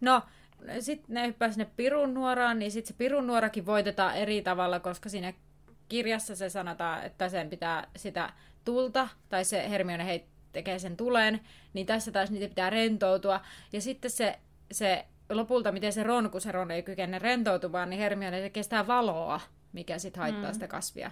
No, 0.00 0.22
sitten 0.80 1.14
ne 1.14 1.26
hyppää 1.26 1.50
sinne 1.50 1.70
pirun 1.76 2.14
nuoraan, 2.14 2.58
niin 2.58 2.70
sitten 2.70 2.88
se 2.88 2.98
pirun 2.98 3.26
nuorakin 3.26 3.66
voitetaan 3.66 4.16
eri 4.16 4.42
tavalla, 4.42 4.80
koska 4.80 5.08
siinä 5.08 5.32
kirjassa 5.88 6.36
se 6.36 6.48
sanotaan, 6.48 7.04
että 7.04 7.28
sen 7.28 7.50
pitää 7.50 7.88
sitä 7.96 8.32
tulta, 8.64 9.08
tai 9.28 9.44
se 9.44 9.70
Hermione 9.70 10.04
heit 10.04 10.24
tekee 10.52 10.78
sen 10.78 10.96
tulen, 10.96 11.40
niin 11.72 11.86
tässä 11.86 12.12
taas 12.12 12.30
niitä 12.30 12.48
pitää 12.48 12.70
rentoutua. 12.70 13.40
Ja 13.72 13.80
sitten 13.80 14.10
se, 14.10 14.38
se 14.72 15.06
lopulta, 15.30 15.72
miten 15.72 15.92
se 15.92 16.02
Ron, 16.02 16.30
kun 16.30 16.40
se 16.40 16.52
Ron 16.52 16.70
ei 16.70 16.82
kykene 16.82 17.18
rentoutumaan, 17.18 17.90
niin 17.90 18.00
Hermione 18.00 18.50
sitä 18.62 18.86
valoa 18.86 19.40
mikä 19.72 19.98
sitten 19.98 20.20
haittaa 20.20 20.50
mm. 20.50 20.54
sitä 20.54 20.68
kasvia. 20.68 21.10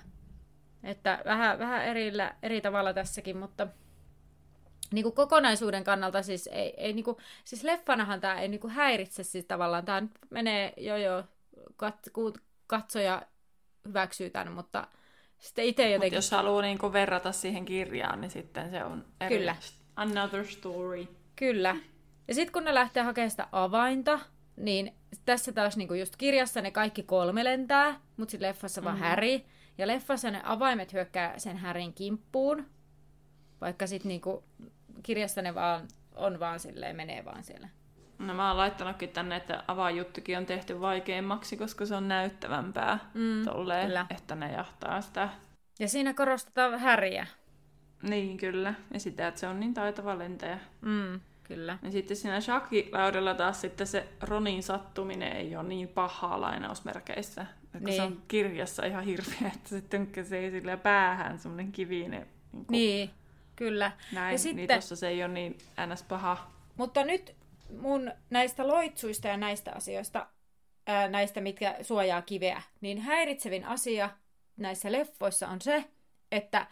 Että 0.83 1.23
vähän, 1.25 1.59
vähän 1.59 1.85
erillä, 1.85 2.35
eri 2.43 2.61
tavalla 2.61 2.95
tässäkin, 2.95 3.37
mutta 3.37 3.67
niin 4.93 5.03
kuin 5.03 5.15
kokonaisuuden 5.15 5.85
kannalta 5.85 6.23
siis, 6.23 6.47
ei, 6.47 6.75
ei 6.77 6.93
niin 6.93 7.05
kuin, 7.05 7.17
siis 7.45 7.65
leffanahan 7.65 8.21
tämä 8.21 8.41
ei 8.41 8.49
niin 8.49 8.61
kuin 8.61 8.73
häiritse 8.73 9.23
siis 9.23 9.45
tavallaan, 9.45 9.85
tämä 9.85 10.03
menee 10.31 10.73
jo 10.77 10.97
jo, 10.97 11.25
kat, 11.77 12.09
katsoja 12.67 13.23
hyväksyy 13.89 14.31
tämän, 14.31 14.53
mutta 14.53 14.87
sitten 15.39 15.65
itse 15.65 15.91
jotenkin... 15.91 16.17
Mut 16.17 16.25
jos 16.25 16.31
haluaa 16.31 16.63
niin 16.63 16.79
kuin 16.79 16.93
verrata 16.93 17.33
siihen 17.33 17.65
kirjaan, 17.65 18.21
niin 18.21 18.31
sitten 18.31 18.71
se 18.71 18.85
on 18.85 19.05
eri... 19.21 19.39
Kyllä. 19.39 19.57
Another 19.97 20.47
story. 20.47 21.07
Kyllä. 21.37 21.77
Ja 22.29 22.35
sitten 22.35 22.53
kun 22.53 22.65
ne 22.65 22.75
lähtee 22.75 23.03
hakemaan 23.03 23.31
sitä 23.31 23.49
avainta, 23.53 24.21
niin 24.57 24.95
tässä 25.25 25.53
taas 25.53 25.77
niinku 25.77 25.95
just 25.95 26.17
kirjassa 26.17 26.61
ne 26.61 26.71
kaikki 26.71 27.03
kolme 27.03 27.45
lentää, 27.45 28.01
mutta 28.17 28.31
sitten 28.31 28.49
leffassa 28.49 28.85
vaan 28.85 28.97
mm-hmm. 28.97 29.09
Harry. 29.11 29.41
Ja 29.79 29.87
leffassa 29.87 30.31
ne 30.31 30.41
avaimet 30.45 30.93
hyökkää 30.93 31.39
sen 31.39 31.57
Härin 31.57 31.93
kimppuun, 31.93 32.67
vaikka 33.61 33.87
sitten 33.87 34.09
niinku 34.09 34.45
kirjassa 35.03 35.43
ne 35.43 35.55
vaan 35.55 35.89
on 36.17 36.41
vaan 36.41 36.61
silleen, 36.61 36.97
menee 36.97 37.25
vaan 37.25 37.45
siellä. 37.45 37.69
No 38.19 38.35
mä 38.35 38.49
oon 38.49 38.57
laittanutkin 38.57 39.09
tänne, 39.09 39.37
että 39.37 39.65
avaajuttukin 39.69 40.39
on 40.39 40.47
tehty 40.47 40.81
vaikeammaksi, 40.81 41.57
koska 41.57 41.87
se 41.87 41.95
on 41.95 42.09
näyttävämpää 42.09 42.99
mm, 43.15 43.45
tolleen, 43.45 43.87
kyllä. 43.87 44.07
että 44.11 44.35
ne 44.35 44.53
jahtaa 44.53 45.01
sitä. 45.01 45.29
Ja 45.79 45.89
siinä 45.89 46.15
korostetaan 46.15 46.79
Häriä. 46.79 47.27
Niin, 48.03 48.37
kyllä. 48.37 48.75
Ja 48.95 49.01
sitä, 49.01 49.29
että 49.29 49.41
se 49.41 49.49
on 49.49 49.61
niin 49.61 49.75
taitava 49.75 50.19
lentäjä. 50.19 50.59
Mm. 50.81 51.21
Kyllä. 51.49 51.79
Ja 51.83 51.91
sitten 51.91 52.17
siinä 52.17 52.41
shakilaudella 52.41 53.35
taas 53.35 53.61
sitten 53.61 53.87
se 53.87 54.09
Ronin 54.23 54.63
sattuminen 54.63 55.33
ei 55.33 55.57
ole 55.57 55.69
niin 55.69 55.89
pahaa 55.89 56.41
lainausmerkeissä. 56.41 57.47
Niin. 57.81 57.97
Se 57.97 58.03
on 58.03 58.23
kirjassa 58.29 58.87
ihan 58.87 59.05
hirveä, 59.05 59.53
että 59.55 59.69
se 59.69 59.81
tönkäsee 59.81 60.51
sille 60.51 60.77
päähän 60.77 61.39
semmoinen 61.39 61.73
kivinen. 61.73 62.27
Niin, 62.53 62.67
kuin, 62.67 62.73
niin 62.73 63.11
kyllä. 63.57 63.93
Näin, 64.13 64.33
ja 64.33 64.39
sitten, 64.39 64.57
niin 64.57 64.69
tossa 64.69 64.97
se 64.97 65.09
ei 65.09 65.25
ole 65.25 65.33
niin 65.33 65.59
ns. 65.93 66.03
paha. 66.03 66.51
Mutta 66.77 67.05
nyt 67.05 67.37
mun 67.81 68.13
näistä 68.31 68.69
loitsuista 68.69 69.29
ja 69.29 69.37
näistä 69.37 69.73
asioista, 69.73 70.27
ää, 70.87 71.09
näistä 71.09 71.41
mitkä 71.41 71.77
suojaa 71.83 72.23
kiveä, 72.23 72.63
niin 72.81 73.01
häiritsevin 73.01 73.65
asia 73.65 74.11
näissä 74.57 74.93
leffoissa 74.93 75.49
on 75.49 75.61
se, 75.61 75.85
että 76.33 76.67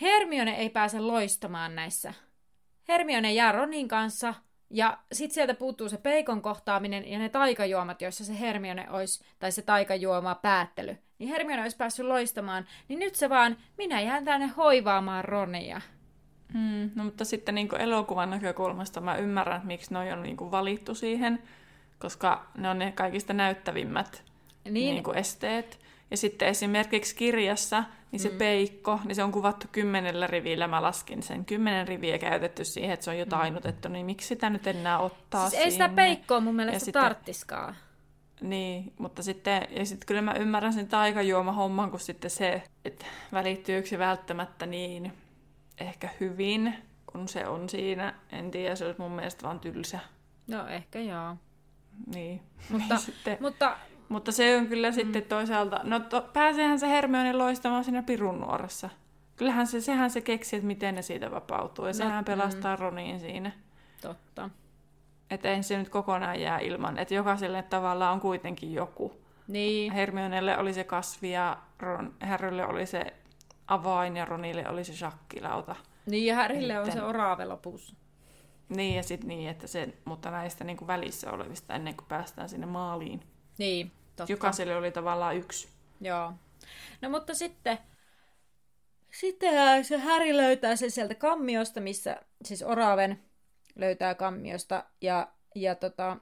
Hermione 0.00 0.56
ei 0.56 0.70
pääse 0.70 1.00
loistamaan 1.00 1.74
näissä 1.74 2.14
Hermione 2.88 3.32
jää 3.32 3.52
Ronin 3.52 3.88
kanssa, 3.88 4.34
ja 4.70 4.98
sitten 5.12 5.34
sieltä 5.34 5.54
puuttuu 5.54 5.88
se 5.88 5.96
peikon 5.96 6.42
kohtaaminen 6.42 7.10
ja 7.10 7.18
ne 7.18 7.28
taikajuomat, 7.28 8.02
joissa 8.02 8.24
se 8.24 8.40
Hermione 8.40 8.90
olisi, 8.90 9.24
tai 9.38 9.52
se 9.52 9.62
taikajuoma 9.62 10.34
päättely. 10.34 10.98
Niin 11.18 11.28
Hermione 11.28 11.62
olisi 11.62 11.76
päässyt 11.76 12.06
loistamaan, 12.06 12.66
niin 12.88 12.98
nyt 12.98 13.14
se 13.14 13.28
vaan, 13.28 13.56
minä 13.78 14.00
jään 14.00 14.24
tänne 14.24 14.46
hoivaamaan 14.46 15.24
Ronia. 15.24 15.80
Mm, 16.54 16.90
no 16.94 17.04
mutta 17.04 17.24
sitten 17.24 17.54
niin 17.54 17.80
elokuvan 17.80 18.30
näkökulmasta 18.30 19.00
mä 19.00 19.16
ymmärrän, 19.16 19.56
että 19.56 19.66
miksi 19.66 19.94
ne 19.94 20.12
on 20.12 20.22
niin 20.22 20.50
valittu 20.50 20.94
siihen, 20.94 21.42
koska 21.98 22.46
ne 22.56 22.70
on 22.70 22.78
ne 22.78 22.92
kaikista 22.92 23.32
näyttävimmät 23.32 24.24
niin. 24.64 24.74
Niin 24.74 25.16
esteet. 25.18 25.80
Ja 26.10 26.16
sitten 26.16 26.48
esimerkiksi 26.48 27.16
kirjassa, 27.16 27.84
niin 28.12 28.20
se 28.20 28.28
mm. 28.28 28.38
peikko, 28.38 29.00
niin 29.04 29.14
se 29.16 29.22
on 29.22 29.32
kuvattu 29.32 29.66
kymmenellä 29.72 30.26
rivillä. 30.26 30.68
Mä 30.68 30.82
laskin 30.82 31.22
sen 31.22 31.44
kymmenen 31.44 31.88
riviä 31.88 32.18
käytetty 32.18 32.64
siihen, 32.64 32.92
että 32.94 33.04
se 33.04 33.10
on 33.10 33.18
jo 33.18 33.26
tainutettu, 33.26 33.88
niin 33.88 34.06
miksi 34.06 34.28
sitä 34.28 34.50
nyt 34.50 34.66
enää 34.66 34.98
ottaa 34.98 35.50
siis 35.50 35.62
ei 35.62 35.70
sitä 35.70 35.88
peikkoa 35.88 36.40
mun 36.40 36.56
mielestä 36.56 36.78
sitten, 36.78 37.02
tarttiskaan. 37.02 37.76
Niin, 38.40 38.92
mutta 38.98 39.22
sitten, 39.22 39.66
ja 39.70 39.86
sitten 39.86 40.06
kyllä 40.06 40.22
mä 40.22 40.32
ymmärrän 40.32 40.72
sen 40.72 40.88
taikajuoma-homman, 40.88 41.90
kun 41.90 42.00
sitten 42.00 42.30
se, 42.30 42.62
että 42.84 43.06
välittyykö 43.32 43.88
se 43.88 43.98
välttämättä 43.98 44.66
niin 44.66 45.12
ehkä 45.78 46.08
hyvin, 46.20 46.74
kun 47.12 47.28
se 47.28 47.46
on 47.46 47.68
siinä. 47.68 48.14
En 48.32 48.50
tiedä, 48.50 48.74
se 48.74 48.84
olisi 48.84 49.00
mun 49.00 49.12
mielestä 49.12 49.42
vaan 49.42 49.60
tylsä. 49.60 49.98
No 50.46 50.66
ehkä 50.66 51.00
joo. 51.00 51.36
Niin. 52.14 52.42
Mutta, 52.68 52.96
sitten, 53.06 53.38
mutta 53.40 53.76
mutta 54.12 54.32
se 54.32 54.56
on 54.56 54.66
kyllä 54.66 54.90
mm. 54.90 54.94
sitten 54.94 55.22
toisaalta, 55.22 55.80
no 55.84 56.00
to, 56.00 56.28
pääseehän 56.32 56.78
se 56.78 56.88
Hermione 56.88 57.32
loistamaan 57.32 57.84
siinä 57.84 58.02
pirun 58.02 58.40
nuorassa. 58.40 58.90
Kyllähän 59.36 59.66
se, 59.66 59.80
sehän 59.80 60.10
se 60.10 60.20
keksi, 60.20 60.56
että 60.56 60.66
miten 60.66 60.94
ne 60.94 61.02
siitä 61.02 61.30
vapautuu, 61.30 61.84
ja 61.84 61.88
no, 61.88 61.94
sehän 61.94 62.24
pelastaa 62.24 62.76
mm. 62.76 62.80
Roniin 62.80 63.20
siinä. 63.20 63.52
Totta. 64.00 64.50
Että 65.30 65.48
ei 65.48 65.62
se 65.62 65.78
nyt 65.78 65.88
kokonaan 65.88 66.40
jää 66.40 66.58
ilman, 66.58 66.98
että 66.98 67.14
jokaiselle 67.14 67.62
tavallaan 67.62 68.12
on 68.12 68.20
kuitenkin 68.20 68.72
joku. 68.72 69.12
Niin. 69.48 69.92
Hermionelle 69.92 70.58
oli 70.58 70.74
se 70.74 70.84
kasvi 70.84 71.30
ja 71.30 71.58
Ron, 71.78 72.14
Harrylle 72.20 72.66
oli 72.66 72.86
se 72.86 73.12
avain 73.66 74.16
ja 74.16 74.24
Ronille 74.24 74.68
oli 74.68 74.84
se 74.84 74.96
shakkilauta. 74.96 75.76
Niin, 76.06 76.26
ja 76.26 76.34
Härille 76.34 76.80
on 76.80 76.92
se 76.92 77.02
orave 77.02 77.44
lopussa. 77.44 77.96
Niin 78.68 78.96
ja 78.96 79.02
sitten 79.02 79.28
niin, 79.28 79.50
että 79.50 79.66
se, 79.66 79.94
mutta 80.04 80.30
näistä 80.30 80.64
niin 80.64 80.76
kuin 80.76 80.88
välissä 80.88 81.30
olevista 81.30 81.74
ennen 81.74 81.96
kuin 81.96 82.06
päästään 82.08 82.48
sinne 82.48 82.66
maaliin. 82.66 83.20
Niin, 83.58 83.92
totta. 84.22 84.32
Jokaiselle 84.32 84.76
oli 84.76 84.90
tavallaan 84.90 85.36
yksi. 85.36 85.68
Joo. 86.00 86.32
No 87.00 87.10
mutta 87.10 87.34
sitten, 87.34 87.78
sitten 89.10 89.84
se 89.84 89.98
Häri 89.98 90.36
löytää 90.36 90.76
sen 90.76 90.90
sieltä 90.90 91.14
kammiosta, 91.14 91.80
missä 91.80 92.16
siis 92.44 92.62
Oraven 92.62 93.22
löytää 93.76 94.14
kammiosta 94.14 94.84
ja, 95.00 95.28
ja 95.54 95.74
tota, 95.74 96.16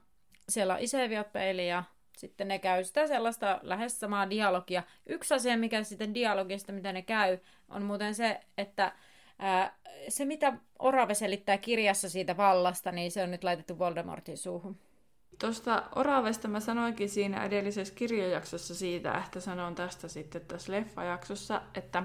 siellä 0.48 0.74
on 0.74 0.80
Iseviot-peili 0.80 1.68
ja 1.68 1.84
sitten 2.16 2.48
ne 2.48 2.58
käy 2.58 2.84
sitä 2.84 3.06
sellaista 3.06 3.60
lähes 3.62 4.00
samaa 4.00 4.30
dialogia. 4.30 4.82
Yksi 5.06 5.34
asia, 5.34 5.56
mikä 5.56 5.82
sitten 5.82 6.14
dialogista, 6.14 6.72
mitä 6.72 6.92
ne 6.92 7.02
käy, 7.02 7.38
on 7.68 7.82
muuten 7.82 8.14
se, 8.14 8.40
että 8.58 8.92
ää, 9.38 9.78
se 10.08 10.24
mitä 10.24 10.52
Orave 10.78 11.14
selittää 11.14 11.58
kirjassa 11.58 12.08
siitä 12.08 12.36
vallasta, 12.36 12.92
niin 12.92 13.10
se 13.10 13.22
on 13.22 13.30
nyt 13.30 13.44
laitettu 13.44 13.78
Voldemortin 13.78 14.38
suuhun. 14.38 14.78
Tuosta 15.40 15.82
Oravesta 15.94 16.48
mä 16.48 16.60
sanoinkin 16.60 17.08
siinä 17.08 17.44
edellisessä 17.44 17.94
kirjajaksossa 17.94 18.74
siitä, 18.74 19.22
että 19.26 19.40
sanon 19.40 19.74
tästä 19.74 20.08
sitten 20.08 20.40
tässä 20.40 20.72
leffajaksossa, 20.72 21.62
että 21.74 22.02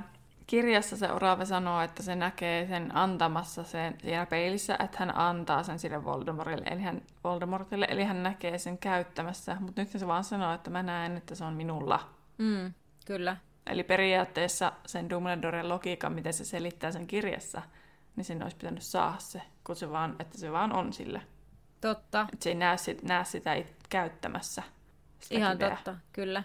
kirjassa 0.47 0.97
se 0.97 1.11
Orave 1.11 1.45
sanoo, 1.45 1.81
että 1.81 2.03
se 2.03 2.15
näkee 2.15 2.67
sen 2.67 2.95
antamassa 2.97 3.63
sen 3.63 3.97
siinä 4.01 4.25
peilissä, 4.25 4.77
että 4.83 4.97
hän 4.99 5.17
antaa 5.17 5.63
sen 5.63 5.79
sille 5.79 6.03
Voldemortille, 6.03 6.65
eli 6.71 6.81
hän, 6.81 7.01
Voldemortille, 7.23 7.87
eli 7.89 8.03
hän 8.03 8.23
näkee 8.23 8.57
sen 8.57 8.77
käyttämässä, 8.77 9.57
mutta 9.59 9.81
nyt 9.81 9.91
se 9.91 10.07
vaan 10.07 10.23
sanoo, 10.23 10.53
että 10.53 10.69
mä 10.69 10.83
näen, 10.83 11.17
että 11.17 11.35
se 11.35 11.43
on 11.43 11.53
minulla. 11.53 12.09
Mm, 12.37 12.73
kyllä. 13.05 13.37
Eli 13.67 13.83
periaatteessa 13.83 14.71
sen 14.85 15.09
Dumbledoren 15.09 15.69
logiikan, 15.69 16.13
miten 16.13 16.33
se 16.33 16.45
selittää 16.45 16.91
sen 16.91 17.07
kirjassa, 17.07 17.61
niin 18.15 18.25
sen 18.25 18.43
olisi 18.43 18.57
pitänyt 18.57 18.83
saada 18.83 19.15
se, 19.17 19.41
kun 19.63 19.75
se 19.75 19.89
vaan, 19.89 20.15
että 20.19 20.37
se 20.37 20.51
vaan 20.51 20.73
on 20.73 20.93
sille. 20.93 21.21
Totta. 21.89 22.27
Että 22.33 22.43
se 22.43 22.49
ei 22.49 22.55
näe, 22.55 22.77
sit, 22.77 23.03
näe 23.03 23.23
sitä 23.25 23.53
it- 23.53 23.75
käyttämässä. 23.89 24.63
Sitä 25.19 25.35
Ihan 25.35 25.57
kiveä. 25.57 25.69
totta, 25.69 25.95
kyllä. 26.13 26.43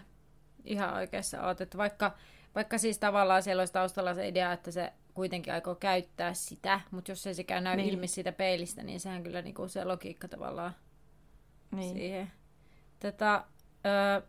Ihan 0.65 0.93
oikeassa 0.93 1.41
oot, 1.47 1.61
että 1.61 1.77
vaikka, 1.77 2.11
vaikka 2.55 2.77
siis 2.77 2.99
tavallaan 2.99 3.43
siellä 3.43 3.61
olisi 3.61 3.73
taustalla 3.73 4.13
se 4.13 4.27
idea, 4.27 4.53
että 4.53 4.71
se 4.71 4.93
kuitenkin 5.13 5.53
aikoo 5.53 5.75
käyttää 5.75 6.33
sitä, 6.33 6.81
mutta 6.91 7.11
jos 7.11 7.27
ei 7.27 7.33
sekään 7.35 7.63
näy 7.63 7.75
Niin. 7.75 7.85
niin. 7.85 7.93
ilmi 7.93 8.07
siitä 8.07 8.31
peilistä, 8.31 8.83
niin 8.83 8.99
sehän 8.99 9.23
kyllä 9.23 9.41
niinku 9.41 9.67
se 9.67 9.83
logiikka 9.85 10.27
tavallaan 10.27 10.75
Niin. 11.71 11.93
siihen. 11.93 12.31
Tätä, 12.99 13.43
öö, 13.85 14.21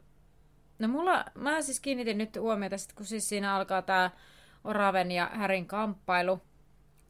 no 0.79 0.89
mulla, 0.89 1.25
mä 1.35 1.63
siis 1.63 1.81
kiinnitin 1.81 2.19
nyt 2.19 2.37
huomiota, 2.41 2.79
sit 2.79 2.93
kun 2.93 3.07
siis 3.07 3.29
siinä 3.29 3.55
alkaa 3.55 3.83
tämä 3.83 4.11
Oraven 4.65 5.11
ja 5.11 5.31
Härin 5.35 5.67
kamppailu, 5.67 6.43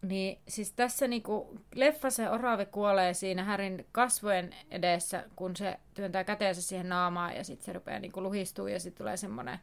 niin 0.02 0.38
siis 0.48 0.72
tässä 0.72 1.08
niinku, 1.08 1.58
leffa 1.74 2.10
se 2.10 2.30
Orave 2.30 2.64
kuolee 2.64 3.14
siinä 3.14 3.44
Härin 3.44 3.86
kasvojen 3.92 4.54
edessä, 4.70 5.24
kun 5.36 5.56
se 5.56 5.78
työntää 5.94 6.24
käteensä 6.24 6.62
siihen 6.62 6.88
naamaan 6.88 7.36
ja 7.36 7.44
sitten 7.44 7.66
se 7.66 7.72
rupeaa 7.72 7.98
niinku 7.98 8.22
luhistuu 8.22 8.66
ja 8.66 8.80
sitten 8.80 8.98
tulee 8.98 9.16
semmoinen 9.16 9.58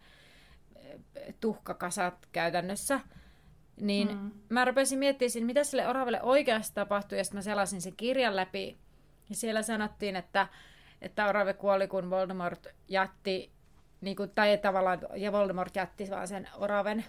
tuhkakasat 1.39 2.27
käytännössä. 2.31 2.99
Niin 3.81 4.07
Mm. 4.07 4.17
mm. 4.17 4.31
mä 4.49 4.65
rupesin 4.65 4.99
miettimään, 4.99 5.29
siinä, 5.29 5.45
mitä 5.45 5.63
sille 5.63 5.87
Oravelle 5.87 6.21
oikeasti 6.21 6.75
tapahtui, 6.75 7.17
ja 7.17 7.23
sitten 7.23 7.37
mä 7.37 7.41
selasin 7.41 7.81
sen 7.81 7.95
kirjan 7.97 8.35
läpi. 8.35 8.77
Ja 9.29 9.35
siellä 9.35 9.61
sanottiin, 9.61 10.15
että, 10.15 10.47
että 11.01 11.27
Orave 11.27 11.53
kuoli, 11.53 11.87
kun 11.87 12.09
Voldemort 12.09 12.67
jätti, 12.87 13.51
niin 14.01 14.15
kuin, 14.15 14.29
tai 14.29 14.57
tavallaan, 14.57 14.99
ja 15.15 15.31
Voldemort 15.31 15.75
jätti 15.75 16.09
vaan 16.09 16.27
sen 16.27 16.49
Oraven 16.57 17.05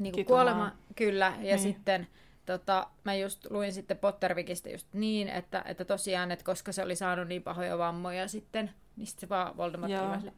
niin 0.00 0.14
kuin 0.14 0.26
kuolema. 0.26 0.72
Kyllä, 0.96 1.26
ja 1.26 1.42
Niin. 1.42 1.58
sitten 1.58 2.06
tota, 2.46 2.86
mä 3.04 3.14
just 3.14 3.46
luin 3.50 3.72
sitten 3.72 3.98
Pottervikistä 3.98 4.70
just 4.70 4.88
niin, 4.92 5.28
että, 5.28 5.62
että 5.66 5.84
tosiaan, 5.84 6.30
että 6.30 6.44
koska 6.44 6.72
se 6.72 6.82
oli 6.82 6.96
saanut 6.96 7.28
niin 7.28 7.42
pahoja 7.42 7.78
vammoja 7.78 8.28
sitten, 8.28 8.70
niin 8.96 9.06
sitten 9.06 9.20
se 9.20 9.28
vaan 9.28 9.56
Voldemort 9.56 9.92
oli 9.92 10.32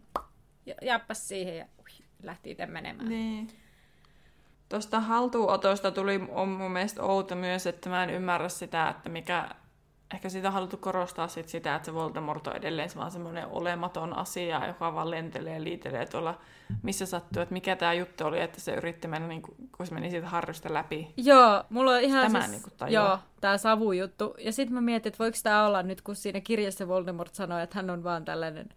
jääppäs 0.83 1.29
siihen 1.29 1.57
ja 1.57 1.65
ui, 1.79 2.05
lähti 2.23 2.51
itse 2.51 2.67
menemään. 2.67 3.09
Niin. 3.09 3.49
Tuosta 4.69 5.01
haltuunotosta 5.01 5.91
tuli 5.91 6.21
on 6.29 6.49
mun 6.49 6.71
mielestä 6.71 7.03
outo 7.03 7.35
myös, 7.35 7.67
että 7.67 7.91
mä 7.91 8.05
en 8.05 8.11
ymmärrä 8.11 8.49
sitä, 8.49 8.89
että 8.89 9.09
mikä... 9.09 9.49
Ehkä 10.15 10.29
sitä 10.29 10.49
on 10.49 10.55
haluttu 10.55 10.77
korostaa 10.77 11.29
sit 11.29 11.49
sitä, 11.49 11.75
että 11.75 11.87
se 11.87 11.95
Voldemort 11.95 12.47
on 12.47 12.57
edelleen 12.57 12.91
vaan 12.97 13.11
semmoinen 13.11 13.47
olematon 13.47 14.17
asia, 14.19 14.67
joka 14.67 14.95
vaan 14.95 15.11
lentelee 15.11 15.55
ja 15.55 15.65
liitelee 15.65 16.07
tuolla, 16.07 16.39
missä 16.83 17.07
sattuu. 17.07 17.43
Että 17.43 17.53
mikä 17.53 17.77
tämä 17.77 17.93
juttu 17.93 18.25
oli, 18.27 18.41
että 18.41 18.61
se 18.61 18.75
yritti 18.75 19.09
mennä, 19.09 19.29
niin 19.29 19.43
kuin, 19.43 19.55
kun 19.77 19.87
se 19.87 19.95
meni 19.95 20.11
siitä 20.11 20.29
harrysta 20.29 20.75
läpi. 20.75 21.13
Joo, 21.17 21.65
mulla 21.71 21.91
on 21.91 22.01
ihan 22.01 22.27
Tämä 22.27 22.41
siis, 22.41 22.51
niinku 22.51 22.71
tajuaa. 22.77 23.09
joo, 23.09 23.19
tää 23.41 23.59
savujuttu. 23.59 24.35
Ja 24.39 24.53
sitten 24.53 24.75
mä 24.75 24.81
mietin, 24.81 25.11
että 25.11 25.19
voiko 25.19 25.39
tämä 25.43 25.67
olla 25.67 25.83
nyt, 25.83 26.03
kun 26.03 26.17
siinä 26.17 26.41
kirjassa 26.41 26.89
Voldemort 26.89 27.35
sanoi, 27.35 27.63
että 27.63 27.77
hän 27.77 27.91
on 27.91 28.05
vaan 28.05 28.25
tällainen 28.25 28.69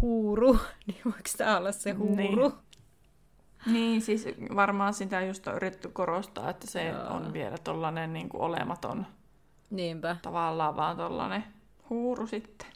huuru, 0.00 0.52
niin 0.86 1.00
voiko 1.04 1.30
tämä 1.38 1.56
olla 1.56 1.72
se 1.72 1.90
huuru? 1.92 2.48
Niin. 2.48 2.52
Niin, 3.66 4.02
siis 4.02 4.28
varmaan 4.56 4.94
sitä 4.94 5.20
just 5.20 5.46
on 5.46 5.54
yritetty 5.54 5.88
korostaa, 5.88 6.50
että 6.50 6.66
se 6.66 6.84
Joo. 6.88 7.06
on 7.08 7.32
vielä 7.32 7.58
tollanen 7.64 8.12
niin 8.12 8.28
kuin 8.28 8.40
olematon, 8.40 9.06
Niinpä. 9.72 10.16
tavallaan 10.22 10.76
vaan 10.76 10.96
tollanen 10.96 11.44
huuru 11.90 12.26
sitten. 12.26 12.68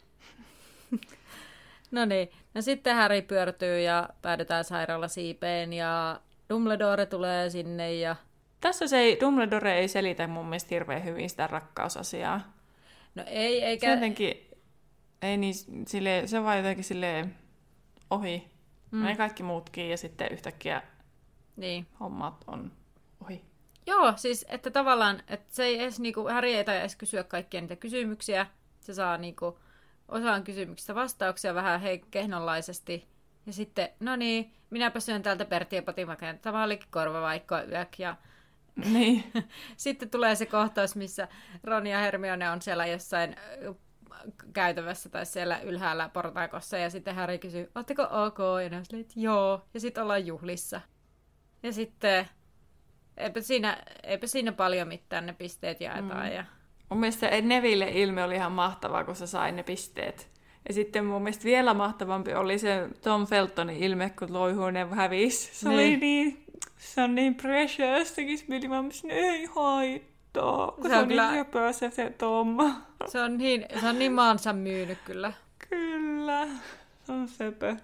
No 1.91 2.05
niin, 2.05 2.29
no 2.53 2.61
sitten 2.61 2.95
Harry 2.95 3.21
pyörtyy 3.21 3.81
ja 3.81 4.09
päädytään 4.21 4.63
sairaalasiipeen 4.63 5.73
ja 5.73 6.19
Dumbledore 6.49 7.05
tulee 7.05 7.49
sinne 7.49 7.93
ja 7.93 8.15
Tässä 8.61 8.87
se 8.87 8.97
ei, 8.97 9.17
Dumbledore 9.21 9.77
ei 9.79 9.87
selitä 9.87 10.27
mun 10.27 10.45
mielestä 10.45 10.67
hirveän 10.75 11.03
hyvin 11.03 11.29
sitä 11.29 11.47
rakkausasiaa. 11.47 12.53
no 13.15 13.23
ei, 13.27 13.59
Se 13.59 13.65
eikä... 13.65 13.91
jotenkin, 13.91 14.49
ei 15.21 15.37
niin, 15.37 15.53
sille, 15.87 16.23
se 16.25 16.43
vaan 16.43 16.57
jotenkin 16.57 16.83
silleen 16.83 17.35
ohi. 18.09 18.47
Mm. 18.91 19.03
Ne 19.03 19.15
kaikki 19.15 19.43
muutkin 19.43 19.89
ja 19.89 19.97
sitten 19.97 20.27
yhtäkkiä 20.31 20.81
Niin. 21.55 21.87
hommat 21.99 22.43
on 22.47 22.71
ohi. 23.25 23.41
Joo, 23.87 24.13
siis 24.15 24.45
että 24.49 24.71
tavallaan, 24.71 25.23
että 25.27 25.55
se 25.55 25.63
ei 25.63 25.79
edes, 25.79 25.99
niinku, 25.99 26.27
Harry 26.27 26.49
ei 26.49 26.59
edes 26.59 26.95
kysyä 26.95 27.23
kaikkia 27.23 27.61
niitä 27.61 27.75
kysymyksiä. 27.75 28.47
Se 28.79 28.93
saa 28.93 29.17
niinku, 29.17 29.59
osaan 30.07 30.43
kysymyksistä 30.43 30.95
vastauksia 30.95 31.55
vähän 31.55 31.81
hei, 31.81 32.03
kehnonlaisesti. 32.11 33.07
Ja 33.45 33.53
sitten, 33.53 33.89
no 33.99 34.15
niin, 34.15 34.53
minäpä 34.69 34.99
syön 34.99 35.23
täältä 35.23 35.45
Pertti 35.45 35.75
ja 35.75 35.81
Potimäkeen. 35.81 36.39
Tämä 36.39 36.63
olikin 36.63 36.87
korvavaikko 36.91 37.55
yök. 37.71 37.99
Ja 37.99 38.15
Niin. 38.85 39.23
sitten 39.77 40.09
tulee 40.09 40.35
se 40.35 40.45
kohtaus, 40.45 40.95
missä 40.95 41.27
Ron 41.63 41.87
ja 41.87 41.99
Hermione 41.99 42.49
on 42.49 42.61
siellä 42.61 42.85
jossain 42.85 43.35
ö, 43.61 43.73
käytävässä 44.53 45.09
tai 45.09 45.25
siellä 45.25 45.59
ylhäällä 45.59 46.09
portaikossa. 46.09 46.77
Ja 46.77 46.89
sitten 46.89 47.15
Harry 47.15 47.37
kysyy, 47.37 47.71
ootteko 47.75 48.03
ok? 48.03 48.37
Ja 48.63 48.69
ne 48.69 48.77
on 48.77 48.85
silleen, 48.85 49.01
että 49.01 49.19
joo. 49.19 49.67
Ja 49.73 49.79
sitten 49.79 50.03
ollaan 50.03 50.25
juhlissa. 50.25 50.81
Ja 51.63 51.73
sitten, 51.73 52.27
eipä 53.17 53.41
siinä, 53.41 53.77
eipä 54.03 54.27
siinä 54.27 54.51
paljon 54.51 54.87
mitään 54.87 55.25
ne 55.25 55.33
pisteet 55.33 55.81
jaetaan. 55.81 56.25
Mm. 56.25 56.31
Ja... 56.31 56.45
Mun 56.89 56.99
mielestä 56.99 57.41
Neville 57.41 57.91
ilme 57.91 58.23
oli 58.23 58.35
ihan 58.35 58.51
mahtavaa, 58.51 59.03
kun 59.03 59.15
se 59.15 59.27
sai 59.27 59.51
ne 59.51 59.63
pisteet. 59.63 60.29
Ja 60.67 60.73
sitten 60.73 61.05
mun 61.05 61.21
mielestä 61.23 61.43
vielä 61.45 61.73
mahtavampi 61.73 62.33
oli 62.33 62.59
se 62.59 62.89
Tom 63.01 63.27
Feltonin 63.27 63.83
ilme, 63.83 64.09
kun 64.19 64.33
loihuinen 64.33 64.89
hävisi. 64.89 65.55
Se 65.55 65.69
niin. 65.69 65.79
oli 65.79 65.97
Niin. 65.97 66.45
se 66.77 67.01
on 67.01 67.15
niin 67.15 67.35
precious, 67.35 68.11
tekisi 68.11 68.45
mieli 68.47 68.65
että 68.65 69.07
ei 69.15 69.45
haittaa. 69.45 70.71
Kun 70.71 70.83
Se 70.83 70.89
se, 70.89 70.97
on 70.97 71.07
kyllä- 71.07 71.25
niin 71.25 71.37
höpö 71.37 71.73
se, 71.73 71.91
se 71.91 72.09
Tom. 72.09 72.57
Se 73.07 73.21
on 73.21 73.37
niin, 73.37 73.65
se 73.79 73.87
on 73.87 73.99
niin 73.99 74.11
maansa 74.13 74.53
myynyt 74.53 74.97
kyllä. 75.05 75.33
Kyllä, 75.69 76.47
se 77.05 77.11
on 77.11 77.27
söpö. 77.27 77.75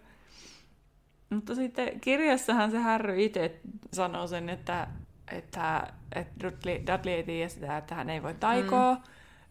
Mutta 1.29 1.55
sitten 1.55 1.99
kirjassahan 1.99 2.71
se 2.71 2.77
Harry 2.77 3.23
itse 3.23 3.59
sanoo 3.93 4.27
sen, 4.27 4.49
että, 4.49 4.87
että, 5.31 5.93
että 6.15 6.33
Dudley, 6.43 6.79
Dudley 6.87 7.13
ei 7.13 7.23
tiedä 7.23 7.49
sitä, 7.49 7.77
että 7.77 7.95
hän 7.95 8.09
ei 8.09 8.23
voi 8.23 8.33
taikoa. 8.33 8.93
Mm. 8.95 9.01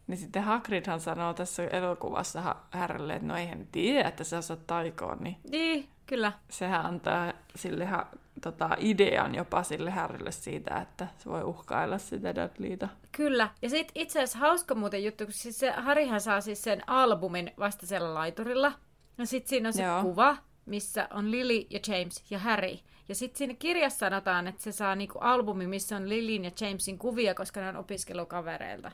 Niin 0.07 0.19
sitten 0.19 0.43
Hagridhan 0.43 1.01
sanoo 1.01 1.35
tässä 1.35 1.65
elokuvassa 1.65 2.57
Harrylle, 2.71 3.15
että 3.15 3.27
no 3.29 3.37
eihän 3.37 3.67
tiedä, 3.73 4.09
että 4.09 4.25
sä 4.25 4.39
osaat 4.39 4.67
taikoa. 4.67 5.15
Niin 5.15 5.37
Niin, 5.51 5.89
kyllä. 6.07 6.33
sehän 6.51 6.87
antaa 6.87 7.33
sille 7.57 7.85
ha, 7.85 8.07
tota, 8.41 8.77
idean 8.79 9.35
jopa 9.35 9.63
sille 9.63 9.91
Harrylle 9.91 10.33
siitä, 10.33 10.77
että 10.77 11.07
se 11.19 11.31
voi 11.31 11.43
uhkailla 11.43 11.99
sitä 11.99 12.35
Dudleyta. 12.35 12.89
Kyllä. 13.13 13.49
Ja 13.63 13.71
sitten 13.71 14.03
itse 14.03 14.19
asiassa 14.19 14.39
hauska 14.39 14.75
muuten 14.75 15.05
juttu, 15.05 15.25
kun 15.25 15.33
siis 15.33 15.59
se 15.59 15.71
Harihan 15.71 16.21
saa 16.21 16.41
siis 16.41 16.63
sen 16.63 16.83
albumin 16.87 17.51
vasta 17.59 17.87
siellä 17.87 18.15
laiturilla. 18.15 18.73
Ja 19.19 19.27
sitten 19.27 19.49
siinä 19.49 19.69
on 19.69 19.73
se. 19.73 19.83
Joo. 19.83 20.03
kuva, 20.03 20.37
missä 20.67 21.09
on 21.11 21.31
Lily 21.31 21.67
ja 21.71 21.81
James 21.87 22.25
ja 22.31 22.39
Harry. 22.39 22.79
Ja 23.13 23.17
sitten 23.17 23.39
siinä 23.39 23.55
kirjassa 23.55 23.99
sanotaan, 23.99 24.47
että 24.47 24.63
se 24.63 24.73
saa 24.73 24.95
niinku 24.95 25.19
albumi, 25.19 25.67
missä 25.67 25.97
on 25.97 26.09
Lilyn 26.09 26.45
ja 26.45 26.51
Jamesin 26.61 26.99
kuvia, 26.99 27.35
koska 27.35 27.61
ne 27.61 27.69
on 27.69 27.77
opiskelukavereilta. 27.77 28.93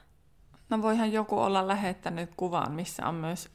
No 0.71 0.83
voihan 0.83 1.13
joku 1.13 1.39
olla 1.39 1.69
lähettänyt 1.69 2.31
kuvan, 2.37 2.73
missä 2.73 3.07
on 3.07 3.15
myös 3.15 3.49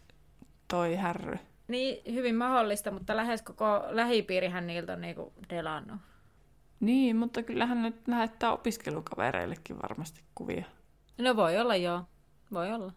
toi 0.68 0.96
härry. 0.96 1.38
Niin, 1.68 2.14
hyvin 2.14 2.36
mahdollista, 2.36 2.92
mutta 2.92 3.16
lähes 3.16 3.42
koko 3.42 3.84
lähipiirihän 3.90 4.68
niiltä 4.68 4.94
on 4.94 5.02
niinku 5.02 5.34
delannut. 5.50 5.98
Niin, 6.80 7.16
mutta 7.16 7.44
kyllähän 7.44 7.84
nyt 7.84 8.08
lähettää 8.08 8.52
opiskelukavereillekin 8.52 9.82
varmasti 9.82 10.22
kuvia. 10.36 10.66
No 11.18 11.36
voi 11.36 11.60
olla, 11.60 11.76
joo. 11.76 12.04
Voi 12.54 12.74
olla. 12.74 12.92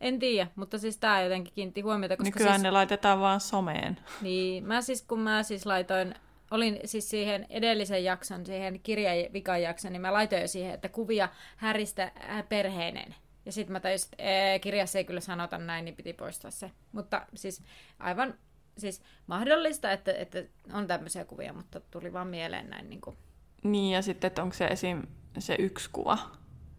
En 0.00 0.18
tiedä, 0.18 0.50
mutta 0.56 0.78
siis 0.78 0.98
tää 0.98 1.22
jotenkin 1.22 1.54
kiinnitti 1.54 1.80
huomiota, 1.80 2.16
koska 2.16 2.38
Nykyään 2.38 2.54
siis... 2.54 2.62
ne 2.62 2.70
laitetaan 2.70 3.20
vaan 3.20 3.40
someen. 3.40 4.00
Niin, 4.20 4.66
mä 4.66 4.80
siis 4.80 5.02
kun 5.02 5.20
mä 5.20 5.42
siis 5.42 5.66
laitoin, 5.66 6.14
olin 6.52 6.80
siis 6.84 7.10
siihen 7.10 7.46
edellisen 7.50 8.04
jakson, 8.04 8.46
siihen 8.46 8.80
kirjavikan 8.82 9.62
jakson, 9.62 9.92
niin 9.92 10.00
mä 10.00 10.12
laitoin 10.12 10.42
jo 10.42 10.48
siihen, 10.48 10.74
että 10.74 10.88
kuvia 10.88 11.28
Häristä 11.56 12.02
äh, 12.30 12.48
perheinen. 12.48 13.14
Ja 13.46 13.52
sitten 13.52 13.72
mä 13.72 13.80
tajusin, 13.80 14.08
että 14.12 14.22
ee, 14.22 14.58
kirjassa 14.58 14.98
ei 14.98 15.04
kyllä 15.04 15.20
sanota 15.20 15.58
näin, 15.58 15.84
niin 15.84 15.96
piti 15.96 16.12
poistaa 16.12 16.50
se. 16.50 16.70
Mutta 16.92 17.26
siis 17.34 17.62
aivan 17.98 18.34
siis 18.78 19.02
mahdollista, 19.26 19.92
että, 19.92 20.12
että 20.12 20.44
on 20.72 20.86
tämmöisiä 20.86 21.24
kuvia, 21.24 21.52
mutta 21.52 21.80
tuli 21.80 22.12
vaan 22.12 22.28
mieleen 22.28 22.70
näin 22.70 22.90
niin 22.90 23.00
kuin. 23.00 23.16
Niin, 23.64 23.94
ja 23.94 24.02
sitten, 24.02 24.28
että 24.28 24.42
onko 24.42 24.54
se 24.54 24.64
esim. 24.64 25.02
se 25.38 25.56
yksi 25.58 25.90
kuva 25.92 26.18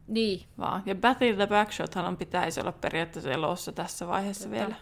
Niin, 0.08 0.44
vaan. 0.58 0.84
Ja 0.86 0.96
Battle 0.96 1.34
the 1.34 1.48
Backshothan 1.48 2.18
pitäisi 2.18 2.60
olla 2.60 2.72
periaatteessa 2.72 3.32
elossa 3.32 3.72
tässä 3.72 4.08
vaiheessa 4.08 4.50
Totta. 4.50 4.60
vielä. 4.60 4.76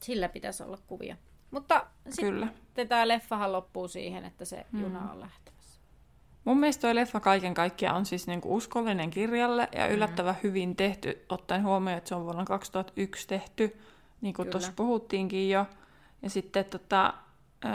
sillä 0.00 0.28
pitäisi 0.28 0.62
olla 0.62 0.78
kuvia. 0.86 1.16
Mutta 1.50 1.86
Kyllä. 2.20 2.46
sitten 2.46 2.88
tämä 2.88 3.08
leffahan 3.08 3.52
loppuu 3.52 3.88
siihen, 3.88 4.24
että 4.24 4.44
se 4.44 4.66
juna 4.72 5.12
on 5.12 5.20
lähtemässä. 5.20 5.80
Mun 6.44 6.58
mielestä 6.58 6.80
toi 6.80 6.94
leffa 6.94 7.20
kaiken 7.20 7.54
kaikkiaan 7.54 7.96
on 7.96 8.06
siis 8.06 8.26
niinku 8.26 8.56
uskollinen 8.56 9.10
kirjalle 9.10 9.68
ja 9.72 9.88
yllättävän 9.88 10.36
hyvin 10.42 10.76
tehty, 10.76 11.24
ottaen 11.28 11.62
huomioon, 11.62 11.98
että 11.98 12.08
se 12.08 12.14
on 12.14 12.24
vuonna 12.24 12.44
2001 12.44 13.28
tehty, 13.28 13.76
niin 14.20 14.34
kuin 14.34 14.50
tuossa 14.50 14.72
puhuttiinkin 14.76 15.50
jo. 15.50 15.66
Ja 16.22 16.30
sitten 16.30 16.64
tota, 16.64 17.14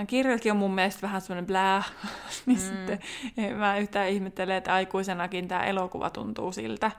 kirjakin 0.07 0.51
on 0.51 0.57
mun 0.57 0.75
mielestä 0.75 1.01
vähän 1.01 1.21
semmoinen 1.21 1.47
blää, 1.47 1.83
niin 2.45 2.59
mm. 2.59 2.65
sitten 2.65 2.99
en 3.37 3.57
mä 3.57 3.77
yhtään 3.77 4.09
ihmettele, 4.09 4.57
että 4.57 4.73
aikuisenakin 4.73 5.47
tämä 5.47 5.65
elokuva 5.65 6.09
tuntuu 6.09 6.51
siltä. 6.51 6.91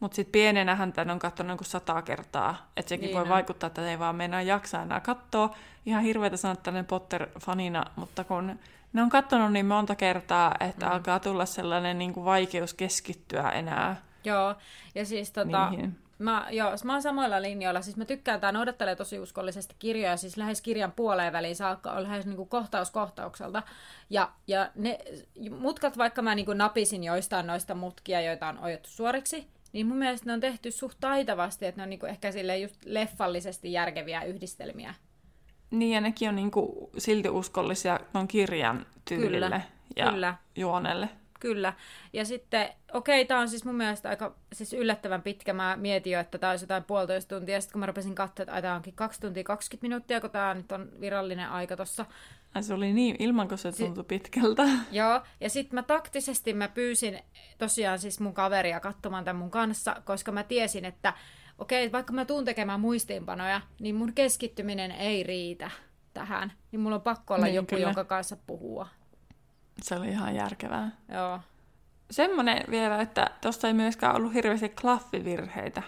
Mutta 0.00 0.16
sitten 0.16 0.32
pienenähän 0.32 0.92
tämän 0.92 1.10
on 1.10 1.18
katsonut 1.18 1.60
niin 1.60 1.70
sata 1.70 2.02
kertaa, 2.02 2.70
että 2.76 2.88
sekin 2.88 3.06
Niin 3.06 3.14
voi 3.14 3.22
on. 3.22 3.28
vaikuttaa, 3.28 3.66
että 3.66 3.90
ei 3.90 3.98
vaan 3.98 4.16
mennä 4.16 4.42
jaksaa 4.42 4.82
enää 4.82 5.00
katsoa. 5.00 5.56
Ihan 5.86 6.02
hirveätä 6.02 6.36
sanoa 6.36 6.56
tällainen 6.56 6.86
Potter-fanina, 6.86 7.84
mutta 7.96 8.24
kun 8.24 8.58
ne 8.92 9.02
on 9.02 9.08
katsonut 9.08 9.52
niin 9.52 9.66
monta 9.66 9.94
kertaa, 9.94 10.54
että 10.60 10.86
mm. 10.86 10.92
alkaa 10.92 11.20
tulla 11.20 11.46
sellainen 11.46 11.98
niin 11.98 12.12
kuin 12.12 12.24
vaikeus 12.24 12.74
keskittyä 12.74 13.50
enää 13.50 13.96
Joo, 14.26 14.54
ja 14.94 15.04
siis 15.06 15.30
tota, 15.30 15.70
niihin. 15.70 15.98
Mä, 16.18 16.46
joo, 16.50 16.72
mä 16.84 16.92
oon 16.92 17.02
samoilla 17.02 17.42
linjoilla. 17.42 17.82
Siis 17.82 17.96
mä 17.96 18.04
tykkään, 18.04 18.40
tää 18.40 18.52
noudattelee 18.52 18.96
tosi 18.96 19.18
uskollisesti 19.18 19.76
kirjoja, 19.78 20.16
siis 20.16 20.36
lähes 20.36 20.60
kirjan 20.60 20.92
puoleen 20.92 21.32
väliin 21.32 21.56
saakka 21.56 21.92
on 21.92 22.02
lähes 22.02 22.26
niinku 22.26 22.46
kohtaus 22.46 22.90
kohtaukselta. 22.90 23.62
Ja, 24.10 24.30
ja 24.46 24.70
ne 24.74 24.98
mutkat, 25.58 25.98
vaikka 25.98 26.22
mä 26.22 26.34
niinku 26.34 26.52
napisin 26.52 27.04
joistain 27.04 27.46
noista 27.46 27.74
mutkia, 27.74 28.20
joita 28.20 28.48
on 28.48 28.58
ojettu 28.58 28.90
suoriksi, 28.90 29.48
niin 29.76 29.86
mun 29.86 29.96
mielestä 29.96 30.26
ne 30.26 30.32
on 30.32 30.40
tehty 30.40 30.70
suht 30.70 30.96
taitavasti, 31.00 31.66
että 31.66 31.78
ne 31.78 31.82
on 31.82 31.90
niinku 31.90 32.06
ehkä 32.06 32.32
silleen 32.32 32.62
just 32.62 32.76
leffallisesti 32.84 33.72
järkeviä 33.72 34.22
yhdistelmiä. 34.22 34.94
Niin, 35.70 35.94
ja 35.94 36.00
nekin 36.00 36.28
on 36.28 36.36
niin 36.36 36.50
kuin 36.50 36.90
silti 36.98 37.28
uskollisia 37.28 38.00
ton 38.12 38.28
kirjan 38.28 38.86
tyylille 39.08 39.46
Kyllä, 39.46 39.60
ja 39.96 40.10
kyllä. 40.10 40.34
juonelle. 40.56 41.08
Kyllä. 41.40 41.72
Ja 42.12 42.24
sitten, 42.24 42.68
okei, 42.92 43.24
tämä 43.24 43.40
on 43.40 43.48
siis 43.48 43.64
mun 43.64 43.74
mielestä 43.74 44.08
aika 44.08 44.34
siis 44.52 44.72
yllättävän 44.72 45.22
pitkä. 45.22 45.52
Mä 45.52 45.76
mietin 45.76 46.12
jo, 46.12 46.20
että 46.20 46.38
tämä 46.38 46.50
olisi 46.50 46.62
jotain 46.62 46.84
puolitoista 46.84 47.36
tuntia. 47.36 47.60
Sitten 47.60 47.72
kun 47.72 47.80
mä 47.80 47.86
rupesin 47.86 48.14
katsoa, 48.14 48.42
että 48.42 48.62
tää 48.62 48.74
onkin 48.74 48.94
kaksi 48.94 49.20
tuntia 49.20 49.44
20 49.44 49.84
minuuttia, 49.84 50.20
kun 50.20 50.30
tämä 50.30 50.54
nyt 50.54 50.72
on 50.72 50.88
virallinen 51.00 51.48
aika 51.48 51.76
tossa. 51.76 52.06
Ai 52.54 52.62
se 52.62 52.74
oli 52.74 52.92
niin, 52.92 53.16
ilman 53.18 53.48
kun 53.48 53.58
se 53.58 53.72
tuntui 53.72 54.04
pitkältä. 54.04 54.62
Joo, 54.92 55.20
ja 55.40 55.50
sitten 55.50 55.74
mä 55.74 55.82
taktisesti 55.82 56.52
mä 56.52 56.68
pyysin 56.68 57.18
tosiaan 57.58 57.98
siis 57.98 58.20
mun 58.20 58.34
kaveria 58.34 58.80
katsomaan 58.80 59.24
tämän 59.24 59.40
mun 59.40 59.50
kanssa, 59.50 59.96
koska 60.04 60.32
mä 60.32 60.42
tiesin, 60.42 60.84
että 60.84 61.12
okei, 61.58 61.92
vaikka 61.92 62.12
mä 62.12 62.24
tuun 62.24 62.44
tekemään 62.44 62.80
muistiinpanoja, 62.80 63.60
niin 63.80 63.94
mun 63.94 64.12
keskittyminen 64.12 64.90
ei 64.90 65.22
riitä 65.22 65.70
tähän. 66.14 66.52
Niin 66.72 66.80
mulla 66.80 66.96
on 66.96 67.02
pakko 67.02 67.34
olla 67.34 67.44
Niin, 67.44 67.54
joku, 67.54 67.66
kyllä. 67.66 67.82
jonka 67.82 68.04
kanssa 68.04 68.36
puhua. 68.46 68.88
Se 69.82 69.94
oli 69.94 70.08
ihan 70.08 70.34
järkevää. 70.34 70.90
Joo. 71.14 71.40
Semmoinen 72.10 72.64
vielä, 72.70 73.00
että 73.00 73.30
tuossa 73.40 73.68
ei 73.68 73.74
myöskään 73.74 74.16
ollut 74.16 74.34
hirveästi 74.34 74.68
klaffivirheitä. 74.68 75.82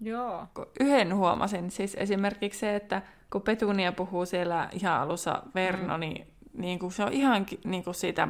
Joo. 0.00 0.46
Kun 0.54 0.66
Yhden 0.80 1.16
huomasin, 1.16 1.70
siis 1.70 1.96
esimerkiksi 2.00 2.60
se, 2.60 2.76
että 2.76 3.02
kun 3.32 3.42
Petunia 3.42 3.92
puhuu 3.92 4.26
siellä 4.26 4.68
ihan 4.72 5.00
alussa 5.00 5.42
Verno, 5.54 5.94
mm. 5.94 6.00
niin, 6.00 6.26
niin 6.52 6.78
kuin 6.78 6.92
se 6.92 7.04
on 7.04 7.12
ihan 7.12 7.46
niin 7.64 7.84
kuin 7.84 7.94
siitä 7.94 8.28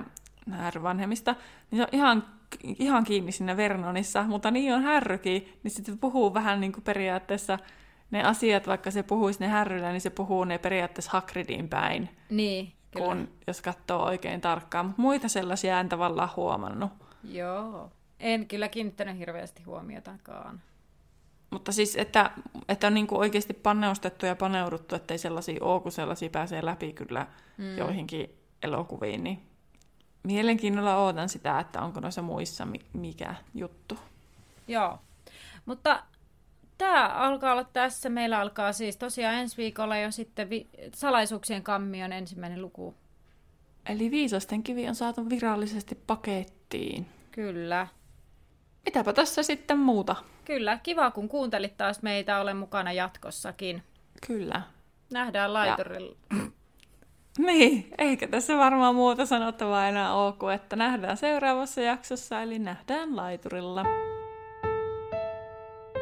härvanhemmista, 0.50 1.34
niin 1.70 1.76
se 1.78 1.82
on 1.82 1.88
ihan, 1.92 2.24
ihan 2.64 3.04
kiinni 3.04 3.32
siinä 3.32 3.56
Vernonissa, 3.56 4.22
mutta 4.22 4.50
niin 4.50 4.74
on 4.74 4.82
härrykin, 4.82 5.58
niin 5.62 5.70
sitten 5.70 5.98
puhuu 5.98 6.34
vähän 6.34 6.60
niin 6.60 6.72
kuin 6.72 6.84
periaatteessa 6.84 7.58
ne 8.10 8.22
asiat, 8.22 8.66
vaikka 8.66 8.90
se 8.90 9.02
puhuisi 9.02 9.40
ne 9.40 9.48
härryllä, 9.48 9.90
niin 9.90 10.00
se 10.00 10.10
puhuu 10.10 10.44
ne 10.44 10.58
periaatteessa 10.58 11.10
Hagridin 11.12 11.68
päin, 11.68 12.08
Niin, 12.30 12.72
kyllä. 12.94 13.06
kun, 13.06 13.28
jos 13.46 13.62
katsoo 13.62 14.04
oikein 14.04 14.40
tarkkaan. 14.40 14.86
Mut 14.86 14.98
muita 14.98 15.28
sellaisia 15.28 15.80
en 15.80 15.88
tavallaan 15.88 16.30
huomannut. 16.36 16.90
Joo. 17.24 17.92
En 18.20 18.48
kyllä 18.48 18.68
kiinnittänyt 18.68 19.18
hirveästi 19.18 19.62
huomiotakaan. 19.62 20.60
Mutta 21.50 21.72
siis, 21.72 21.96
että, 21.96 22.30
että 22.68 22.86
on 22.86 22.94
niin 22.94 23.06
kuin 23.06 23.18
oikeasti 23.18 23.54
paneustettu 23.54 24.26
ja 24.26 24.36
paneuduttu, 24.36 24.94
ettei 24.94 25.18
sellaisia 25.18 25.64
ole, 25.64 25.80
kun 25.80 25.92
sellaisia 25.92 26.30
pääsee 26.30 26.64
läpi 26.64 26.92
kyllä 26.92 27.26
mm. 27.58 27.78
joihinkin 27.78 28.30
elokuviin, 28.62 29.24
niin 29.24 29.42
mielenkiinnolla 30.22 30.96
ootan 30.96 31.28
sitä, 31.28 31.58
että 31.58 31.82
onko 31.82 32.00
noissa 32.00 32.22
muissa 32.22 32.66
mi- 32.66 32.86
mikä 32.92 33.34
juttu. 33.54 33.98
Joo. 34.68 34.98
Mutta 35.66 36.02
tämä 36.78 37.08
alkaa 37.08 37.52
olla 37.52 37.64
tässä. 37.64 38.08
Meillä 38.08 38.40
alkaa 38.40 38.72
siis 38.72 38.96
tosiaan 38.96 39.34
ensi 39.34 39.56
viikolla 39.56 39.96
jo 39.96 40.10
sitten 40.10 40.50
vi- 40.50 40.68
salaisuuksien 40.94 41.62
kammion 41.62 42.12
ensimmäinen 42.12 42.62
luku. 42.62 42.94
Eli 43.88 44.10
viisasten 44.10 44.62
kivi 44.62 44.88
on 44.88 44.94
saatu 44.94 45.30
virallisesti 45.30 45.94
pakettiin. 46.06 47.06
Kyllä. 47.30 47.86
Mitäpä 48.84 49.12
tässä 49.12 49.42
sitten 49.42 49.78
muuta? 49.78 50.16
Kyllä, 50.44 50.78
kiva 50.82 51.10
kun 51.10 51.28
kuuntelit 51.28 51.76
taas 51.76 52.02
meitä, 52.02 52.40
ole 52.40 52.54
mukana 52.54 52.92
jatkossakin. 52.92 53.82
Kyllä. 54.26 54.62
Nähdään 55.12 55.52
laiturilla. 55.52 56.16
Niin, 57.38 57.88
eikä 57.98 58.26
tässä 58.28 58.56
varmaan 58.56 58.94
muuta 58.94 59.26
sanottavaa 59.26 59.88
enää 59.88 60.14
ole 60.14 60.32
kuin, 60.32 60.54
että 60.54 60.76
nähdään 60.76 61.16
seuraavassa 61.16 61.80
jaksossa, 61.80 62.42
eli 62.42 62.58
nähdään 62.58 63.16
laiturilla. 63.16 63.84